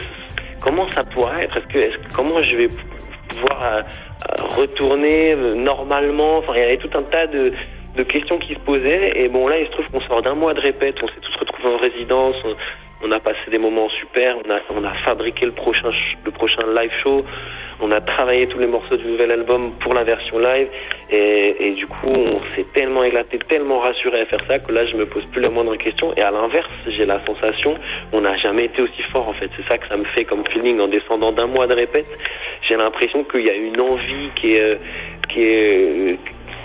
comment 0.61 0.89
ça 0.91 1.05
pourrait 1.05 1.45
être? 1.45 1.59
Est-ce 1.59 1.67
que 1.67 2.15
comment 2.15 2.41
je 2.41 2.57
vais 2.57 2.69
pouvoir 3.29 3.85
retourner 4.57 5.37
normalement? 5.37 6.39
Enfin, 6.39 6.53
il 6.57 6.61
y 6.61 6.65
avait 6.65 6.77
tout 6.79 6.91
un 6.95 7.03
tas 7.03 7.27
de 7.27 7.53
de 7.99 8.05
questions 8.05 8.39
qui 8.39 8.55
se 8.55 8.61
posaient. 8.61 9.13
Et 9.17 9.29
bon, 9.29 9.49
là, 9.49 9.59
il 9.59 9.67
se 9.67 9.73
trouve 9.73 9.87
qu'on 9.91 10.01
sort 10.03 10.23
d'un 10.23 10.35
mois 10.35 10.55
de 10.55 10.61
répète, 10.61 10.97
on 11.03 11.09
s'est 11.09 11.21
tous 11.21 11.37
retrouvés 11.37 11.75
en 11.75 11.77
résidence, 11.77 12.37
on, 13.03 13.11
a 13.11 13.21
passé 13.21 13.39
des 13.51 13.59
moments 13.59 13.89
super, 13.91 14.37
on 14.45 14.51
a, 14.51 14.61
on 14.71 14.85
a 14.85 14.95
fabriqué 15.05 15.47
le 15.47 15.53
prochain, 15.53 15.91
le 16.25 16.31
prochain 16.31 16.63
live 16.75 16.93
show, 17.03 17.25
on 17.81 17.91
a 17.93 18.01
travaillé 18.01 18.47
tous 18.49 18.59
les 18.59 18.67
morceaux 18.67 18.97
du 18.97 19.07
nouvel 19.07 19.31
album 19.31 19.73
pour 19.81 19.95
la 19.95 20.05
version 20.05 20.39
live. 20.39 20.69
Et, 21.11 21.73
du 21.77 21.87
coup, 21.87 22.09
on 22.09 22.41
s'est 22.55 22.67
tellement 22.75 23.05
éclaté, 23.05 23.39
tellement 23.49 23.79
rassuré 23.79 24.21
à 24.21 24.27
faire 24.27 24.45
ça 24.49 24.59
que 24.59 24.73
là, 24.73 24.85
je 24.85 24.97
me 24.97 25.07
pose 25.07 25.25
plus 25.27 25.41
la 25.41 25.49
moindre 25.49 25.77
question. 25.77 26.13
Et 26.17 26.23
à 26.23 26.31
l'inverse, 26.31 26.71
j'ai 26.87 27.07
la 27.07 27.25
sensation, 27.25 27.77
on 28.13 28.21
n'a 28.21 28.37
jamais 28.37 28.65
été 28.67 28.83
aussi 28.83 29.03
fort 29.13 29.29
en 29.29 29.33
fait. 29.33 29.49
C'est 29.57 29.67
ça 29.69 29.79
que 29.79 29.87
ça 29.89 29.97
me 29.97 30.05
fait 30.05 30.25
comme 30.25 30.45
feeling 30.47 30.81
en 30.81 30.89
descendant 30.89 31.33
d'un 31.33 31.47
mois 31.47 31.67
de 31.67 31.75
répète. 31.75 32.07
J'ai 32.63 32.77
l'impression 32.77 33.25
qu'il 33.25 33.47
y 33.47 33.51
a 33.51 33.55
une 33.55 33.81
envie 33.81 34.31
qui 34.35 34.55
est, 34.55 34.61
euh, 34.61 34.77
qui 35.29 35.43
est 35.43 36.19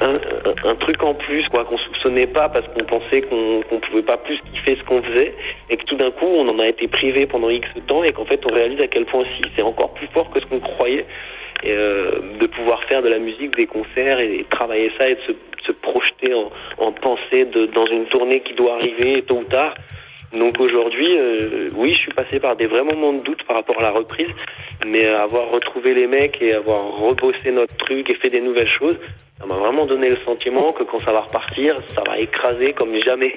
un, 0.03 0.75
truc 0.75 1.01
en 1.03 1.13
plus 1.13 1.47
quoi 1.49 1.63
qu'on 1.65 1.77
soupçonnait 1.77 2.27
pas 2.27 2.49
parce 2.49 2.67
qu'on 2.67 2.83
pensait 2.83 3.21
qu'on 3.21 3.63
ne 3.71 3.79
pouvait 3.79 4.01
pas 4.01 4.17
plus 4.17 4.39
kiffer 4.53 4.75
ce 4.75 4.83
qu'on 4.83 5.01
faisait 5.01 5.33
et 5.69 5.77
que 5.77 5.83
tout 5.85 5.95
d'un 5.95 6.11
coup 6.11 6.25
on 6.25 6.47
en 6.49 6.59
a 6.59 6.67
été 6.67 6.87
privé 6.87 7.25
pendant 7.25 7.49
X 7.49 7.67
temps 7.87 8.03
et 8.03 8.11
qu'en 8.11 8.25
fait 8.25 8.41
on 8.49 8.53
réalise 8.53 8.81
à 8.81 8.87
quel 8.87 9.05
point 9.05 9.23
si 9.37 9.43
c'est 9.55 9.61
encore 9.61 9.93
plus 9.93 10.07
fort 10.07 10.29
que 10.31 10.39
ce 10.39 10.45
qu'on 10.45 10.59
croyait 10.59 11.05
euh, 11.65 12.19
de 12.41 12.47
pouvoir 12.47 12.83
faire 12.83 13.01
de 13.01 13.07
la 13.07 13.19
musique, 13.19 13.55
des 13.55 13.67
concerts 13.67 14.19
et, 14.19 14.45
travailler 14.49 14.91
ça 14.97 15.07
et 15.07 15.15
de 15.15 15.21
se, 15.65 15.71
projeter 15.71 16.33
en, 16.33 16.91
pensée 16.91 17.45
dans 17.45 17.85
une 17.85 18.05
tournée 18.05 18.41
qui 18.41 18.53
doit 18.53 18.75
arriver 18.75 19.21
tôt 19.21 19.37
ou 19.37 19.43
tard. 19.45 19.73
Donc 20.33 20.59
aujourd'hui, 20.59 21.15
euh, 21.15 21.67
oui, 21.75 21.93
je 21.93 21.99
suis 21.99 22.13
passé 22.13 22.39
par 22.39 22.55
des 22.55 22.65
vrais 22.65 22.83
moments 22.83 23.13
de 23.13 23.21
doute 23.21 23.43
par 23.47 23.57
rapport 23.57 23.79
à 23.79 23.83
la 23.83 23.91
reprise, 23.91 24.29
mais 24.85 25.05
avoir 25.05 25.51
retrouvé 25.51 25.93
les 25.93 26.07
mecs 26.07 26.41
et 26.41 26.53
avoir 26.53 26.81
rebossé 26.81 27.51
notre 27.51 27.75
truc 27.77 28.09
et 28.09 28.15
fait 28.15 28.29
des 28.29 28.41
nouvelles 28.41 28.69
choses, 28.69 28.97
ça 29.39 29.45
m'a 29.45 29.55
vraiment 29.55 29.85
donné 29.85 30.09
le 30.09 30.17
sentiment 30.25 30.71
que 30.71 30.83
quand 30.83 30.99
ça 30.99 31.11
va 31.11 31.21
repartir, 31.21 31.79
ça 31.93 32.01
va 32.07 32.17
écraser 32.17 32.73
comme 32.73 32.99
jamais. 33.05 33.35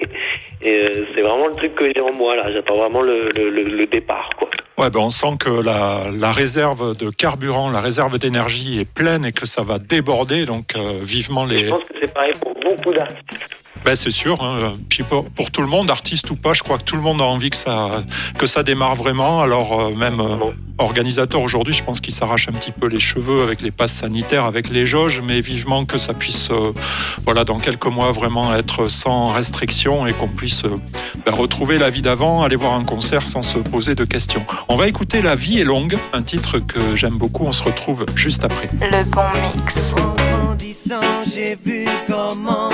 Et 0.63 0.85
euh, 0.85 1.05
c'est 1.13 1.21
vraiment 1.21 1.47
le 1.47 1.53
truc 1.53 1.75
que 1.75 1.85
j'ai 1.93 2.01
en 2.01 2.13
moi 2.13 2.35
là. 2.35 2.51
J'attends 2.51 2.77
vraiment 2.77 3.01
le, 3.01 3.29
le, 3.29 3.85
départ, 3.85 4.29
quoi. 4.37 4.49
Ouais, 4.77 4.89
ben 4.89 4.99
on 5.01 5.09
sent 5.09 5.37
que 5.39 5.49
la, 5.49 6.03
la 6.11 6.31
réserve 6.31 6.97
de 6.97 7.09
carburant, 7.09 7.69
la 7.69 7.81
réserve 7.81 8.17
d'énergie 8.17 8.79
est 8.79 8.91
pleine 8.91 9.25
et 9.25 9.31
que 9.31 9.45
ça 9.45 9.61
va 9.61 9.77
déborder. 9.77 10.45
Donc 10.45 10.75
euh, 10.75 10.99
vivement 11.01 11.45
les. 11.45 11.65
je 11.65 11.69
pense 11.69 11.83
que 11.83 11.93
c'est 12.01 12.13
pareil 12.13 12.33
pour 12.41 12.53
beaucoup 12.53 12.93
d'artistes. 12.93 13.66
Ben, 13.85 13.95
c'est 13.95 14.11
sûr. 14.11 14.41
Hein. 14.41 14.75
Puis 14.89 15.03
pour, 15.03 15.51
tout 15.51 15.61
le 15.61 15.67
monde, 15.67 15.89
artiste 15.89 16.29
ou 16.29 16.35
pas, 16.35 16.53
je 16.53 16.63
crois 16.63 16.77
que 16.77 16.83
tout 16.83 16.95
le 16.95 17.01
monde 17.01 17.21
a 17.21 17.25
envie 17.25 17.49
que 17.49 17.55
ça, 17.55 18.03
que 18.37 18.45
ça 18.45 18.63
démarre 18.63 18.95
vraiment. 18.95 19.41
Alors 19.41 19.79
euh, 19.79 19.95
même 19.95 20.19
euh, 20.19 20.37
organisateur 20.77 21.41
aujourd'hui, 21.41 21.73
je 21.73 21.83
pense 21.83 22.01
qu'il 22.01 22.13
s'arrache 22.13 22.47
un 22.49 22.51
petit 22.51 22.71
peu 22.71 22.87
les 22.87 22.99
cheveux 22.99 23.43
avec 23.43 23.61
les 23.61 23.71
passes 23.71 23.93
sanitaires, 23.93 24.45
avec 24.45 24.69
les 24.69 24.85
jauges, 24.85 25.21
mais 25.21 25.41
vivement 25.41 25.85
que 25.85 25.97
ça 25.97 26.13
puisse, 26.13 26.49
euh, 26.51 26.73
voilà, 27.25 27.43
dans 27.43 27.57
quelques 27.57 27.87
mois 27.87 28.11
vraiment 28.11 28.53
être 28.55 28.87
sans 28.87 29.27
restriction 29.27 30.05
et 30.05 30.13
qu'on 30.13 30.27
puisse 30.27 30.63
ben, 31.25 31.33
retrouver 31.33 31.77
la 31.77 31.89
vie 31.89 32.01
d'avant, 32.01 32.43
aller 32.43 32.55
voir 32.55 32.73
un 32.73 32.83
concert 32.83 33.25
sans 33.25 33.43
se 33.43 33.57
poser 33.57 33.95
de 33.95 34.05
questions. 34.05 34.45
On 34.67 34.75
va 34.75 34.87
écouter 34.87 35.21
La 35.21 35.35
vie 35.35 35.59
est 35.59 35.63
longue, 35.63 35.97
un 36.13 36.21
titre 36.21 36.59
que 36.59 36.95
j'aime 36.95 37.17
beaucoup. 37.17 37.45
On 37.45 37.51
se 37.51 37.63
retrouve 37.63 38.05
juste 38.15 38.43
après. 38.43 38.69
Le 38.81 39.03
bon 39.05 39.21
mix. 39.55 39.93
En 39.93 40.15
grandissant, 40.15 41.23
j'ai 41.33 41.57
vu 41.63 41.85
comment 42.07 42.69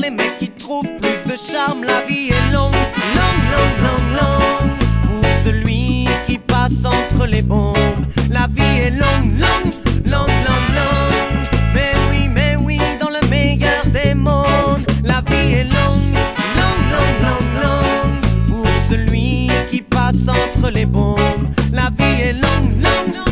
les 0.00 0.10
mecs 0.10 0.36
qui 0.38 0.48
trouvent 0.48 0.90
plus 1.00 1.22
de 1.30 1.36
charme. 1.36 1.84
La 1.84 2.02
vie 2.02 2.28
est 2.28 2.52
longue, 2.52 2.72
longue, 2.72 3.44
longue, 3.52 3.84
longue, 3.84 4.20
longue, 4.20 4.77
entre 6.84 7.26
les 7.26 7.42
bombes. 7.42 7.76
La 8.30 8.46
vie 8.54 8.80
est 8.86 8.90
longue, 8.90 9.38
longue, 9.38 9.72
longue, 10.04 10.36
longue, 10.46 10.70
longue, 10.78 11.48
mais 11.74 11.92
oui, 12.10 12.28
mais 12.28 12.56
oui, 12.56 12.78
dans 13.00 13.08
le 13.08 13.26
meilleur 13.28 13.84
des 13.86 14.14
mondes. 14.14 14.84
La 15.04 15.22
vie 15.22 15.54
est 15.54 15.64
longue, 15.64 16.14
longue, 16.58 16.84
longue, 16.92 17.22
longue, 17.22 17.62
longue, 17.62 18.48
pour 18.48 18.66
celui 18.88 19.48
qui 19.70 19.82
passe 19.82 20.28
entre 20.28 20.70
les 20.70 20.86
bombes. 20.86 21.48
La 21.72 21.90
vie 21.98 22.20
est 22.22 22.32
longue, 22.32 22.82
longue, 22.82 23.14
longue, 23.14 23.14
longue, 23.16 23.27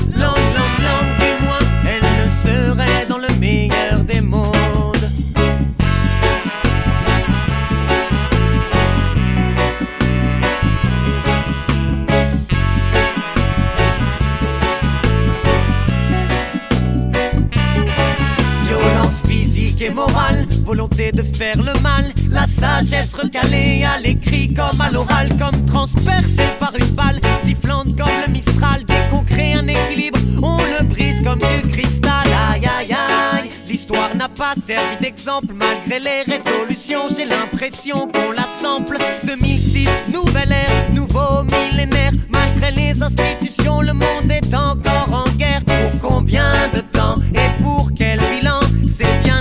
et 19.80 19.90
morale, 19.90 20.46
volonté 20.64 21.12
de 21.12 21.22
faire 21.22 21.56
le 21.56 21.78
mal, 21.80 22.12
la 22.30 22.46
sagesse 22.46 23.12
recalée 23.14 23.84
à 23.84 24.00
l'écrit 24.00 24.52
comme 24.54 24.80
à 24.80 24.90
l'oral, 24.90 25.28
comme 25.38 25.64
transpercée 25.66 26.48
par 26.58 26.74
une 26.76 26.92
balle, 26.94 27.20
sifflante 27.44 27.96
comme 27.96 28.08
le 28.26 28.32
Mistral. 28.32 28.84
Dès 28.86 29.08
qu'on 29.10 29.22
crée 29.22 29.54
un 29.54 29.66
équilibre, 29.66 30.18
on 30.42 30.58
le 30.58 30.84
brise 30.84 31.20
comme 31.22 31.38
du 31.38 31.68
cristal. 31.68 32.26
Aïe 32.52 32.66
aïe 32.66 32.92
aïe, 32.92 33.50
l'histoire 33.68 34.14
n'a 34.14 34.28
pas 34.28 34.54
servi 34.54 34.96
d'exemple 35.00 35.54
malgré 35.54 35.98
les 35.98 36.22
résolutions. 36.22 37.08
J'ai 37.14 37.24
l'impression 37.26 38.08
qu'on 38.08 38.32
la 38.32 38.46
sample. 38.62 38.98
2006, 39.24 39.88
nouvelle 40.12 40.52
ère, 40.52 40.92
nouveau 40.92 41.42
millénaire. 41.42 42.12
Malgré 42.28 42.70
les 42.70 43.02
institutions, 43.02 43.80
le 43.82 43.92
monde 43.92 44.30
est 44.30 44.54
encore 44.54 45.24
en 45.26 45.30
guerre. 45.36 45.62
Pour 45.64 46.10
combien 46.10 46.68
de 46.74 46.80
temps 46.80 47.16
et 47.34 47.62
pour 47.62 47.90
quel 47.96 48.18
bilan? 48.18 48.60
C'est 48.88 49.22
bien 49.24 49.35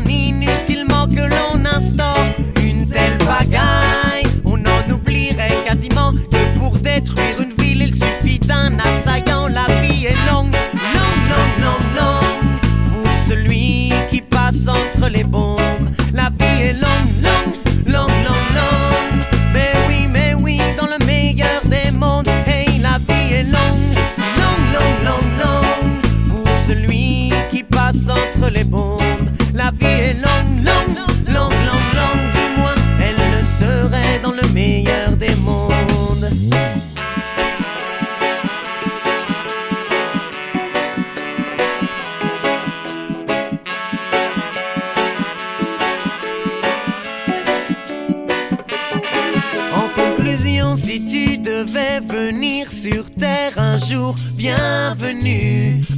On 4.45 4.53
en 4.53 4.93
oublierait 4.93 5.63
quasiment 5.65 6.11
que 6.11 6.59
pour 6.59 6.77
détruire 6.77 7.41
une 7.41 7.53
ville, 7.53 7.81
il 7.81 7.95
suffit 7.95 8.38
d'un 8.38 8.77
assaillant. 8.77 9.47
La 9.47 9.65
vie 9.81 10.05
est 10.05 10.31
longue, 10.31 10.53
longue, 10.53 11.25
longue, 11.31 11.63
longue, 11.63 11.95
longue. 11.97 13.03
Pour 13.03 13.11
celui 13.27 13.91
qui 14.11 14.21
passe 14.21 14.67
entre 14.67 15.09
les 15.09 15.23
bombes. 15.23 15.89
La 16.13 16.29
vie 16.29 16.61
est 16.61 16.73
longue, 16.73 17.13
longue, 17.23 17.93
longue, 17.93 18.23
longue, 18.27 18.51
longue. 18.59 19.25
Mais 19.53 19.73
oui, 19.88 20.07
mais 20.07 20.35
oui, 20.35 20.59
dans 20.77 20.88
le 20.88 21.03
meilleur 21.05 21.61
des 21.65 21.89
mondes. 21.91 22.29
Hey, 22.45 22.77
la 22.79 22.99
vie 22.99 23.33
est 23.33 23.43
longue, 23.43 23.95
longue, 24.38 24.67
longue, 24.75 25.03
longue, 25.03 25.39
longue. 25.43 26.01
Pour 26.29 26.47
celui 26.67 27.31
qui 27.49 27.63
passe 27.63 28.07
entre 28.07 28.49
les 28.51 28.63
bombes. 28.63 29.05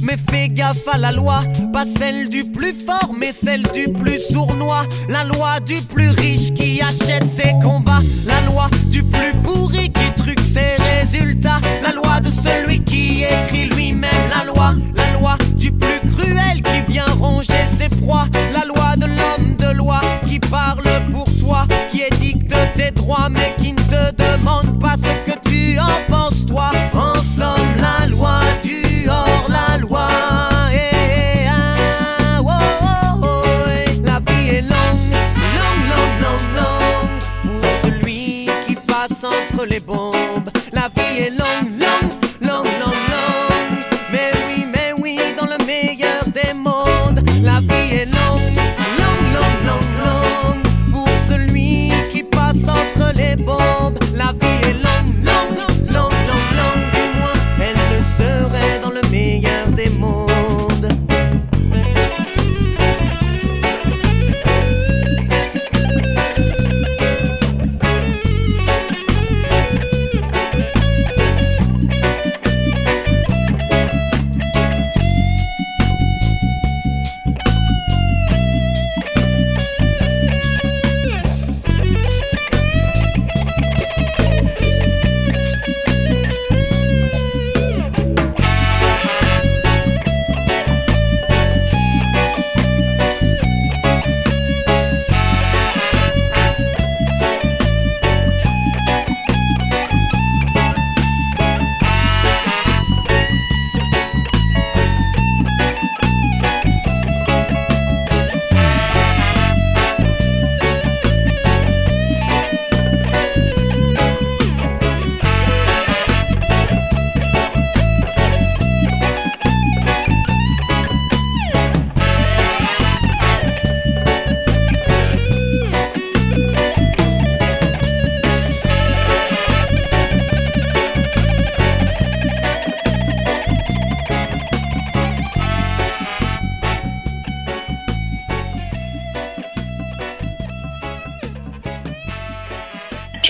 Mais 0.02 0.16
fais 0.30 0.48
gaffe 0.48 0.86
à 0.86 0.98
la 0.98 1.12
loi, 1.12 1.40
pas 1.72 1.84
celle 1.98 2.28
du 2.28 2.44
plus 2.44 2.74
fort, 2.74 3.12
mais 3.18 3.32
celle 3.32 3.62
du 3.74 3.88
plus 3.88 4.20
sournois. 4.20 4.84
La 5.08 5.24
loi 5.24 5.60
du 5.60 5.76
plus 5.76 6.10
riche 6.10 6.52
qui 6.52 6.80
achète 6.82 7.28
ses 7.28 7.52
combats. 7.62 8.02
La 8.26 8.40
loi 8.42 8.68
du 8.86 9.02
plus 9.02 9.32
pourri 9.42 9.90
qui 9.90 10.14
truque 10.16 10.40
ses 10.40 10.76
résultats. 10.76 11.60
La 11.82 11.92
loi 11.92 12.20
de 12.20 12.30
celui 12.30 12.82
qui 12.84 13.24
écrit 13.24 13.66
lui-même 13.66 14.10
la 14.36 14.44
loi. 14.44 14.74
La 14.94 15.18
loi 15.18 15.38
du 15.56 15.72
plus 15.72 16.00
cruel 16.10 16.62
qui 16.62 16.92
vient 16.92 17.12
ronger 17.18 17.64
ses 17.78 17.88
proies. 17.88 18.26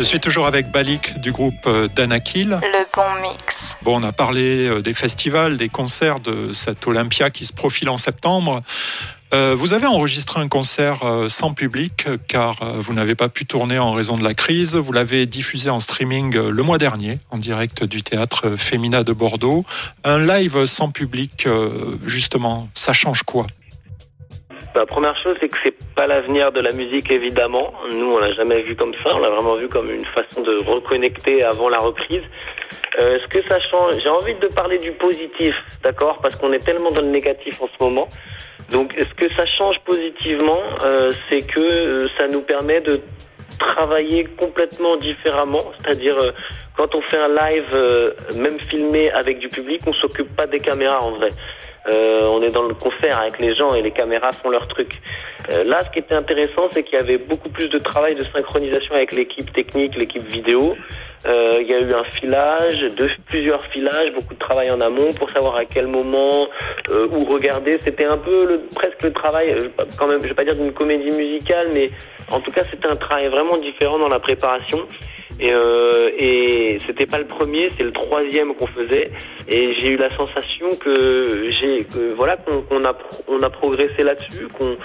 Suis 0.09 0.21
toujours 0.21 0.47
avec 0.47 0.71
Balik 0.71 1.21
du 1.21 1.33
groupe 1.33 1.66
euh, 1.66 1.87
Danakil. 1.94 2.59
Le 2.62 2.87
bon 2.94 3.21
mix. 3.21 3.77
Bon, 3.83 4.01
on 4.01 4.03
a 4.03 4.11
parlé 4.11 4.66
euh, 4.66 4.81
des 4.81 4.94
festivals, 4.94 5.59
des 5.59 5.68
concerts 5.68 6.21
de 6.21 6.55
cette 6.55 6.87
Olympia 6.87 7.29
qui 7.29 7.44
se 7.44 7.53
profile 7.53 7.90
en 7.90 7.99
septembre. 7.99 8.62
Euh, 9.35 9.55
vous 9.55 9.75
avez 9.75 9.87
enregistré 9.87 10.40
un 10.40 10.49
concert 10.49 11.01
sans 11.29 11.53
public 11.53 12.07
car 12.27 12.57
vous 12.79 12.94
n'avez 12.94 13.14
pas 13.14 13.29
pu 13.29 13.44
tourner 13.44 13.79
en 13.79 13.92
raison 13.92 14.16
de 14.16 14.25
la 14.25 14.33
crise. 14.33 14.77
Vous 14.77 14.92
l'avez 14.92 15.27
diffusé 15.27 15.68
en 15.68 15.79
streaming 15.79 16.35
le 16.38 16.62
mois 16.62 16.79
dernier 16.79 17.18
en 17.31 17.37
direct 17.37 17.85
du 17.85 18.03
théâtre 18.03 18.57
Femina 18.57 19.05
de 19.05 19.12
Bordeaux. 19.12 19.66
Un 20.05 20.21
live 20.21 20.64
sans 20.64 20.90
public, 20.90 21.47
justement, 22.07 22.71
ça 22.73 22.94
change 22.94 23.25
quoi? 23.25 23.47
La 24.79 24.87
première 24.87 25.21
chose, 25.21 25.37
c'est 25.41 25.49
que 25.49 25.57
c'est 25.62 25.77
pas 25.95 26.07
l'avenir 26.07 26.53
de 26.53 26.61
la 26.61 26.71
musique, 26.73 27.11
évidemment. 27.11 27.73
Nous, 27.91 28.07
on 28.07 28.19
l'a 28.19 28.33
jamais 28.33 28.62
vu 28.62 28.77
comme 28.77 28.95
ça. 29.03 29.11
On 29.14 29.21
l'a 29.21 29.31
vraiment 29.31 29.57
vu 29.57 29.69
comme 29.69 29.91
une 29.91 30.07
façon 30.07 30.41
de 30.43 30.64
reconnecter 30.64 31.43
avant 31.43 31.69
la 31.69 31.79
reprise. 31.79 32.23
ce 32.99 33.27
que 33.29 33.43
ça 33.49 33.59
change, 33.61 33.95
j'ai 34.03 34.09
envie 34.09 34.35
de 34.35 34.49
parler 34.49 34.79
du 34.79 34.93
positif, 34.93 35.55
d'accord? 35.83 36.19
Parce 36.23 36.37
qu'on 36.37 36.53
est 36.53 36.64
tellement 36.64 36.91
dans 36.91 37.01
le 37.03 37.09
négatif 37.09 37.61
en 37.61 37.69
ce 37.69 37.85
moment. 37.85 38.09
Donc, 38.71 38.95
ce 38.99 39.14
que 39.14 39.33
ça 39.33 39.47
change 39.47 39.79
positivement, 39.81 40.61
euh, 40.85 41.11
c'est 41.29 41.41
que 41.41 41.61
euh, 41.61 42.09
ça 42.19 42.29
nous 42.29 42.43
permet 42.43 42.81
de 42.83 43.01
travailler 43.59 44.25
complètement 44.25 44.97
différemment. 44.97 45.62
C'est-à-dire, 45.79 46.19
euh, 46.19 46.33
quand 46.77 46.95
on 46.95 47.01
fait 47.03 47.19
un 47.19 47.29
live, 47.29 48.12
même 48.37 48.61
filmé 48.61 49.11
avec 49.11 49.38
du 49.38 49.49
public, 49.49 49.81
on 49.87 49.93
s'occupe 49.95 50.35
pas 50.37 50.47
des 50.47 50.61
caméras 50.61 51.03
en 51.03 51.12
vrai. 51.12 51.31
On 51.90 52.42
est 52.42 52.51
dans 52.51 52.62
le 52.62 52.74
concert 52.74 53.20
avec 53.20 53.38
les 53.38 53.55
gens 53.55 53.72
et 53.72 53.83
les 53.83 53.90
caméras 53.90 54.33
font 54.33 54.51
leur 54.51 54.66
truc. 54.68 55.01
là, 55.64 55.83
ce 55.83 55.90
qui 55.90 56.01
était 56.01 56.14
intéressant, 56.14 56.68
c'est 56.70 56.83
qu'il 56.83 56.98
y 56.98 57.03
avait 57.03 57.18
beaucoup 57.18 57.48
plus 57.48 57.68
de 57.68 57.79
travail 57.79 58.14
de 58.14 58.24
synchronisation 58.24 58.94
avec 58.94 59.12
l'équipe 59.12 59.53
technique, 59.53 59.96
l'équipe 59.96 60.27
vidéo. 60.27 60.77
Euh, 61.27 61.59
il 61.61 61.66
y 61.66 61.74
a 61.74 61.81
eu 61.81 61.92
un 61.94 62.05
filage, 62.05 62.81
de, 62.81 63.09
plusieurs 63.27 63.62
filages, 63.64 64.12
beaucoup 64.14 64.35
de 64.35 64.38
travail 64.38 64.70
en 64.70 64.81
amont 64.81 65.11
pour 65.18 65.31
savoir 65.31 65.57
à 65.57 65.64
quel 65.64 65.88
moment 65.88 66.46
euh, 66.90 67.09
où 67.09 67.24
regarder. 67.24 67.79
C'était 67.81 68.05
un 68.05 68.18
peu 68.18 68.61
presque 68.74 69.03
le 69.03 69.12
travail, 69.12 69.51
euh, 69.51 69.85
quand 69.98 70.07
même, 70.07 70.22
je 70.22 70.29
vais 70.29 70.35
pas 70.35 70.44
dire 70.44 70.55
d'une 70.55 70.72
comédie 70.72 71.11
musicale, 71.11 71.68
mais 71.72 71.90
en 72.31 72.40
tout 72.40 72.53
cas 72.53 72.62
c'était 72.70 72.87
un 72.87 72.96
travail 72.96 73.29
vraiment 73.29 73.57
différent 73.57 73.98
dans 73.98 74.09
la 74.09 74.20
préparation. 74.20 74.87
Et, 75.40 75.53
euh, 75.53 76.11
et 76.18 76.79
c'était 76.87 77.07
pas 77.07 77.18
le 77.18 77.27
premier, 77.27 77.70
c'est 77.77 77.85
le 77.85 77.92
troisième 77.92 78.55
qu'on 78.55 78.66
faisait. 78.66 79.11
Et 79.48 79.72
j'ai 79.81 79.88
eu 79.88 79.96
la 79.96 80.11
sensation 80.11 80.68
que 80.81 81.51
j'ai, 81.61 81.85
que 81.85 82.14
voilà, 82.14 82.37
qu'on 82.37 82.85
a, 82.85 82.94
on 83.29 83.40
a 83.42 83.51
progressé 83.51 84.03
là-dessus, 84.03 84.48
qu'on 84.48 84.77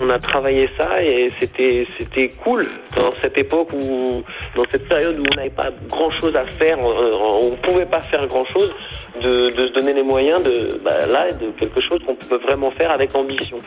on 0.00 0.10
a 0.10 0.18
travaillé 0.18 0.68
ça 0.78 1.02
et 1.02 1.30
c'était 1.40 1.86
c'était 1.98 2.28
cool 2.44 2.66
dans 2.94 3.12
cette 3.20 3.36
époque 3.36 3.72
où 3.72 4.22
dans 4.54 4.64
cette 4.70 4.88
période 4.88 5.18
où 5.18 5.24
on 5.32 5.36
n'avait 5.36 5.50
pas 5.50 5.70
grand 5.88 6.10
chose 6.20 6.34
à 6.36 6.46
faire, 6.46 6.78
on, 6.84 7.50
ne 7.50 7.56
pouvait 7.56 7.86
pas 7.86 8.00
faire 8.00 8.26
grand 8.28 8.44
chose, 8.46 8.72
de, 9.20 9.50
se 9.50 9.72
donner 9.72 9.92
les 9.92 10.02
moyens 10.02 10.42
de 10.44 10.78
bah, 10.84 11.06
là 11.06 11.32
de 11.32 11.50
quelque 11.58 11.80
chose 11.80 11.98
qu'on 12.06 12.14
peut 12.14 12.38
vraiment 12.38 12.70
faire 12.72 12.90
avec 12.92 13.14
ambition. 13.14 13.58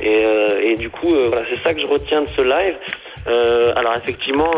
Et, 0.00 0.24
euh, 0.24 0.74
du 0.76 0.90
coup 0.90 1.14
euh, 1.14 1.30
c'est 1.50 1.62
ça 1.68 1.74
que 1.74 1.80
je 1.80 1.86
retiens 1.86 2.22
de 2.22 2.28
ce 2.28 2.40
live. 2.40 2.76
Euh, 3.26 3.72
alors 3.76 3.94
effectivement, 3.96 4.52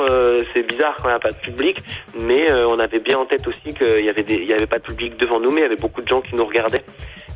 c'est 0.52 0.62
bizarre 0.62 0.96
quand 0.96 1.09
il 1.09 1.12
n'y 1.12 1.16
a 1.16 1.20
pas 1.20 1.33
de 1.33 1.37
public, 1.37 1.79
mais 2.20 2.52
on 2.52 2.79
avait 2.79 3.00
bien 3.00 3.18
en 3.18 3.26
tête 3.26 3.46
aussi 3.46 3.74
qu'il 3.74 4.05
y 4.05 4.09
avait 4.09 4.24
il 4.29 4.44
y 4.44 4.52
avait 4.52 4.66
pas 4.66 4.79
de 4.79 4.85
public 4.85 5.16
devant 5.18 5.40
nous, 5.40 5.50
mais 5.50 5.61
il 5.61 5.64
y 5.64 5.66
avait 5.66 5.76
beaucoup 5.76 6.02
de 6.02 6.09
gens 6.09 6.20
qui 6.20 6.35
nous 6.35 6.44
regardaient. 6.44 6.85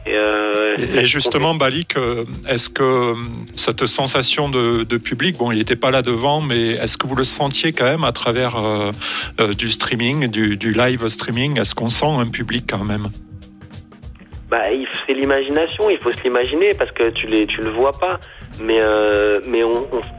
Euh, 0.09 0.77
et, 0.77 1.07
justement, 1.07 1.55
Balik, 1.55 1.97
euh, 1.97 2.25
est-ce 2.49 2.69
que 2.69 2.83
euh, 2.83 3.15
cette 3.55 3.87
sensation 3.87 4.49
de, 4.49 4.97
public, 4.97 5.37
bon, 5.37 5.53
il 5.53 5.59
n'était 5.59 5.77
pas 5.77 5.91
là 5.91 6.03
devant, 6.03 6.41
mais 6.41 6.71
est-ce 6.71 6.97
que 6.97 7.07
vous 7.07 7.15
le 7.15 7.25
sentiez 7.25 7.73
quand 7.73 7.85
même 7.85 8.05
à 8.05 8.13
travers 8.13 8.57
du 9.57 9.71
streaming, 9.71 10.29
du, 10.29 10.57
du 10.57 10.73
live 10.73 11.07
streaming? 11.09 11.59
Est-ce 11.59 11.75
qu'on 11.75 11.89
sent 11.89 12.07
un 12.07 12.29
public 12.29 12.65
quand 12.69 12.85
même? 12.85 13.09
Bah, 14.51 14.63
c'est 15.07 15.15
l'imagination, 15.15 15.91
il 15.91 15.99
faut 15.99 16.13
se 16.13 16.23
l'imaginer 16.25 16.73
parce 16.77 16.91
que 16.91 17.11
tu 17.11 17.27
les, 17.27 17.47
tu 17.47 17.61
le 17.61 17.71
vois 17.71 17.93
pas. 17.93 18.19
Mais, 18.59 18.81
euh, 18.83 19.41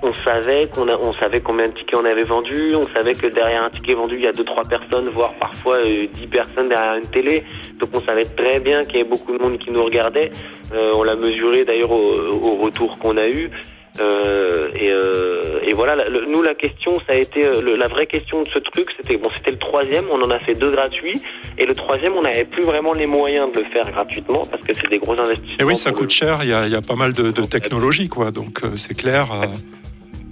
on, 0.02 0.14
savait 0.14 0.68
qu'on 0.68 1.14
savait 1.14 1.42
combien 1.42 1.68
de 1.68 1.74
tickets 1.74 2.00
on 2.00 2.06
avait 2.06 2.24
vendu, 2.24 2.76
on 2.76 2.84
savait 2.86 3.14
que 3.14 3.28
derrière 3.28 3.64
un 3.64 3.70
ticket 3.70 3.94
vendu, 3.94 4.16
il 4.16 4.24
y 4.24 4.28
a 4.28 4.32
deux 4.32 4.44
trois 4.44 4.64
personnes, 4.64 5.10
voire 5.10 5.34
parfois 5.34 5.78
euh, 5.78 6.08
dix 6.14 6.28
personnes 6.28 6.70
derrière 6.70 6.96
une 6.96 7.08
télé. 7.08 7.44
Donc 7.80 7.90
on 7.94 8.02
savait 8.02 8.26
très 8.26 8.60
bien 8.60 8.84
qu'il 8.84 8.98
y 8.98 9.02
avait 9.02 9.10
beaucoup 9.10 9.38
de 9.38 9.44
monde 9.44 9.60
qui 9.60 9.70
nous 9.72 9.84
regardait. 9.84 10.32
Euh, 10.74 10.94
on 10.96 11.04
l'a 11.04 11.16
mesuré 11.16 11.66
d'ailleurs 11.66 11.92
au 11.92 12.56
retour 12.56 12.98
qu'on 13.00 13.18
a 13.18 13.28
eu. 13.28 13.52
Euh, 14.00 14.70
et, 14.74 14.90
euh, 14.90 15.60
et, 15.68 15.74
voilà, 15.74 15.98
nous 16.28 16.42
la 16.42 16.56
question, 16.56 16.94
ça 17.06 17.14
a 17.14 17.16
été 17.16 17.46
euh, 17.46 17.76
la 17.78 17.88
vraie 17.88 18.08
question 18.08 18.42
de 18.42 18.48
ce 18.48 18.60
truc, 18.60 18.90
c'était 18.96 19.18
bon, 19.18 19.30
c'était 19.36 19.52
le 19.52 19.58
troisième, 19.58 20.06
on 20.10 20.22
en 20.22 20.32
a 20.32 20.40
fait 20.40 20.54
deux 20.54 20.72
gratuits, 20.72 21.22
et 21.58 21.66
le 21.66 21.76
troisième, 21.76 22.14
on 22.14 22.22
n'avait 22.22 22.46
plus 22.46 22.64
vraiment 22.64 22.94
les 22.94 23.06
moyens 23.06 23.52
de 23.52 23.60
le 23.60 23.66
faire 23.66 23.92
gratuitement 23.92 24.44
parce 24.50 24.64
que 24.64 24.74
c'est 24.74 24.90
des 24.90 25.00
gros 25.00 25.20
investissements. 25.20 25.58
Et 25.60 25.64
oui, 25.64 25.76
ça 25.76 25.92
coûte 25.92 26.10
cher. 26.10 26.40
Il 26.44 26.48
y, 26.48 26.72
y, 26.72 26.76
a, 26.76 26.82
pas 26.82 26.96
mal 26.96 27.12
de, 27.12 27.32
de 27.32 27.44
technologies, 27.44 28.08
quoi. 28.08 28.32
Donc 28.32 28.62
c'est 28.76 28.96
clair. 28.96 29.28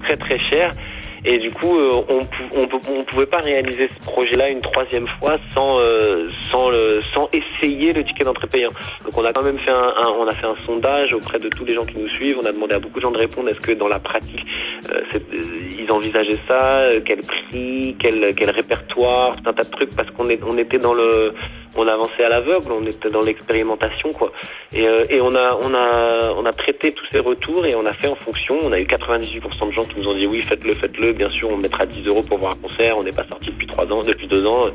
Très 0.04 0.16
très 0.16 0.40
cher. 0.40 0.72
Et 1.26 1.38
du 1.38 1.52
coup, 1.52 1.78
euh, 1.78 2.02
on 2.10 2.22
on, 2.56 3.04
pouvait 3.04 3.26
pas 3.26 3.40
réaliser 3.40 3.90
ce 4.00 4.08
projet-là 4.08 4.50
une 4.50 4.62
troisième 4.62 5.08
fois 5.20 5.38
sans 5.54 5.80
euh, 5.82 6.30
sans 6.42 7.30
essayer 7.34 7.92
le 7.92 8.04
ticket 8.04 8.24
d'entrée 8.24 8.48
payant. 8.48 8.72
Donc 9.04 9.18
on 9.18 9.26
a 9.26 9.34
quand 9.34 9.44
même 9.44 9.60
fait 9.60 9.72
un, 9.72 9.94
on 10.18 10.28
a 10.28 10.32
fait 10.32 10.46
un 10.46 10.56
sondage 10.62 11.14
auprès 11.14 11.40
de 11.40 11.50
tous 11.50 11.66
les 11.66 11.76
gens 11.76 11.84
qui 11.84 11.98
nous 11.98 12.10
suivent. 12.10 12.38
On 12.42 12.46
a 12.46 12.52
demandé 12.52 12.76
à 12.76 12.80
beaucoup 12.80 13.00
de 13.00 13.04
gens 13.04 13.12
de 13.12 13.18
répondre 13.18 13.50
est-ce 13.50 13.60
que 13.60 13.74
dans 13.74 13.88
la 13.88 14.00
pratique 14.00 14.46
euh, 14.94 15.20
ils 15.78 15.92
envisageaient 15.92 16.40
ça, 16.48 16.90
quel 17.06 17.20
prix, 17.20 17.96
quel 18.00 18.50
répertoire, 18.52 19.36
tout 19.36 19.50
un 19.50 19.54
tas 19.54 19.64
de 19.64 19.72
trucs 19.72 19.96
parce 19.96 20.10
qu'on 20.12 20.28
on 20.30 20.58
était 20.58 20.80
dans 20.80 20.94
le 20.94 21.34
on 21.78 21.88
a 21.88 21.94
avancé 21.94 22.24
à 22.24 22.30
l'aveugle, 22.30 22.72
on 22.72 22.86
était 22.86 23.10
dans 23.10 23.22
l'expérimentation 23.22 24.12
quoi. 24.12 24.32
Et, 24.74 24.86
et 25.10 25.22
on 25.22 25.34
a 25.36 25.58
on 25.62 25.74
a 25.74 26.34
on 26.36 26.46
a 26.46 26.54
traité 26.54 26.92
tous 26.92 27.06
ces 27.12 27.20
retours 27.20 27.66
et 27.66 27.76
on 27.76 27.86
a 27.86 27.94
fait 27.94 28.08
en 28.08 28.16
fonction. 28.16 28.60
On 28.64 28.72
a 28.72 28.80
eu 28.80 28.86
98% 28.86 29.68
de 29.68 29.72
gens 29.72 29.84
qui 29.84 30.00
nous 30.00 30.08
ont 30.08 30.16
dit 30.16 30.28
oui 30.28 30.42
faites-le, 30.42 30.74
faites-le 30.74 31.14
bien 31.14 31.30
sûr, 31.30 31.50
on 31.50 31.58
mettra 31.58 31.86
10 31.86 32.08
euros 32.08 32.22
pour 32.22 32.40
voir 32.40 32.54
un 32.54 32.68
concert. 32.68 32.98
On 32.98 33.04
n'est 33.04 33.12
pas 33.12 33.26
sorti 33.28 33.52
depuis 33.52 33.68
trois 33.68 33.86
ans, 33.92 34.02
depuis 34.02 34.28
deux 34.28 34.46
ans. 34.46 34.66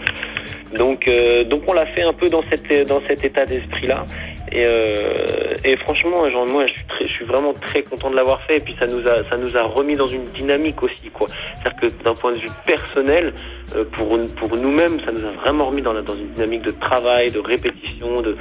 Donc, 0.76 1.06
euh, 1.06 1.44
donc 1.44 1.62
on 1.68 1.72
l'a 1.72 1.86
fait 1.86 2.02
un 2.02 2.12
peu 2.12 2.28
dans 2.28 2.42
dans 2.42 3.02
cet 3.06 3.24
état 3.24 3.46
d'esprit 3.46 3.86
là. 3.86 4.04
Et, 4.52 4.66
euh, 4.66 5.76
franchement, 5.84 6.30
genre, 6.30 6.46
moi, 6.46 6.66
je 6.66 6.74
suis, 6.74 6.84
je 7.00 7.12
suis 7.12 7.24
vraiment 7.24 7.54
très 7.54 7.82
content 7.82 8.10
de 8.10 8.16
l'avoir 8.16 8.40
fait. 8.42 8.58
Et 8.58 8.60
puis 8.60 8.76
ça 8.78 8.86
nous 8.86 9.06
a 9.08 9.28
ça 9.28 9.36
nous 9.36 9.56
a 9.56 9.62
remis 9.62 9.96
dans 9.96 10.06
une 10.06 10.26
dynamique 10.26 10.82
aussi, 10.82 11.10
quoi. 11.12 11.26
C'est-à-dire 11.56 11.80
que 11.80 12.04
d'un 12.04 12.14
point 12.14 12.32
de 12.32 12.38
vue 12.38 12.48
personnel, 12.66 13.32
euh, 13.74 13.84
pour 13.92 14.18
pour 14.36 14.56
nous-mêmes, 14.56 15.00
ça 15.04 15.12
nous 15.12 15.24
a 15.26 15.32
vraiment 15.42 15.66
remis 15.66 15.82
dans 15.82 15.94
dans 15.94 16.14
une 16.14 16.28
dynamique 16.34 16.62
de 16.62 16.70
travail, 16.88 17.30
de 17.30 17.40
répétition, 17.40 18.20
de 18.20 18.36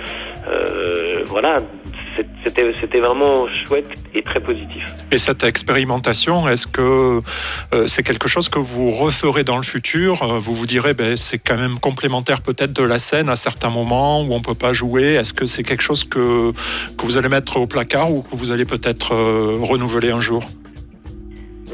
voilà 1.26 1.62
c'était 2.76 3.00
vraiment 3.00 3.48
chouette 3.66 3.88
et 4.14 4.22
très 4.22 4.40
positif. 4.40 4.84
Et 5.12 5.18
cette 5.18 5.44
expérimentation, 5.44 6.48
est-ce 6.48 6.68
que 6.68 7.22
euh, 7.74 7.88
c'est 7.88 8.04
quelque 8.04 8.28
chose 8.28 8.50
que 8.50 8.60
vous 8.60 8.90
referez 8.90 9.44
dans 9.44 9.58
le 9.58 9.64
futur? 9.64 10.22
Euh, 10.22 10.40
Vous 10.40 10.54
vous 10.54 10.66
direz, 10.66 10.94
ben, 10.94 11.16
c'est 11.18 11.40
quand 11.40 11.58
même 11.58 11.80
complémentaire 11.80 12.42
peut-être 12.42 12.74
de 12.74 12.84
la 12.84 13.00
scène 13.00 13.30
à 13.30 13.36
certains 13.36 13.70
moments 13.70 14.22
où 14.22 14.34
on 14.34 14.42
peut 14.42 14.54
pas 14.56 14.74
jouer. 14.74 15.14
Est-ce 15.16 15.34
que 15.34 15.46
c'est 15.46 15.64
quelque 15.64 15.84
chose 15.84 16.04
que, 16.04 16.52
que 16.98 17.06
vous 17.06 17.18
allez 17.18 17.30
mettre 17.30 17.58
au 17.58 17.68
placard 17.68 18.14
ou 18.14 18.22
que 18.22 18.36
vous 18.36 18.52
allez 18.52 18.66
peut-être 18.66 19.14
euh, 19.14 19.58
renouveler 19.62 20.12
un 20.12 20.22
jour? 20.22 20.44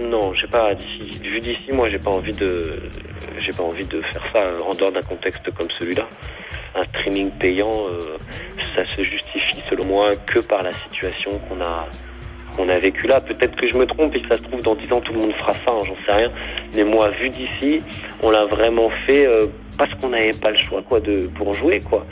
Non, 0.01 0.33
j'ai 0.33 0.47
pas 0.47 0.73
vu 0.73 1.39
d'ici, 1.39 1.71
moi 1.73 1.89
j'ai 1.89 1.99
pas 1.99 2.11
envie 2.11 2.35
de 2.35 2.79
j'ai 3.39 3.51
pas 3.51 3.63
envie 3.63 3.85
de 3.85 4.01
faire 4.01 4.23
ça 4.33 4.41
en 4.63 4.73
dehors 4.73 4.91
d'un 4.91 5.01
contexte 5.01 5.49
comme 5.51 5.67
celui-là. 5.77 6.07
Un 6.75 6.83
streaming 6.83 7.31
payant, 7.31 7.87
ça 8.75 8.85
se 8.95 9.03
justifie 9.03 9.63
selon 9.69 9.85
moi 9.85 10.11
que 10.27 10.39
par 10.39 10.63
la 10.63 10.71
situation 10.71 11.31
qu'on 11.31 11.61
a 11.61 11.87
qu'on 12.55 12.69
a 12.69 12.79
vécu 12.79 13.07
là. 13.07 13.21
Peut-être 13.21 13.55
que 13.55 13.67
je 13.67 13.77
me 13.77 13.85
trompe 13.85 14.15
et 14.15 14.21
que 14.21 14.27
ça 14.27 14.37
se 14.37 14.43
trouve 14.43 14.61
dans 14.61 14.75
10 14.75 14.93
ans 14.93 15.01
tout 15.01 15.13
le 15.13 15.19
monde 15.19 15.33
fera 15.33 15.53
ça, 15.53 15.61
hein, 15.67 15.81
j'en 15.85 15.95
sais 16.05 16.11
rien. 16.11 16.31
Mais 16.75 16.83
moi, 16.83 17.09
vu 17.09 17.29
d'ici, 17.29 17.81
on 18.23 18.31
l'a 18.31 18.45
vraiment 18.45 18.89
fait 19.05 19.25
euh, 19.25 19.45
parce 19.79 19.91
qu'on 19.95 20.09
n'avait 20.09 20.37
pas 20.39 20.51
le 20.51 20.57
choix 20.57 20.83
quoi 20.83 20.99
de 20.99 21.25
pour 21.35 21.53
jouer 21.53 21.79
quoi. 21.79 22.05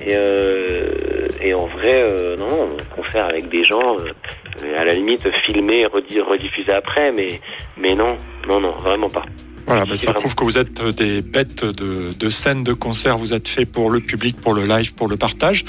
Et, 0.00 0.14
euh, 0.14 1.26
en 1.54 1.66
vrai, 1.66 2.02
euh, 2.02 2.36
non, 2.36 2.76
concert 2.94 3.24
avec 3.24 3.48
des 3.48 3.64
gens, 3.64 3.96
euh, 3.98 4.78
à 4.78 4.84
la 4.84 4.92
limite 4.92 5.26
filmer 5.46 5.80
et 5.80 5.86
rediffuser 5.86 6.72
après, 6.72 7.10
mais 7.12 7.40
mais 7.78 7.94
non, 7.94 8.16
non, 8.46 8.60
non, 8.60 8.72
vraiment 8.72 9.08
pas. 9.08 9.24
Voilà, 9.66 9.84
bah, 9.84 9.96
ça 9.96 10.12
prouve 10.12 10.34
que 10.36 10.44
vous 10.44 10.58
êtes 10.58 10.80
euh, 10.80 10.92
des 10.92 11.22
bêtes 11.22 11.64
de, 11.64 12.08
de 12.16 12.30
scènes, 12.30 12.62
de 12.62 12.72
concerts. 12.72 13.18
Vous 13.18 13.34
êtes 13.34 13.48
fait 13.48 13.64
pour 13.64 13.90
le 13.90 13.98
public, 14.00 14.40
pour 14.40 14.54
le 14.54 14.64
live, 14.64 14.94
pour 14.94 15.08
le 15.08 15.16
partage. 15.16 15.64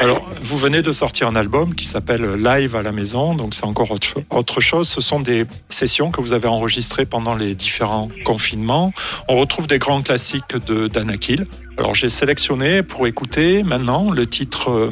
Alors, 0.00 0.28
vous 0.42 0.58
venez 0.58 0.82
de 0.82 0.92
sortir 0.92 1.28
un 1.28 1.34
album 1.34 1.74
qui 1.74 1.86
s'appelle 1.86 2.34
Live 2.34 2.76
à 2.76 2.82
la 2.82 2.92
maison. 2.92 3.34
Donc, 3.34 3.54
c'est 3.54 3.64
encore 3.64 3.90
autre 3.90 4.60
chose. 4.60 4.88
Ce 4.88 5.00
sont 5.00 5.20
des 5.20 5.46
sessions 5.70 6.10
que 6.10 6.20
vous 6.20 6.34
avez 6.34 6.48
enregistrées 6.48 7.06
pendant 7.06 7.34
les 7.34 7.54
différents 7.54 8.10
confinements. 8.26 8.92
On 9.28 9.38
retrouve 9.38 9.66
des 9.66 9.78
grands 9.78 10.02
classiques 10.02 10.56
de 10.66 10.88
d'Anakil. 10.88 11.46
Alors, 11.78 11.94
j'ai 11.94 12.08
sélectionné 12.08 12.82
pour 12.82 13.06
écouter 13.06 13.62
maintenant 13.62 14.10
le 14.10 14.26
titre 14.26 14.70
euh, 14.70 14.90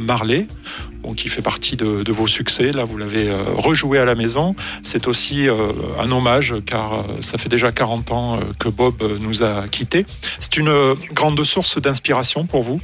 Qui 1.14 1.28
fait 1.28 1.42
partie 1.42 1.76
de, 1.76 2.12
vos 2.12 2.26
succès. 2.26 2.72
Là, 2.72 2.84
vous 2.84 2.98
l'avez 2.98 3.28
euh, 3.28 3.44
rejoué 3.56 3.98
à 3.98 4.04
la 4.04 4.14
maison. 4.14 4.54
C'est 4.82 5.06
aussi 5.06 5.48
euh, 5.48 5.72
un 5.98 6.10
hommage, 6.10 6.54
car 6.66 6.92
euh, 6.94 7.02
ça 7.20 7.38
fait 7.38 7.48
déjà 7.48 7.70
40 7.70 8.10
ans 8.10 8.38
que 8.58 8.68
Bob 8.68 9.02
nous 9.20 9.42
a 9.42 9.68
quittés. 9.68 10.06
C'est 10.38 10.56
une 10.56 10.94
grande 11.12 11.42
source 11.44 11.80
d'inspiration 11.80 12.46
pour 12.46 12.62
vous? 12.62 12.78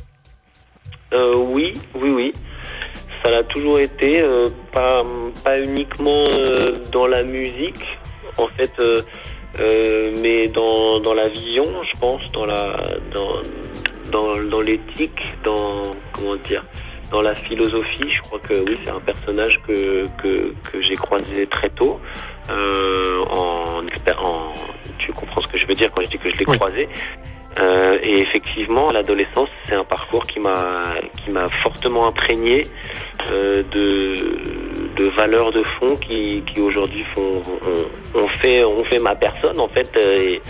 Oui, 1.12 1.74
oui, 1.94 2.10
oui. 2.10 2.32
ça 3.22 3.30
l'a 3.30 3.44
toujours 3.44 3.78
été, 3.78 4.24
pas, 4.72 5.02
uniquement 5.58 6.24
dans 6.90 7.06
la 7.06 7.22
musique, 7.22 7.84
en 8.38 8.48
fait, 8.56 8.72
mais 10.22 10.48
dans, 10.48 11.00
dans 11.00 11.12
la 11.12 11.28
vision, 11.28 11.64
je 11.92 12.00
pense, 12.00 12.32
dans 12.32 12.46
la 12.46 12.82
dans, 14.10 14.34
dans 14.50 14.60
l'éthique, 14.60 15.20
dans 15.44 15.82
comment 16.12 16.36
dire, 16.36 16.64
dans 17.12 17.22
la 17.22 17.34
philosophie. 17.34 18.10
Je 18.10 18.22
crois 18.22 18.40
que 18.40 18.54
oui, 18.54 18.76
c'est 18.82 18.90
un 18.90 19.00
personnage 19.00 19.60
que, 19.66 20.02
que, 20.20 20.52
que 20.68 20.80
j'ai 20.80 20.94
croisé 20.94 21.46
très 21.46 21.68
tôt. 21.70 22.00
Euh, 22.50 23.22
en, 23.30 23.84
en, 24.26 24.52
tu 24.98 25.12
comprends 25.12 25.42
ce 25.42 25.52
que 25.52 25.58
je 25.58 25.66
veux 25.66 25.74
dire 25.74 25.90
quand 25.92 26.02
je 26.02 26.08
dis 26.08 26.18
que 26.18 26.30
je 26.30 26.36
l'ai 26.38 26.44
croisé. 26.44 26.88
Euh, 27.60 27.98
et 28.02 28.18
effectivement, 28.20 28.90
l'adolescence, 28.90 29.50
c'est 29.64 29.74
un 29.74 29.84
parcours 29.84 30.22
qui 30.22 30.40
m'a 30.40 30.84
qui 31.18 31.30
m'a 31.30 31.50
fortement 31.62 32.06
imprégné 32.06 32.62
euh, 33.30 33.62
de 33.70 33.84
de 34.96 35.04
valeurs 35.10 35.52
de 35.52 35.62
fond 35.62 35.92
qui, 35.92 36.42
qui 36.48 36.60
aujourd'hui 36.62 37.04
font 37.14 37.42
on, 38.14 38.28
fait 38.40 38.64
on 38.64 38.84
fait 38.84 38.98
ma 38.98 39.14
personne 39.14 39.58
en 39.60 39.68
fait 39.68 39.90
et, 39.96 40.40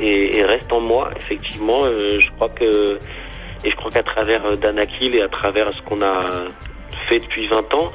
et, 0.00 0.36
et 0.38 0.42
reste 0.42 0.72
en 0.72 0.80
moi. 0.80 1.10
Effectivement, 1.18 1.82
je 1.82 2.30
crois 2.36 2.48
que 2.48 2.98
et 3.64 3.70
je 3.70 3.76
crois 3.76 3.90
qu'à 3.90 4.02
travers 4.02 4.44
euh, 4.46 4.56
Danakil 4.56 5.14
et 5.14 5.22
à 5.22 5.28
travers 5.28 5.72
ce 5.72 5.82
qu'on 5.82 6.02
a 6.02 6.28
fait 7.08 7.18
depuis 7.18 7.48
20 7.48 7.74
ans, 7.74 7.92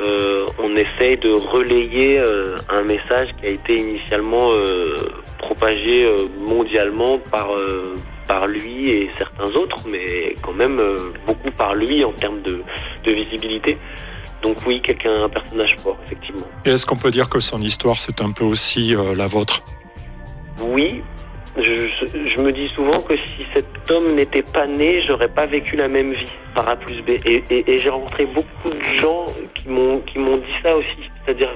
euh, 0.00 0.44
on 0.58 0.74
essaye 0.76 1.16
de 1.18 1.30
relayer 1.30 2.18
euh, 2.18 2.56
un 2.68 2.82
message 2.82 3.28
qui 3.38 3.46
a 3.46 3.50
été 3.50 3.76
initialement 3.76 4.50
euh, 4.50 4.96
propagé 5.38 6.12
mondialement 6.38 7.18
par 7.18 7.50
par 8.26 8.46
lui 8.46 8.90
et 8.90 9.10
certains 9.18 9.54
autres, 9.54 9.76
mais 9.86 10.34
quand 10.42 10.54
même 10.54 10.80
beaucoup 11.26 11.50
par 11.50 11.74
lui 11.74 12.02
en 12.04 12.12
termes 12.12 12.40
de, 12.40 12.62
de 13.04 13.12
visibilité. 13.12 13.76
Donc 14.42 14.56
oui, 14.66 14.80
quelqu'un, 14.82 15.24
un 15.24 15.28
personnage 15.28 15.76
fort, 15.78 15.98
effectivement. 16.06 16.46
Et 16.64 16.70
est-ce 16.70 16.86
qu'on 16.86 16.96
peut 16.96 17.10
dire 17.10 17.28
que 17.28 17.38
son 17.40 17.60
histoire, 17.60 18.00
c'est 18.00 18.22
un 18.22 18.32
peu 18.32 18.44
aussi 18.44 18.94
la 19.14 19.26
vôtre? 19.26 19.62
Oui, 20.62 21.02
je, 21.56 22.40
me 22.40 22.50
dis 22.50 22.66
souvent 22.68 23.00
que 23.00 23.16
si 23.16 23.46
cet 23.54 23.90
homme 23.90 24.14
n'était 24.14 24.42
pas 24.42 24.66
né, 24.66 25.02
j'aurais 25.06 25.28
pas 25.28 25.46
vécu 25.46 25.76
la 25.76 25.88
même 25.88 26.12
vie 26.12 26.32
par 26.54 26.68
A 26.68 26.76
plus 26.76 27.00
B. 27.02 27.10
Et, 27.24 27.78
j'ai 27.78 27.90
rencontré 27.90 28.26
beaucoup 28.26 28.70
de 28.70 28.82
gens 28.96 29.24
qui 29.54 29.68
m'ont 29.68 30.00
qui 30.00 30.18
m'ont 30.18 30.38
dit 30.38 30.54
ça 30.62 30.76
aussi. 30.76 31.10
C'est-à-dire, 31.24 31.50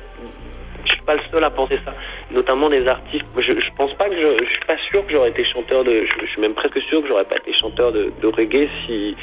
je 0.85 0.93
suis 0.93 1.03
pas 1.03 1.17
le 1.17 1.21
seul 1.33 1.43
à 1.43 1.51
penser 1.51 1.79
ça. 1.85 1.95
Notamment 2.31 2.71
des 2.71 2.87
artistes. 2.87 3.25
Je, 3.37 3.53
pense 3.77 3.93
pas 3.95 4.09
que 4.09 4.15
je, 4.15 4.45
je 4.45 4.51
suis 4.51 4.65
pas 4.67 4.79
sûr 4.91 5.05
que 5.05 5.13
j'aurais 5.13 5.31
été 5.31 5.45
chanteur 5.45 5.83
de. 5.83 6.05
Je, 6.05 6.27
suis 6.27 6.41
même 6.41 6.55
presque 6.55 6.81
sûr 6.83 7.03
que 7.03 7.09
j'aurais 7.09 7.25
pas 7.25 7.37
été 7.37 7.53
chanteur 7.53 7.93
de, 7.93 8.13
reggae 8.27 8.69
si 8.87 9.17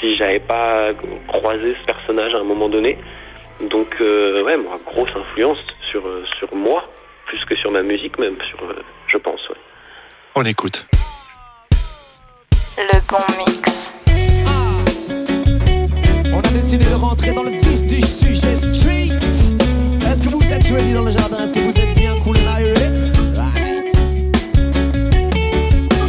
si 0.00 0.16
j'avais 0.16 0.40
pas 0.40 0.92
croisé 1.28 1.74
ce 1.80 1.86
personnage 1.86 2.34
à 2.34 2.38
un 2.38 2.44
moment 2.44 2.68
donné. 2.68 2.98
Donc 3.70 3.96
euh, 4.00 4.42
ouais, 4.42 4.58
moi, 4.58 4.78
grosse 4.84 5.14
influence 5.14 5.64
sur 5.90 6.02
sur 6.38 6.54
moi 6.54 6.84
plus 7.26 7.42
que 7.46 7.56
sur 7.56 7.70
ma 7.70 7.82
musique 7.82 8.18
même, 8.18 8.36
sur 8.50 8.62
euh, 8.64 8.82
je 9.06 9.16
pense. 9.16 9.48
Ouais. 9.48 9.56
On 10.34 10.44
écoute. 10.46 10.86
Le 12.78 13.00
bon 13.06 13.18
mix. 13.36 13.92
On 16.32 16.38
a 16.38 16.48
décidé 16.54 16.86
de 16.86 16.94
rentrer 16.94 17.34
dans 17.34 17.42
le 17.42 17.50
vif 17.50 17.86
du 17.86 18.00
sujet 18.00 18.54
street. 18.54 19.18
Est-ce 20.08 20.22
que 20.22 20.30
vous 20.30 20.42
êtes 20.50 20.66
ready 20.68 20.94
dans 20.94 21.02
le 21.02 21.10
jardin? 21.10 21.44
Est-ce 21.44 21.52
que 21.52 21.60
vous 21.60 21.78
êtes 21.78 21.94
bien 21.94 22.18
cool 22.20 22.38
and 22.38 22.44
right. 23.36 23.92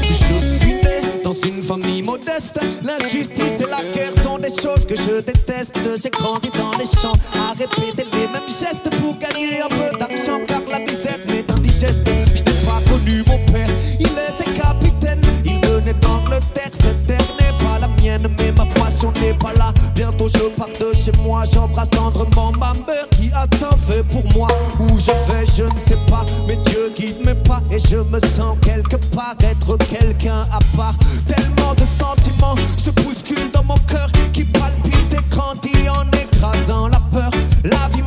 Je 0.01 0.39
suis 0.39 0.73
né 0.73 1.01
dans 1.21 1.33
une 1.33 1.61
famille 1.61 2.01
modeste. 2.01 2.61
L'injustice 2.81 3.59
et 3.59 3.69
la 3.69 3.83
guerre 3.91 4.13
sont 4.15 4.37
des 4.37 4.55
choses 4.55 4.85
que 4.85 4.95
je 4.95 5.19
déteste. 5.19 5.77
J'ai 6.01 6.09
grandi 6.09 6.49
dans 6.51 6.71
les 6.77 6.85
champs 6.85 7.17
à 7.35 7.51
répéter 7.51 8.05
les 8.13 8.27
mêmes 8.29 8.47
gestes 8.47 8.89
pour 9.01 9.17
gagner 9.17 9.61
un 9.61 9.67
peu 9.67 9.97
d'argent 9.99 10.39
car 10.47 10.61
la 10.71 10.79
misère 10.79 11.19
m'est 11.27 11.51
indigeste. 11.51 12.07
Je 13.05 13.09
n'ai 13.09 13.23
pas 13.23 13.31
connu 13.31 13.47
mon 13.47 13.51
père 13.51 13.67
d'Angleterre, 16.01 16.69
cette 16.71 17.05
terre 17.07 17.17
n'est 17.39 17.57
pas 17.57 17.79
la 17.79 17.87
mienne, 17.87 18.27
mais 18.39 18.51
ma 18.51 18.65
passion 18.73 19.11
n'est 19.21 19.33
pas 19.33 19.53
là. 19.53 19.73
Bientôt 19.95 20.27
je 20.27 20.49
pars 20.57 20.67
de 20.67 20.95
chez 20.95 21.11
moi, 21.23 21.43
j'embrasse 21.51 21.89
tendrement 21.89 22.51
ma 22.53 22.73
mère 22.87 23.07
qui 23.11 23.31
a 23.33 23.47
tant 23.47 23.75
fait 23.77 24.03
pour 24.03 24.23
moi. 24.35 24.47
Où 24.79 24.99
je 24.99 25.11
vais, 25.31 25.45
je 25.45 25.63
ne 25.63 25.79
sais 25.79 25.97
pas, 26.07 26.25
mais 26.47 26.55
Dieu 26.57 26.91
guide 26.95 27.25
mes 27.25 27.35
pas 27.35 27.61
et 27.71 27.79
je 27.79 27.97
me 27.97 28.19
sens 28.19 28.57
quelque 28.61 28.97
part 29.13 29.35
être 29.39 29.77
quelqu'un 29.77 30.45
à 30.51 30.59
part. 30.75 30.95
Tellement 31.27 31.73
de 31.73 31.81
sentiments 31.81 32.55
se 32.77 32.91
bousculent 32.91 33.51
dans 33.51 33.63
mon 33.63 33.77
cœur 33.89 34.09
qui 34.31 34.45
palpite 34.45 35.13
et 35.13 35.29
grandit 35.29 35.89
en 35.89 36.05
écrasant 36.11 36.87
la 36.87 36.99
peur. 37.11 37.31
La 37.63 37.89
vie 37.93 38.02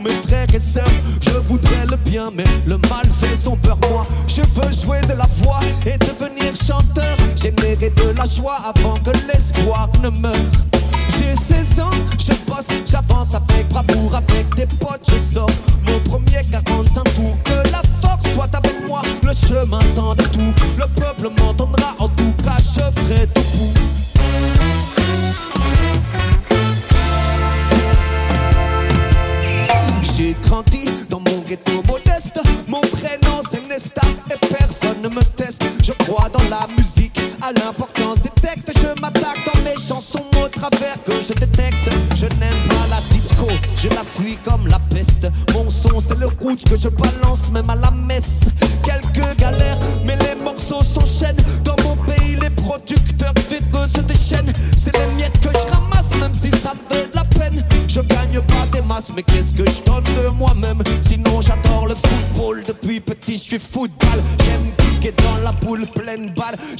mes 0.00 0.14
frères 0.26 0.46
et 0.54 0.60
sœurs. 0.60 0.84
Je 1.20 1.38
voudrais 1.48 1.86
le 1.90 1.96
bien, 1.96 2.30
mais 2.34 2.44
le 2.66 2.78
mal 2.88 3.06
fait 3.20 3.34
son 3.34 3.56
peur. 3.56 3.78
Moi, 3.90 4.04
je 4.26 4.42
veux 4.42 4.72
jouer 4.72 5.00
de 5.02 5.14
la 5.14 5.26
voix 5.38 5.60
et 5.84 5.98
devenir 5.98 6.54
chanteur. 6.54 7.16
Générer 7.36 7.90
de 7.90 8.16
la 8.16 8.24
joie 8.24 8.58
avant 8.74 8.98
que 9.00 9.10
l'espoir 9.26 9.88
ne 10.02 10.10
meure. 10.10 10.32
J'ai 11.08 11.34
16 11.34 11.80
ans, 11.80 11.90
je 12.18 12.32
bosse, 12.50 12.68
j'avance 12.86 13.34
avec 13.34 13.68
bravoure, 13.68 14.14
avec 14.14 14.54
des 14.54 14.66
potes, 14.66 15.10
je 15.10 15.34
sors 15.34 15.50
mon 15.86 16.00
premier 16.00 16.42
45 16.50 17.04
tours. 17.14 17.36
Que 17.44 17.70
la 17.70 17.82
force 18.00 18.24
soit 18.34 18.54
avec 18.54 18.86
moi, 18.86 19.02
le 19.22 19.32
chemin 19.32 19.80
sans 19.94 20.14
détour. 20.14 20.31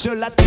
Je 0.03 0.11
la 0.11 0.41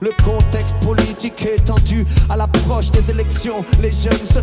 le 0.00 0.10
contexte 0.24 0.78
politique 0.80 1.42
est 1.42 1.64
tendu. 1.64 2.06
À 2.28 2.36
l'approche 2.36 2.90
des 2.90 3.10
élections, 3.10 3.64
les 3.80 3.92
jeunes 3.92 4.24
se 4.24 4.39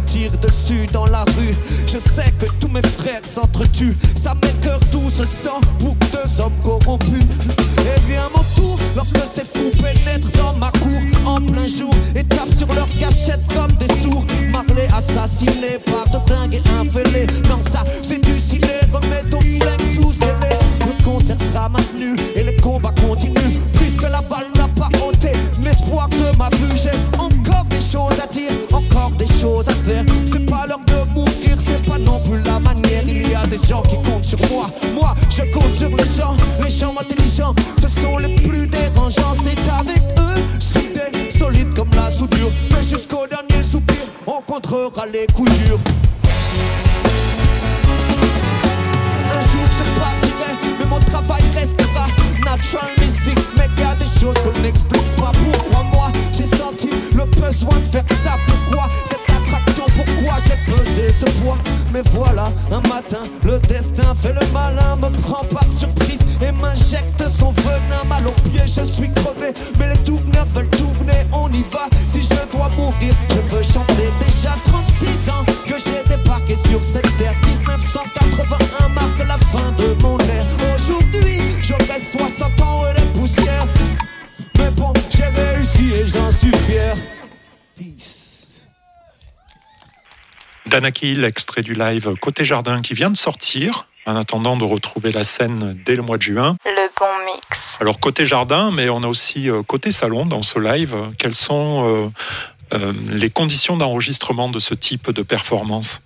Mais 61.94 62.02
voilà, 62.12 62.46
un 62.72 62.82
matin, 62.82 63.22
le 63.44 63.58
destin 63.60 64.14
fait 64.22 64.34
le 64.34 64.46
malin, 64.54 64.96
me 64.98 65.10
prend 65.22 65.44
par 65.46 65.66
surprise 65.72 66.20
et 66.42 66.52
m'injecte 66.52 67.28
son 67.28 67.52
venin 67.52 68.04
mal 68.08 68.28
au 68.28 68.32
pied. 68.50 68.62
Je 68.66 68.84
suis 68.84 69.12
crevé, 69.14 69.54
mais 69.80 69.88
les 69.88 69.98
tourneurs 70.04 70.46
veulent 70.54 70.70
tourner. 70.70 71.26
On 71.34 71.50
y 71.52 71.64
va. 71.72 71.88
Si 72.08 72.22
je 72.22 72.52
dois 72.56 72.70
mourir, 72.78 73.14
je 73.30 73.56
veux 73.56 73.64
chanter. 73.64 74.10
Déjà 74.20 74.56
36 74.66 75.30
ans 75.30 75.46
que 75.66 75.76
j'ai 75.78 76.08
débarqué 76.08 76.56
sur 76.56 76.84
cette 76.84 77.18
terre. 77.18 77.34
1981 77.46 78.90
Danaki, 90.68 91.14
l'extrait 91.16 91.62
du 91.62 91.74
live 91.74 92.14
Côté 92.20 92.44
Jardin 92.44 92.82
qui 92.82 92.94
vient 92.94 93.10
de 93.10 93.18
sortir, 93.18 93.88
en 94.06 94.16
attendant 94.16 94.58
de 94.58 94.64
retrouver 94.64 95.12
la 95.12 95.24
scène 95.24 95.80
dès 95.86 95.96
le 95.96 96.02
mois 96.02 96.18
de 96.18 96.24
juin. 96.24 96.58
Le 96.66 96.88
bon 97.00 97.26
mix. 97.26 97.78
Alors 97.80 98.00
côté 98.00 98.26
jardin, 98.26 98.72
mais 98.72 98.90
on 98.90 99.02
a 99.04 99.08
aussi 99.08 99.50
euh, 99.50 99.62
côté 99.62 99.92
salon 99.92 100.26
dans 100.26 100.42
ce 100.42 100.60
live. 100.60 100.96
Quelles 101.20 101.36
sont 101.36 102.12
euh, 102.74 102.78
euh, 102.78 102.92
les 103.12 103.30
conditions 103.30 103.78
d'enregistrement 103.78 104.50
de 104.50 104.60
ce 104.60 104.74
type 104.74 105.12
de 105.12 105.22
performance? 105.24 106.02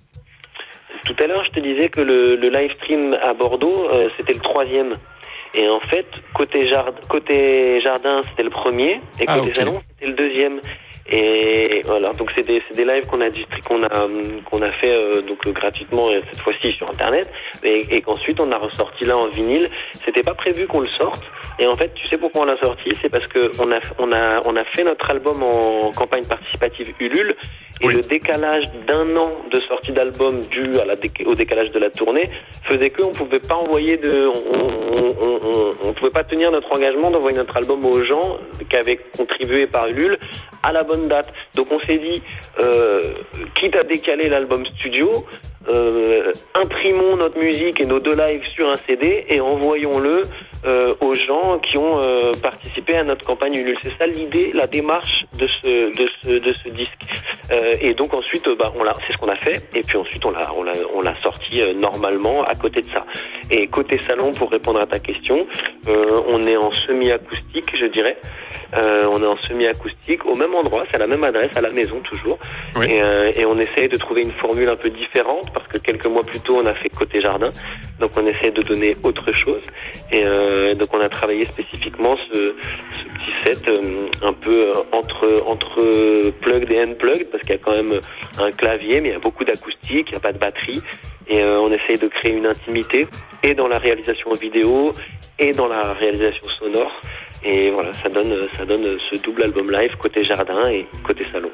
Tout 1.06 1.16
à 1.24 1.28
l'heure, 1.28 1.44
je 1.46 1.52
te 1.52 1.60
disais 1.60 1.90
que 1.90 2.02
le, 2.02 2.36
le 2.36 2.50
live 2.50 2.72
stream 2.82 3.16
à 3.24 3.34
Bordeaux, 3.34 3.88
euh, 3.92 4.04
c'était 4.18 4.34
le 4.34 4.42
troisième. 4.42 4.94
Et 5.54 5.68
en 5.68 5.82
fait, 5.82 6.08
côté 6.34 6.68
jardin, 6.70 6.94
côté 7.10 7.82
jardin 7.82 8.22
c'était 8.30 8.44
le 8.44 8.50
premier, 8.50 9.02
et 9.20 9.26
Ah, 9.28 9.40
côté 9.40 9.54
salon, 9.54 9.82
c'était 9.90 10.12
le 10.12 10.16
deuxième. 10.16 10.62
Et 11.12 11.82
voilà, 11.86 12.12
donc 12.14 12.32
c'est 12.36 12.48
des, 12.48 12.62
des 12.74 12.86
lives 12.86 13.06
qu'on 13.08 13.20
a 13.22 13.30
qu'on 13.68 13.84
a 13.84 13.90
qu'on 14.50 14.62
a 14.62 14.72
fait 14.74 14.92
euh, 14.92 15.22
donc 15.22 15.46
euh, 15.46 15.52
gratuitement 15.52 16.08
euh, 16.10 16.22
cette 16.32 16.42
fois-ci 16.42 16.72
sur 16.74 16.88
internet, 16.90 17.30
et, 17.64 17.82
et 17.92 18.02
qu'ensuite 18.02 18.40
on 18.40 18.52
a 18.52 18.58
ressorti 18.58 19.04
là 19.06 19.18
en 19.18 19.28
vinyle. 19.28 19.70
C'était 20.06 20.22
pas 20.24 20.34
prévu 20.34 20.68
qu'on 20.68 20.80
le 20.80 20.88
sorte. 20.88 21.24
Et 21.60 21.68
en 21.68 21.76
fait, 21.76 21.94
tu 21.94 22.08
sais 22.08 22.18
pourquoi 22.18 22.44
on 22.44 22.46
l'a 22.46 22.58
sorti? 22.58 22.90
C'est 23.02 23.10
parce 23.10 23.28
que 23.28 23.52
on 23.60 23.72
a 23.72 23.80
on 24.00 24.12
a 24.14 24.42
on 24.46 24.56
a 24.56 24.64
fait 24.64 24.84
notre 24.84 25.10
album 25.10 25.44
en 25.44 25.92
campagne 25.92 26.26
participative 26.26 26.94
Ulule, 27.00 27.36
et 27.82 27.88
Oui. 27.88 27.94
le 27.96 28.02
décalage 28.02 28.72
d'un 28.88 29.16
an 29.18 29.32
de 29.52 29.60
sortie 29.60 29.92
d'album 29.92 30.42
dû 30.42 30.78
à 30.80 30.86
la 30.86 30.96
déca- 30.96 31.26
au 31.26 31.36
décalage 31.36 31.72
de 31.72 31.80
la 31.80 31.90
tournée 31.90 32.30
faisait 32.64 32.90
qu'on 32.90 33.12
pouvait 33.12 33.40
pas 33.40 33.56
envoyer 33.56 33.98
de, 33.98 34.28
on, 34.28 34.54
on, 34.54 35.16
on, 35.22 35.40
on- 35.44 35.74
on 35.90 35.94
pouvait 35.94 36.12
pas 36.12 36.24
tenir 36.24 36.52
notre 36.52 36.72
engagement 36.74 37.12
d'envoyer 37.12 37.38
notre 37.38 37.58
album 37.58 37.86
aux 37.86 38.04
gens 38.04 38.38
qui 38.70 38.76
avaient 38.78 39.00
contribué 39.18 39.68
par 39.68 39.88
Ulule 39.88 40.18
à 40.64 40.72
la 40.72 40.84
bonne 40.84 41.01
date. 41.08 41.32
Donc 41.56 41.72
on 41.72 41.80
s'est 41.82 41.98
dit, 41.98 42.22
euh, 42.60 43.02
quitte 43.56 43.76
à 43.76 43.84
décaler 43.84 44.30
l'album 44.30 44.66
studio, 44.66 45.12
euh, 45.70 46.32
imprimons 46.56 47.18
notre 47.18 47.38
musique 47.38 47.80
et 47.80 47.86
nos 47.86 48.00
deux 48.00 48.16
lives 48.16 48.46
sur 48.56 48.68
un 48.70 48.78
CD 48.88 49.26
et 49.30 49.42
envoyons-le 49.42 50.24
euh, 50.66 50.94
aux 51.02 51.14
gens 51.14 51.60
qui 51.60 51.78
ont 51.78 52.02
euh, 52.02 52.32
participé 52.42 52.96
à 52.96 53.04
notre 53.04 53.26
campagne 53.26 53.56
Ulule. 53.56 53.78
C'est 53.84 53.98
ça 53.98 54.08
l'idée, 54.08 54.52
la 54.54 54.68
démarche 54.68 55.26
de 55.38 55.48
ce 55.48 55.98
de 55.98 56.10
ce 56.24 56.30
de 56.30 56.54
ce 56.54 56.70
disque. 56.70 57.02
Euh, 57.52 57.74
et 57.82 57.94
donc 57.94 58.14
ensuite, 58.14 58.48
euh, 58.48 58.56
bah, 58.56 58.72
on 58.76 58.84
l'a, 58.84 58.94
c'est 59.06 59.14
ce 59.14 59.18
qu'on 59.18 59.32
a 59.32 59.36
fait. 59.36 59.62
Et 59.74 59.82
puis 59.82 59.98
ensuite, 59.98 60.24
on 60.26 60.32
l'a 60.32 60.54
on 60.56 60.64
l'a 60.64 60.74
on 60.94 61.02
l'a 61.02 61.16
sorti 61.22 61.62
euh, 61.62 61.74
normalement 61.74 62.44
à 62.44 62.54
côté 62.56 62.82
de 62.82 62.88
ça. 62.88 63.06
Et 63.50 63.68
côté 63.68 64.00
salon, 64.04 64.32
pour 64.32 64.52
répondre 64.52 64.80
à 64.80 64.88
ta 64.88 65.00
question, 65.00 65.46
euh, 65.88 66.22
on 66.28 66.44
est 66.44 66.58
en 66.58 66.72
semi-acoustique, 66.72 67.76
je 67.78 67.86
dirais. 67.88 68.18
Euh, 68.74 69.06
on 69.12 69.22
est 69.22 69.28
en 69.28 69.36
semi-acoustique 69.38 70.26
au 70.26 70.36
même 70.36 70.56
endroit, 70.56 70.86
c'est 70.90 70.96
à 70.96 71.00
la 71.00 71.08
même 71.08 71.24
adresse, 71.26 71.52
à 71.58 71.62
la 71.62 71.72
maison 71.72 72.00
toujours. 72.02 72.38
Oui. 72.78 72.86
Et, 72.90 73.04
euh, 73.04 73.32
et 73.36 73.46
on 73.46 73.58
essaye 73.60 73.90
de 73.90 73.98
trouver 73.98 74.22
une 74.22 74.32
formule 74.32 74.70
un 74.70 74.78
peu 74.78 74.90
différente 74.90 75.52
parce 75.54 75.68
que 75.68 75.78
quelques 75.78 76.06
mois 76.06 76.24
plus 76.24 76.40
tôt, 76.40 76.56
on 76.56 76.66
a 76.66 76.74
fait 76.76 76.90
côté 76.90 77.20
jardin. 77.20 77.52
Donc 78.00 78.12
on 78.16 78.26
essaie 78.26 78.52
de 78.52 78.62
donner 78.62 78.96
autre 79.04 79.32
chose. 79.34 79.62
Et 80.12 80.26
euh, 80.26 80.51
donc 80.76 80.94
on 80.94 81.00
a 81.00 81.10
travaillé 81.10 81.46
spécifiquement 81.46 82.16
ce, 82.32 82.56
ce 82.94 83.04
petit 83.20 83.32
set 83.44 83.68
euh, 83.68 84.08
un 84.22 84.34
peu 84.34 84.70
euh, 84.70 84.74
entre 84.92 85.44
entre 85.46 86.32
plugged 86.42 86.72
et 86.72 86.80
unplugged 86.80 87.30
parce 87.32 87.42
qu'il 87.42 87.52
y 87.52 87.60
a 87.60 87.62
quand 87.62 87.76
même 87.76 88.00
un 88.40 88.52
clavier, 88.52 89.02
mais 89.02 89.10
il 89.10 89.12
y 89.14 89.16
a 89.16 89.20
beaucoup 89.20 89.44
d'acoustique, 89.44 90.08
il 90.08 90.12
n'y 90.12 90.18
a 90.18 90.20
pas 90.20 90.34
de 90.34 90.38
batterie. 90.38 90.82
Et 91.28 91.42
euh, 91.42 91.62
on 91.62 91.72
essaye 91.72 91.98
de 91.98 92.08
créer 92.08 92.34
une 92.34 92.46
intimité 92.46 93.08
et 93.44 93.54
dans 93.54 93.68
la 93.68 93.78
réalisation 93.78 94.32
vidéo 94.32 94.92
et 95.40 95.52
dans 95.52 95.68
la 95.68 95.94
réalisation 95.94 96.48
sonore. 96.60 96.92
Et 97.44 97.72
voilà, 97.72 97.94
ça 97.94 98.10
donne 98.10 98.48
ça 98.58 98.66
donne 98.66 98.98
ce 99.12 99.18
double 99.18 99.44
album 99.44 99.72
live 99.72 99.96
côté 99.98 100.24
jardin 100.24 100.70
et 100.70 100.86
côté 101.04 101.24
salon. 101.32 101.50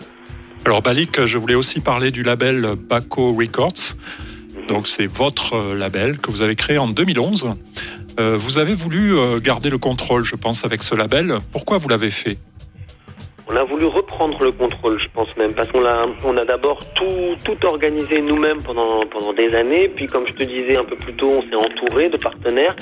Alors 0.66 0.82
Balik, 0.82 1.26
je 1.26 1.38
voulais 1.38 1.56
aussi 1.56 1.82
parler 1.82 2.12
du 2.12 2.24
label 2.24 2.76
Baco 2.76 3.34
Records. 3.34 3.96
Donc 4.68 4.88
c'est 4.88 5.08
votre 5.08 5.54
euh, 5.54 5.76
label 5.76 6.18
que 6.18 6.30
vous 6.30 6.42
avez 6.42 6.56
créé 6.56 6.78
en 6.78 6.88
2011. 6.88 7.56
Euh, 8.20 8.36
vous 8.36 8.58
avez 8.58 8.74
voulu 8.74 9.16
euh, 9.16 9.38
garder 9.40 9.70
le 9.70 9.78
contrôle, 9.78 10.24
je 10.24 10.36
pense, 10.36 10.66
avec 10.66 10.82
ce 10.82 10.96
label. 10.96 11.38
Pourquoi 11.52 11.78
vous 11.78 11.88
l'avez 11.88 12.10
fait? 12.10 12.38
On 13.50 13.56
a 13.56 13.64
voulu 13.64 13.86
reprendre 13.86 14.44
le 14.44 14.52
contrôle, 14.52 15.00
je 15.00 15.08
pense 15.14 15.38
même, 15.38 15.54
parce 15.54 15.72
qu'on 15.72 15.86
a, 15.86 16.08
on 16.26 16.36
a 16.36 16.44
d'abord 16.44 16.80
tout, 16.96 17.66
organisé 17.66 18.22
nous-mêmes 18.22 18.62
pendant, 18.64 19.06
pendant 19.06 19.34
des 19.34 19.54
années. 19.54 19.88
Puis, 19.88 20.08
comme 20.08 20.28
je 20.28 20.34
te 20.34 20.44
disais 20.44 20.76
un 20.78 20.84
peu 20.84 20.96
plus 20.96 21.14
tôt, 21.14 21.30
on 21.30 21.42
s'est 21.44 21.56
entouré 21.56 22.10
de 22.10 22.18
partenaires. 22.18 22.76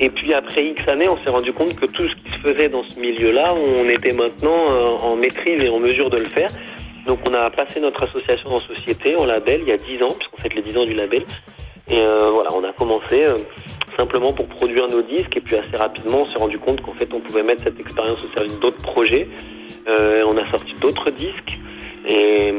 Et 0.00 0.10
puis, 0.10 0.34
après 0.34 0.66
X 0.66 0.86
années, 0.88 1.08
on 1.08 1.16
s'est 1.22 1.30
rendu 1.30 1.52
compte 1.52 1.74
que 1.76 1.86
tout 1.86 2.08
ce 2.08 2.14
qui 2.16 2.30
se 2.32 2.38
faisait 2.38 2.68
dans 2.68 2.86
ce 2.86 2.98
milieu-là, 2.98 3.54
on 3.54 3.88
était 3.88 4.12
maintenant 4.12 4.66
euh, 4.68 4.98
en 4.98 5.16
maîtrise 5.16 5.62
et 5.62 5.68
en 5.68 5.78
mesure 5.78 6.10
de 6.10 6.18
le 6.18 6.28
faire. 6.30 6.50
Donc, 7.06 7.20
on 7.24 7.32
a 7.34 7.48
passé 7.50 7.78
notre 7.78 8.02
association 8.02 8.50
en 8.50 8.58
société, 8.58 9.14
en 9.16 9.24
label, 9.24 9.60
il 9.62 9.68
y 9.68 9.72
a 9.72 9.76
10 9.76 10.02
ans, 10.02 10.14
puisqu'on 10.18 10.38
fête 10.38 10.54
les 10.54 10.62
10 10.62 10.76
ans 10.76 10.84
du 10.84 10.94
label. 10.94 11.22
Et 11.88 12.00
voilà, 12.00 12.50
on 12.52 12.64
a 12.64 12.72
commencé 12.72 13.24
simplement 13.96 14.32
pour 14.32 14.46
produire 14.46 14.86
nos 14.88 15.02
disques. 15.02 15.36
Et 15.36 15.40
puis, 15.40 15.56
assez 15.56 15.76
rapidement, 15.76 16.22
on 16.22 16.26
s'est 16.26 16.38
rendu 16.38 16.58
compte 16.58 16.80
qu'en 16.82 16.94
fait, 16.94 17.12
on 17.12 17.20
pouvait 17.20 17.42
mettre 17.42 17.64
cette 17.64 17.80
expérience 17.80 18.24
au 18.24 18.28
service 18.32 18.58
d'autres 18.60 18.82
projets. 18.82 19.28
Euh, 19.88 20.24
on 20.28 20.36
a 20.36 20.50
sorti 20.50 20.74
d'autres 20.80 21.10
disques. 21.10 21.58
Et, 22.08 22.52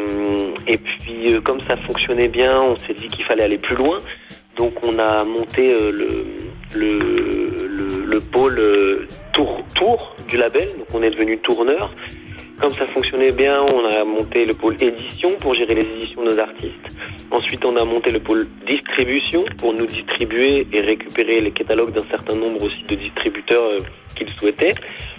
et 0.68 0.78
puis, 0.78 1.34
euh, 1.34 1.42
comme 1.42 1.60
ça 1.62 1.78
fonctionnait 1.78 2.28
bien, 2.28 2.62
on 2.62 2.78
s'est 2.78 2.94
dit 2.94 3.08
qu'il 3.08 3.26
fallait 3.26 3.44
aller 3.44 3.58
plus 3.58 3.76
loin. 3.76 3.98
Donc, 4.58 4.74
on 4.84 5.00
a 5.00 5.24
monté 5.24 5.72
euh, 5.72 5.92
le, 5.92 6.26
le, 6.76 6.98
le, 7.68 8.06
le 8.06 8.20
pôle 8.20 8.60
euh, 8.60 9.08
tour, 9.34 9.64
tour 9.76 10.16
du 10.28 10.38
label. 10.38 10.68
Donc, 10.78 10.88
on 10.94 11.04
est 11.04 11.12
devenu 11.12 11.38
tourneur. 11.40 11.92
Comme 12.60 12.72
ça 12.72 12.88
fonctionnait 12.88 13.32
bien, 13.32 13.60
on 13.62 13.86
a 13.86 14.04
monté 14.04 14.44
le 14.46 14.56
pôle 14.56 14.76
édition 14.82 15.34
pour 15.40 15.54
gérer 15.54 15.76
les 15.76 15.82
éditions 15.82 16.24
de 16.24 16.32
nos 16.32 16.40
artistes. 16.40 16.98
Ensuite, 17.30 17.64
on 17.64 17.76
a 17.76 17.86
monté 17.86 18.10
le 18.10 18.20
pôle 18.20 18.48
distribution 18.66 19.46
pour 19.60 19.74
nous 19.74 19.86
distribuer 19.86 20.66
et 20.74 20.82
récupérer 20.82 21.40
les 21.40 21.52
catalogues 21.52 21.94
d'un 21.94 22.08
certain 22.10 22.36
nombre 22.36 22.64
aussi 22.64 22.84
de 22.90 22.96
distributeurs 22.96 23.64
euh, 23.64 23.78
qu'ils 24.16 24.30
souhaitaient. 24.40 24.74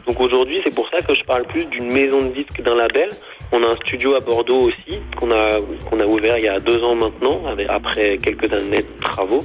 Donc 0.06 0.18
aujourd'hui, 0.20 0.60
c'est 0.64 0.74
pour 0.74 0.88
ça 0.90 1.00
que 1.00 1.14
je 1.14 1.22
parle 1.24 1.44
plus 1.44 1.64
d'une 1.66 1.92
maison 1.92 2.18
de 2.18 2.28
disques 2.28 2.60
d'un 2.60 2.74
label, 2.74 3.10
On 3.52 3.62
a 3.62 3.66
un 3.68 3.76
studio 3.76 4.14
à 4.14 4.20
Bordeaux 4.20 4.62
aussi 4.62 4.98
qu'on 5.18 5.30
a 5.30 5.60
qu'on 5.88 6.00
a 6.00 6.06
ouvert 6.06 6.38
il 6.38 6.44
y 6.44 6.48
a 6.48 6.58
deux 6.58 6.82
ans 6.82 6.94
maintenant, 6.94 7.42
après 7.68 8.18
quelques 8.18 8.52
années 8.52 8.78
de 8.78 9.00
travaux 9.00 9.40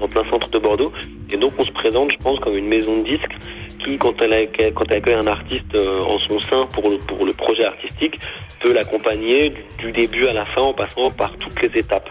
en 0.00 0.08
plein 0.08 0.28
centre 0.30 0.50
de 0.50 0.58
Bordeaux. 0.58 0.92
Et 1.30 1.36
donc 1.36 1.52
on 1.58 1.64
se 1.64 1.72
présente, 1.72 2.10
je 2.12 2.18
pense, 2.18 2.38
comme 2.40 2.56
une 2.56 2.68
maison 2.68 2.98
de 2.98 3.08
disques 3.08 3.36
qui, 3.84 3.96
quand 3.96 4.20
elle, 4.20 4.32
accueille, 4.32 5.14
un 5.14 5.26
artiste 5.26 5.74
euh, 5.74 6.00
en 6.02 6.18
son 6.18 6.40
sein 6.40 6.66
pour 6.66 6.90
le, 6.90 7.32
projet 7.32 7.64
artistique, 7.64 8.18
peut 8.60 8.72
l'accompagner 8.72 9.52
du, 9.78 9.92
début 9.92 10.26
à 10.26 10.32
la 10.32 10.44
fin 10.46 10.62
en 10.62 10.72
passant 10.72 11.10
par 11.10 11.36
toutes 11.36 11.62
les 11.62 11.78
étapes. 11.78 12.08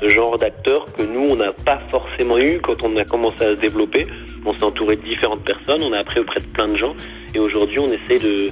Ce 0.00 0.08
genre 0.08 0.36
d'acteur 0.36 0.86
que 0.92 1.02
nous, 1.02 1.28
on 1.30 1.36
n'a 1.36 1.52
pas 1.52 1.80
forcément 1.88 2.38
eu 2.38 2.60
quand 2.60 2.82
on 2.82 2.94
a 2.96 3.04
commencé 3.04 3.42
à 3.42 3.48
se 3.48 3.60
développer. 3.60 4.06
On 4.44 4.52
s'est 4.56 4.64
entouré 4.64 4.96
de 4.96 5.02
différentes 5.02 5.44
personnes, 5.44 5.82
on 5.82 5.92
a 5.92 5.98
appris 5.98 6.20
auprès 6.20 6.40
de 6.40 6.46
plein 6.46 6.66
de 6.66 6.76
gens. 6.76 6.94
Et 7.34 7.38
aujourd'hui, 7.38 7.78
on 7.78 7.88
essaie 7.88 8.18
de, 8.18 8.48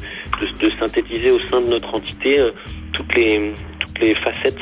synthétiser 0.78 1.30
au 1.30 1.40
sein 1.46 1.60
de 1.60 1.66
notre 1.66 1.94
entité 1.94 2.40
euh, 2.40 2.50
toutes 2.92 3.14
les 3.14 4.14
facettes 4.14 4.58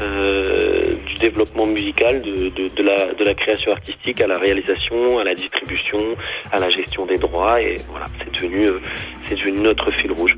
euh, 0.00 0.96
du 1.06 1.14
développement 1.14 1.66
musical, 1.66 2.22
de, 2.22 2.48
de, 2.48 2.68
de, 2.68 2.82
la, 2.82 3.14
de 3.14 3.24
la 3.24 3.34
création 3.34 3.72
artistique 3.72 4.20
à 4.20 4.26
la 4.26 4.38
réalisation, 4.38 5.18
à 5.18 5.24
la 5.24 5.34
distribution, 5.34 6.16
à 6.50 6.58
la 6.58 6.70
gestion 6.70 7.06
des 7.06 7.16
droits. 7.16 7.60
Et 7.60 7.76
voilà, 7.90 8.06
c'est 8.18 8.32
devenu, 8.34 8.66
euh, 8.66 8.80
c'est 9.26 9.36
devenu 9.36 9.60
notre 9.60 9.92
fil 9.92 10.12
rouge. 10.12 10.36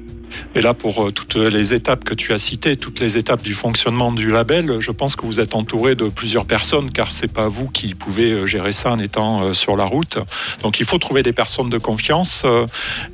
Et 0.54 0.60
là, 0.60 0.74
pour 0.74 1.06
euh, 1.06 1.10
toutes 1.10 1.36
les 1.36 1.72
étapes 1.72 2.04
que 2.04 2.14
tu 2.14 2.32
as 2.32 2.38
citées, 2.38 2.76
toutes 2.76 3.00
les 3.00 3.16
étapes 3.16 3.42
du 3.42 3.54
fonctionnement 3.54 4.12
du 4.12 4.30
label, 4.30 4.80
je 4.80 4.90
pense 4.90 5.16
que 5.16 5.24
vous 5.24 5.40
êtes 5.40 5.54
entouré 5.54 5.94
de 5.94 6.08
plusieurs 6.08 6.44
personnes, 6.44 6.90
car 6.92 7.10
c'est 7.10 7.32
pas 7.32 7.48
vous 7.48 7.68
qui 7.68 7.94
pouvez 7.94 8.46
gérer 8.46 8.72
ça 8.72 8.92
en 8.92 8.98
étant 8.98 9.54
sur 9.54 9.76
la 9.76 9.84
route. 9.84 10.18
Donc, 10.62 10.80
il 10.80 10.86
faut 10.86 10.98
trouver 10.98 11.22
des 11.22 11.32
personnes 11.32 11.70
de 11.70 11.78
confiance, 11.78 12.44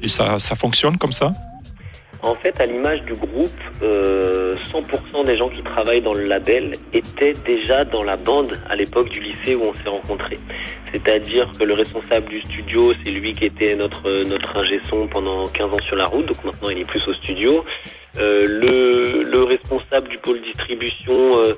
et 0.02 0.08
ça, 0.08 0.38
ça 0.38 0.56
fonctionne 0.56 0.98
comme 0.98 1.12
ça? 1.12 1.32
En 2.22 2.36
fait, 2.36 2.60
à 2.60 2.66
l'image 2.66 3.02
du 3.02 3.14
groupe, 3.14 3.50
100% 3.80 3.82
euh, 3.82 5.24
des 5.24 5.36
gens 5.36 5.48
qui 5.48 5.62
travaillent 5.62 6.02
dans 6.02 6.14
le 6.14 6.24
label 6.24 6.72
étaient 6.92 7.32
déjà 7.44 7.84
dans 7.84 8.04
la 8.04 8.16
bande 8.16 8.60
à 8.70 8.76
l'époque 8.76 9.08
du 9.08 9.20
lycée 9.20 9.56
où 9.56 9.62
on 9.64 9.74
s'est 9.74 9.88
rencontrés. 9.88 10.38
C'est-à-dire 10.92 11.50
que 11.58 11.64
le 11.64 11.74
responsable 11.74 12.28
du 12.28 12.40
studio, 12.42 12.92
c'est 13.02 13.10
lui 13.10 13.32
qui 13.32 13.46
était 13.46 13.74
notre 13.74 14.08
notre 14.28 14.56
ingé 14.56 14.80
son 14.88 15.08
pendant 15.08 15.48
15 15.48 15.72
ans 15.72 15.82
sur 15.86 15.96
la 15.96 16.04
route, 16.04 16.26
donc 16.26 16.44
maintenant 16.44 16.70
il 16.70 16.78
est 16.78 16.84
plus 16.84 17.02
au 17.08 17.14
studio. 17.14 17.64
Euh, 18.18 18.44
le, 18.44 19.22
le, 19.22 19.42
responsable 19.44 20.08
du 20.08 20.18
pôle 20.18 20.42
distribution, 20.42 21.38
euh, 21.38 21.54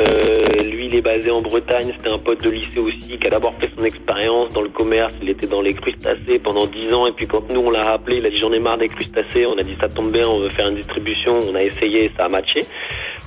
euh, 0.00 0.62
lui, 0.62 0.86
il 0.86 0.96
est 0.96 1.02
basé 1.02 1.30
en 1.30 1.42
Bretagne. 1.42 1.92
C'était 1.96 2.12
un 2.12 2.18
pote 2.18 2.42
de 2.42 2.48
lycée 2.48 2.78
aussi 2.78 3.18
qui 3.18 3.26
a 3.26 3.30
d'abord 3.30 3.54
fait 3.60 3.70
son 3.76 3.84
expérience 3.84 4.48
dans 4.54 4.62
le 4.62 4.70
commerce. 4.70 5.14
Il 5.20 5.28
était 5.28 5.46
dans 5.46 5.60
les 5.60 5.74
crustacés 5.74 6.38
pendant 6.42 6.66
10 6.66 6.94
ans. 6.94 7.06
Et 7.06 7.12
puis 7.12 7.26
quand 7.26 7.52
nous, 7.52 7.60
on 7.60 7.70
l'a 7.70 7.84
rappelé, 7.84 8.16
il 8.16 8.26
a 8.26 8.30
dit 8.30 8.38
j'en 8.38 8.52
ai 8.54 8.58
marre 8.58 8.78
des 8.78 8.88
crustacés. 8.88 9.44
On 9.44 9.58
a 9.58 9.62
dit 9.62 9.76
ça 9.78 9.88
tombe 9.88 10.10
bien, 10.10 10.26
on 10.26 10.40
veut 10.40 10.50
faire 10.50 10.68
une 10.68 10.76
distribution. 10.76 11.38
On 11.46 11.54
a 11.54 11.62
essayé, 11.62 12.10
ça 12.16 12.24
a 12.24 12.28
matché. 12.28 12.60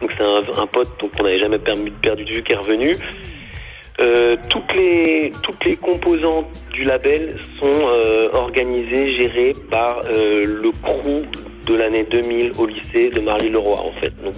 Donc 0.01 0.11
c'est 0.17 0.25
un, 0.25 0.41
un, 0.63 0.65
pote 0.65 0.89
qu'on 0.97 1.23
n'avait 1.23 1.37
jamais 1.37 1.59
perdu, 1.59 1.91
perdu 2.01 2.25
de 2.25 2.33
vue 2.33 2.43
qui 2.43 2.53
est 2.53 2.57
revenu. 2.57 2.95
Euh, 3.99 4.37
toutes 4.49 4.73
les 4.75 5.31
toutes 5.43 5.63
les 5.65 5.75
composantes 5.75 6.47
du 6.71 6.83
label 6.83 7.35
sont 7.59 7.71
euh, 7.71 8.29
organisées, 8.33 9.15
gérées 9.17 9.51
par 9.69 10.03
euh, 10.05 10.43
le 10.45 10.71
crew 10.71 11.25
de 11.67 11.75
l'année 11.75 12.07
2000 12.09 12.53
au 12.57 12.65
lycée 12.65 13.09
de 13.09 13.19
Marly-le-Roi 13.19 13.79
en 13.79 13.91
fait. 13.99 14.13
Donc 14.23 14.35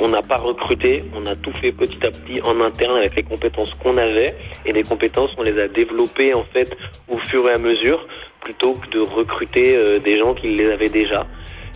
on 0.00 0.08
n'a 0.08 0.22
pas 0.22 0.38
recruté, 0.38 1.04
on 1.14 1.26
a 1.26 1.34
tout 1.34 1.52
fait 1.60 1.72
petit 1.72 1.98
à 2.06 2.10
petit 2.10 2.40
en 2.42 2.60
interne 2.60 2.96
avec 2.96 3.16
les 3.16 3.24
compétences 3.24 3.74
qu'on 3.74 3.96
avait 3.96 4.34
et 4.64 4.72
les 4.72 4.82
compétences 4.82 5.30
on 5.36 5.42
les 5.42 5.58
a 5.60 5.68
développées 5.68 6.32
en 6.34 6.44
fait 6.44 6.74
au 7.08 7.18
fur 7.18 7.48
et 7.48 7.52
à 7.52 7.58
mesure 7.58 8.06
plutôt 8.40 8.72
que 8.72 8.88
de 8.90 9.00
recruter 9.00 10.00
des 10.00 10.18
gens 10.18 10.34
qui 10.34 10.48
les 10.48 10.70
avaient 10.70 10.88
déjà. 10.88 11.26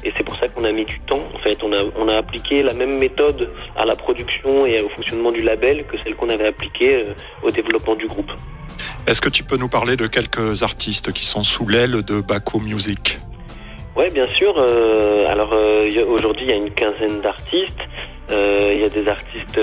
Et 0.04 0.12
c'est 0.16 0.24
pour 0.24 0.36
ça 0.36 0.48
qu'on 0.48 0.64
a 0.64 0.72
mis 0.72 0.84
du 0.84 1.00
temps. 1.00 1.18
En 1.34 1.38
fait, 1.38 1.62
on 1.62 1.72
a, 1.72 1.82
on 1.96 2.08
a 2.08 2.16
appliqué 2.16 2.62
la 2.62 2.74
même 2.74 2.98
méthode 2.98 3.50
à 3.76 3.84
la 3.84 3.96
production 3.96 4.66
et 4.66 4.80
au 4.82 4.88
fonctionnement 4.90 5.32
du 5.32 5.42
label 5.42 5.84
que 5.86 5.96
celle 5.96 6.14
qu'on 6.14 6.28
avait 6.28 6.48
appliquée 6.48 6.96
euh, 6.96 7.14
au 7.42 7.50
développement 7.50 7.94
du 7.94 8.06
groupe. 8.06 8.30
Est-ce 9.06 9.20
que 9.20 9.28
tu 9.28 9.44
peux 9.44 9.56
nous 9.56 9.68
parler 9.68 9.96
de 9.96 10.06
quelques 10.06 10.62
artistes 10.62 11.12
qui 11.12 11.24
sont 11.24 11.44
sous 11.44 11.66
l'aile 11.68 12.04
de 12.04 12.20
Baco 12.20 12.58
Music? 12.58 13.18
Oui, 13.96 14.04
bien 14.12 14.26
sûr. 14.34 14.54
Euh, 14.58 15.26
alors 15.28 15.54
euh, 15.54 15.88
aujourd'hui, 16.08 16.44
il 16.46 16.50
y 16.50 16.52
a 16.52 16.56
une 16.56 16.70
quinzaine 16.70 17.20
d'artistes. 17.22 17.80
Euh, 18.30 18.72
il 18.74 18.80
y 18.80 18.84
a 18.84 18.88
des 18.88 19.08
artistes 19.08 19.60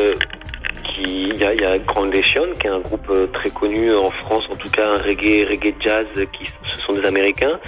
qui, 0.84 1.29
il 1.29 1.38
y 1.38 1.43
a, 1.43 1.53
il 1.53 1.61
y 1.61 1.65
a 1.65 1.77
Grandation, 1.77 2.45
qui 2.59 2.67
est 2.67 2.71
un 2.71 2.79
groupe 2.79 3.11
très 3.34 3.49
connu 3.51 3.93
en 3.95 4.09
France, 4.09 4.43
en 4.49 4.55
tout 4.55 4.69
cas 4.71 4.88
un 4.88 5.01
reggae, 5.03 5.45
reggae 5.47 5.75
jazz, 5.79 6.07
qui 6.15 6.45
ce 6.73 6.81
sont 6.81 6.93
des 6.93 7.05
Américains. 7.05 7.59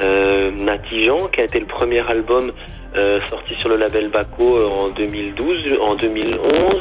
Euh, 0.00 0.50
Natijan, 0.50 1.28
qui 1.28 1.40
a 1.40 1.44
été 1.44 1.58
le 1.58 1.66
premier 1.66 2.00
album 2.08 2.52
euh, 2.96 3.20
sorti 3.28 3.54
sur 3.56 3.68
le 3.68 3.76
label 3.76 4.08
Baco 4.08 4.64
en 4.66 4.88
2012, 4.88 5.78
en 5.80 5.94
2011. 5.94 6.74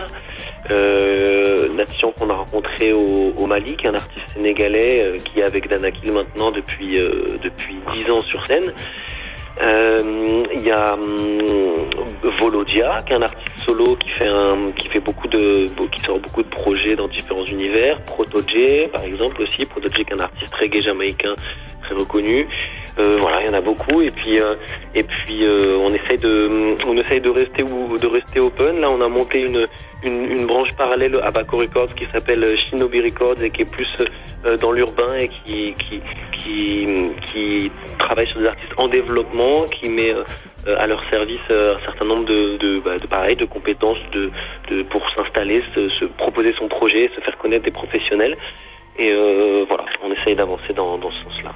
Euh, 0.71 1.69
Natijan 1.75 2.11
qu'on 2.11 2.29
a 2.29 2.33
rencontré 2.33 2.91
au, 2.93 3.47
Mali, 3.47 3.77
qui 3.77 3.85
est 3.85 3.89
un 3.89 3.95
artiste 3.95 4.29
sénégalais 4.33 5.15
qui 5.23 5.39
est 5.39 5.43
avec 5.43 5.69
Danakil 5.69 6.11
maintenant 6.11 6.51
depuis 6.51 6.97
depuis 7.43 7.75
10 7.93 8.11
ans 8.11 8.21
sur 8.21 8.45
scène. 8.47 8.73
Euh, 9.61 10.43
il 10.53 10.61
y 10.63 10.71
a 10.71 10.93
hum, 10.93 11.75
Volodia, 12.37 12.97
qui 13.05 13.13
est 13.13 13.15
un 13.15 13.21
artiste 13.21 13.59
solo 13.59 13.97
qui 14.75 14.89
fait 14.89 14.99
beaucoup 14.99 15.27
de, 15.27 15.65
qui 15.91 16.01
sort 16.01 16.19
beaucoup 16.19 16.43
de 16.43 16.49
projets 16.49 16.95
dans 16.95 17.07
différents 17.07 17.45
univers. 17.45 18.01
Protoje, 18.01 18.89
par 18.91 19.03
exemple 19.03 19.41
aussi. 19.41 19.65
Protoje, 19.65 19.93
qui 19.93 20.01
est 20.01 20.13
un 20.13 20.23
artiste 20.23 20.53
reggae 20.55 20.81
jamaïcain 20.81 21.35
très 21.81 21.95
reconnu. 21.95 22.47
Euh, 22.97 23.17
voilà, 23.19 23.41
il 23.41 23.47
y 23.47 23.49
en 23.49 23.53
a 23.53 23.61
beaucoup. 23.61 24.01
Et 24.01 24.11
puis, 24.11 24.39
euh, 24.39 24.55
et 24.93 25.03
puis, 25.03 25.45
on 25.47 25.93
essaye 25.93 26.17
de, 26.17 26.75
on 26.87 26.97
essaye 26.97 27.21
de 27.21 27.29
rester 27.29 27.63
de 27.63 28.07
rester 28.07 28.39
open. 28.39 28.81
Là, 28.81 28.89
on 28.89 29.01
a 29.01 29.07
monté 29.07 29.39
une, 29.39 29.67
une, 30.03 30.45
branche 30.45 30.73
parallèle 30.75 31.17
à 31.23 31.31
Baco 31.31 31.57
Records 31.57 31.93
qui 31.95 32.05
s'appelle 32.13 32.45
Shinobi 32.57 33.01
Records 33.01 33.41
et 33.41 33.49
qui 33.49 33.63
est 33.63 33.71
plus 33.71 33.87
dans 34.61 34.71
l'urbain 34.71 35.15
et 35.17 35.27
qui, 35.27 35.73
qui, 35.73 35.99
qui 37.25 37.71
travaille 37.97 38.27
sur 38.27 38.39
des 38.39 38.47
artistes 38.47 38.73
en 38.77 38.87
développement, 38.87 39.44
qui 39.65 39.89
met 39.89 40.11
euh, 40.13 40.23
à 40.77 40.87
leur 40.87 41.03
service 41.09 41.47
un 41.49 41.79
certain 41.83 42.05
nombre 42.05 42.25
de, 42.25 42.57
de, 42.57 42.81
bah, 43.09 43.33
de 43.33 43.45
compétences 43.45 43.97
pour 44.89 45.09
s'installer, 45.11 45.63
se, 45.73 45.89
se, 45.89 46.05
proposer 46.05 46.53
son 46.57 46.67
projet, 46.67 47.09
se 47.15 47.21
faire 47.21 47.37
connaître 47.37 47.65
des 47.65 47.71
professionnels. 47.71 48.37
Et 48.97 49.11
euh, 49.11 49.65
voilà, 49.67 49.85
on 50.03 50.11
essaye 50.11 50.35
d'avancer 50.35 50.73
dans, 50.73 50.97
dans 50.97 51.11
ce 51.11 51.23
sens-là. 51.23 51.53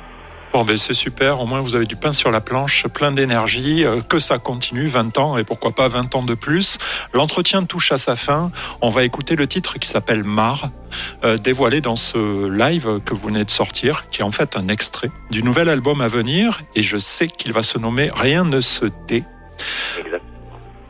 Bon, 0.51 0.65
ben 0.65 0.77
c'est 0.77 0.95
super. 0.95 1.41
Au 1.41 1.45
moins, 1.45 1.61
vous 1.61 1.75
avez 1.75 1.85
du 1.85 1.95
pain 1.95 2.11
sur 2.11 2.31
la 2.31 2.41
planche, 2.41 2.87
plein 2.87 3.11
d'énergie. 3.11 3.85
Euh, 3.85 4.01
que 4.01 4.17
ça 4.17 4.39
continue, 4.39 4.87
20 4.87 5.17
ans 5.19 5.37
et 5.37 5.43
pourquoi 5.43 5.71
pas 5.71 5.87
20 5.87 6.15
ans 6.15 6.23
de 6.23 6.33
plus. 6.33 6.79
L'entretien 7.13 7.65
touche 7.65 7.91
à 7.91 7.97
sa 7.97 8.15
fin. 8.15 8.51
On 8.81 8.89
va 8.89 9.03
écouter 9.03 9.35
le 9.35 9.45
titre 9.45 9.77
qui 9.77 9.87
s'appelle 9.87 10.23
Mar, 10.23 10.71
euh, 11.23 11.37
dévoilé 11.37 11.81
dans 11.81 11.95
ce 11.95 12.49
live 12.49 12.99
que 13.05 13.13
vous 13.13 13.27
venez 13.27 13.45
de 13.45 13.51
sortir, 13.51 14.09
qui 14.09 14.21
est 14.21 14.23
en 14.23 14.31
fait 14.31 14.57
un 14.57 14.69
extrait 14.69 15.11
du 15.29 15.43
nouvel 15.43 15.69
album 15.69 16.01
à 16.01 16.07
venir. 16.07 16.61
Et 16.75 16.81
je 16.81 16.97
sais 16.97 17.27
qu'il 17.27 17.53
va 17.53 17.61
se 17.61 17.77
nommer 17.77 18.09
Rien 18.15 18.43
ne 18.43 18.59
se 18.59 18.85
tait. 19.07 19.25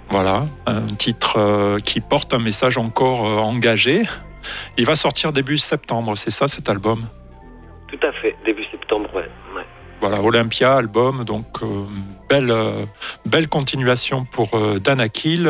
Voilà, 0.10 0.45
un 0.68 0.86
titre 0.86 1.38
euh, 1.38 1.80
qui 1.80 1.99
porte 1.99 2.34
un 2.34 2.39
message 2.39 2.78
encore 2.78 3.22
engagé. 3.24 4.03
Il 4.78 4.86
va 4.86 4.95
sortir 4.95 5.34
début 5.34 5.57
septembre, 5.57 6.16
c'est 6.16 6.32
ça 6.32 6.47
cet 6.47 6.70
album? 6.70 7.07
Tout 7.89 7.99
à 8.07 8.12
fait, 8.14 8.36
début 8.45 8.64
septembre, 8.72 9.10
ouais. 9.14 9.30
Voilà, 10.02 10.22
Olympia, 10.22 10.78
album, 10.78 11.26
donc 11.26 11.45
euh, 11.62 11.84
belle, 12.30 12.52
euh, 12.52 12.86
belle 13.26 13.50
continuation 13.50 14.26
pour 14.32 14.54
euh, 14.54 14.80
Dan 14.80 15.02
Akil. 15.02 15.50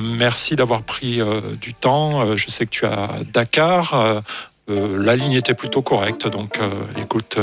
merci 0.00 0.56
d'avoir 0.56 0.82
pris 0.82 1.20
du 1.60 1.74
temps. 1.74 2.36
je 2.36 2.50
sais 2.50 2.66
que 2.66 2.70
tu 2.70 2.84
es 2.84 2.88
à 2.88 3.08
Dakar. 3.32 4.22
la 4.68 5.16
ligne 5.16 5.32
était 5.32 5.54
plutôt 5.54 5.82
correcte, 5.82 6.26
donc 6.28 6.58
écoute, 6.96 7.38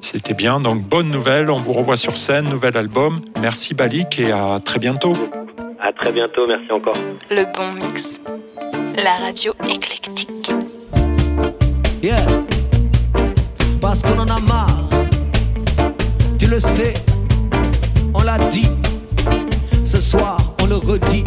c'était 0.00 0.34
bien. 0.34 0.60
Donc 0.60 0.82
bonne 0.82 1.10
nouvelle, 1.10 1.50
on 1.50 1.56
vous 1.56 1.72
revoit 1.72 1.96
sur 1.96 2.18
scène, 2.18 2.44
nouvel 2.46 2.76
album. 2.76 3.20
Merci 3.40 3.74
Balik 3.74 4.18
et 4.18 4.32
à 4.32 4.60
très 4.62 4.78
bientôt. 4.78 5.12
À 5.78 5.92
très 5.92 6.12
bientôt, 6.12 6.46
merci 6.46 6.70
encore. 6.70 6.96
Le 7.30 7.44
bon 7.54 7.72
mix, 7.72 8.20
la 9.02 9.14
radio 9.14 9.52
éclectique. 9.68 10.50
Yeah, 12.02 12.26
parce 13.80 14.02
qu'on 14.02 14.18
en 14.18 14.26
a 14.26 14.40
marre 14.40 14.79
tu 16.40 16.46
le 16.46 16.58
sais, 16.58 16.94
on 18.14 18.22
l'a 18.22 18.38
dit. 18.38 18.66
Ce 19.84 20.00
soir, 20.00 20.38
on 20.62 20.66
le 20.66 20.76
redit. 20.76 21.22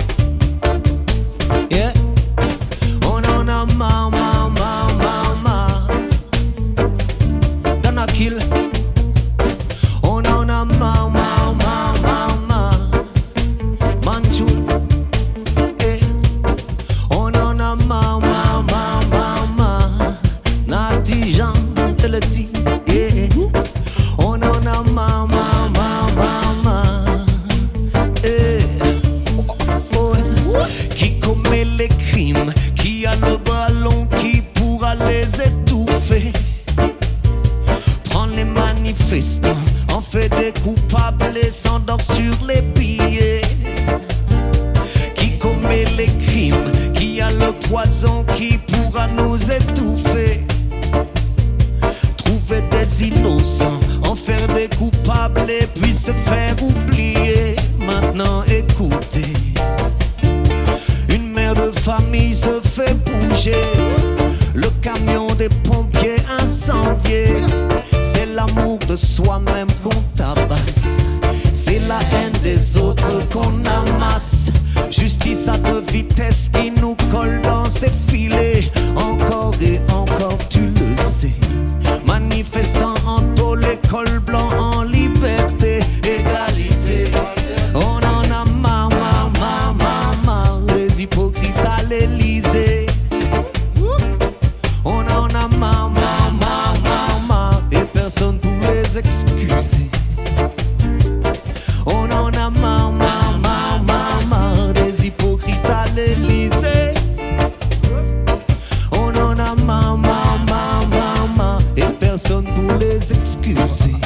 music. 113.53 114.02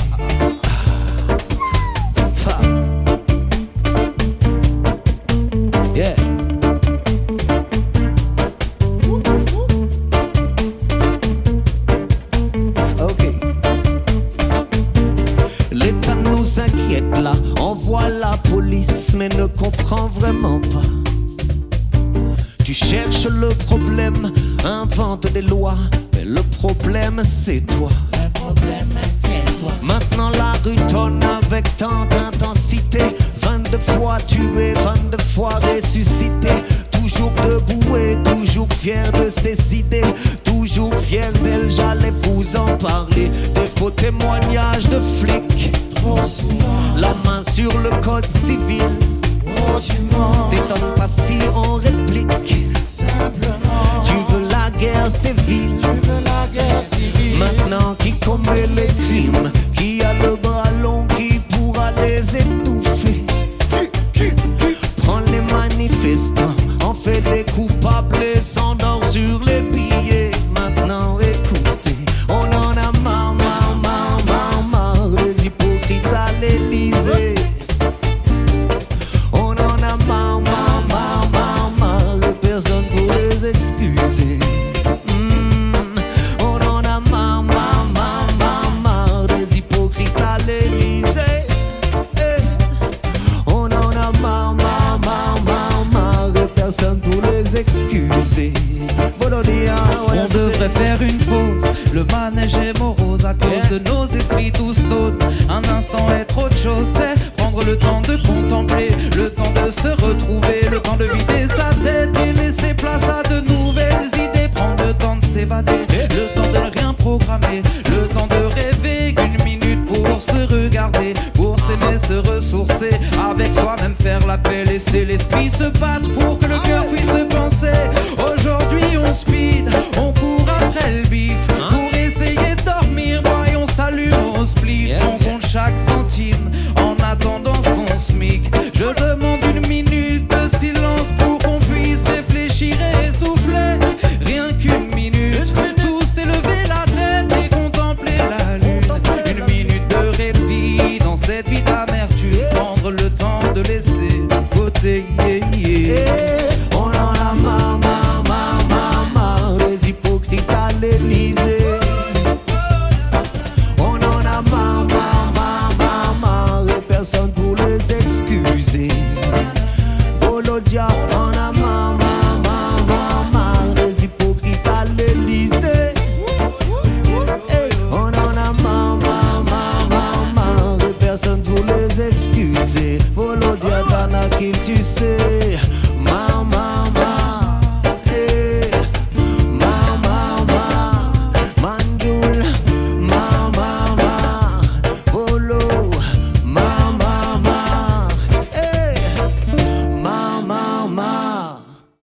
faire 100.77 101.01
une 101.01 101.17
pause. 101.19 101.63
Le 101.93 102.03
manège 102.05 102.55
est 102.55 102.79
morose 102.79 103.25
à 103.25 103.33
cause 103.33 103.69
de 103.69 103.79
nos 103.89 104.05
esprits 104.07 104.51
tous 104.51 104.77
d'autres. 104.89 105.25
Un 105.49 105.63
instant 105.77 106.07
est 106.11 106.31
autre 106.37 106.57
chose, 106.57 106.87
c'est 106.93 107.35
prendre 107.35 107.63
le 107.63 107.77
temps 107.77 108.01
de 108.01 108.17
contempler, 108.27 108.89
le 109.15 109.29
temps 109.29 109.51
de 109.51 109.71
se 109.71 109.89
retrouver, 110.05 110.67
le 110.71 110.79
temps 110.79 110.97
de 110.97 111.05
vider 111.05 111.47
sa 111.49 111.69
tête 111.83 112.15
et 112.25 112.33
laisser 112.33 112.73
place 112.73 113.03
à 113.03 113.23
de 113.23 113.41
nouvelles 113.41 114.07
idées. 114.13 114.49
Prendre 114.53 114.87
le 114.87 114.93
temps 114.93 115.15
de 115.17 115.25
s'évader, 115.25 115.85
le 115.89 116.33
temps 116.35 116.49
de 116.51 116.57
ne 116.57 116.79
rien 116.79 116.93
programmer, 116.93 117.61
le 117.89 118.07
temps 118.07 118.27
de 118.27 118.41
rêver 118.55 119.13
qu'une 119.13 119.43
minute 119.43 119.85
pour 119.85 120.21
se 120.21 120.53
regarder, 120.53 121.13
pour 121.33 121.57
s'aimer, 121.59 121.97
se 121.99 122.27
ressourcer, 122.29 122.91
avec 123.29 123.53
soi-même 123.53 123.95
faire 124.01 124.25
la 124.27 124.37
paix, 124.37 124.65
laisser 124.65 125.05
l'esprit 125.05 125.49
se 125.49 125.65
battre 125.79 126.11
pour 126.13 126.39
que 126.39 126.45
le 126.47 126.59
cœur 126.59 126.85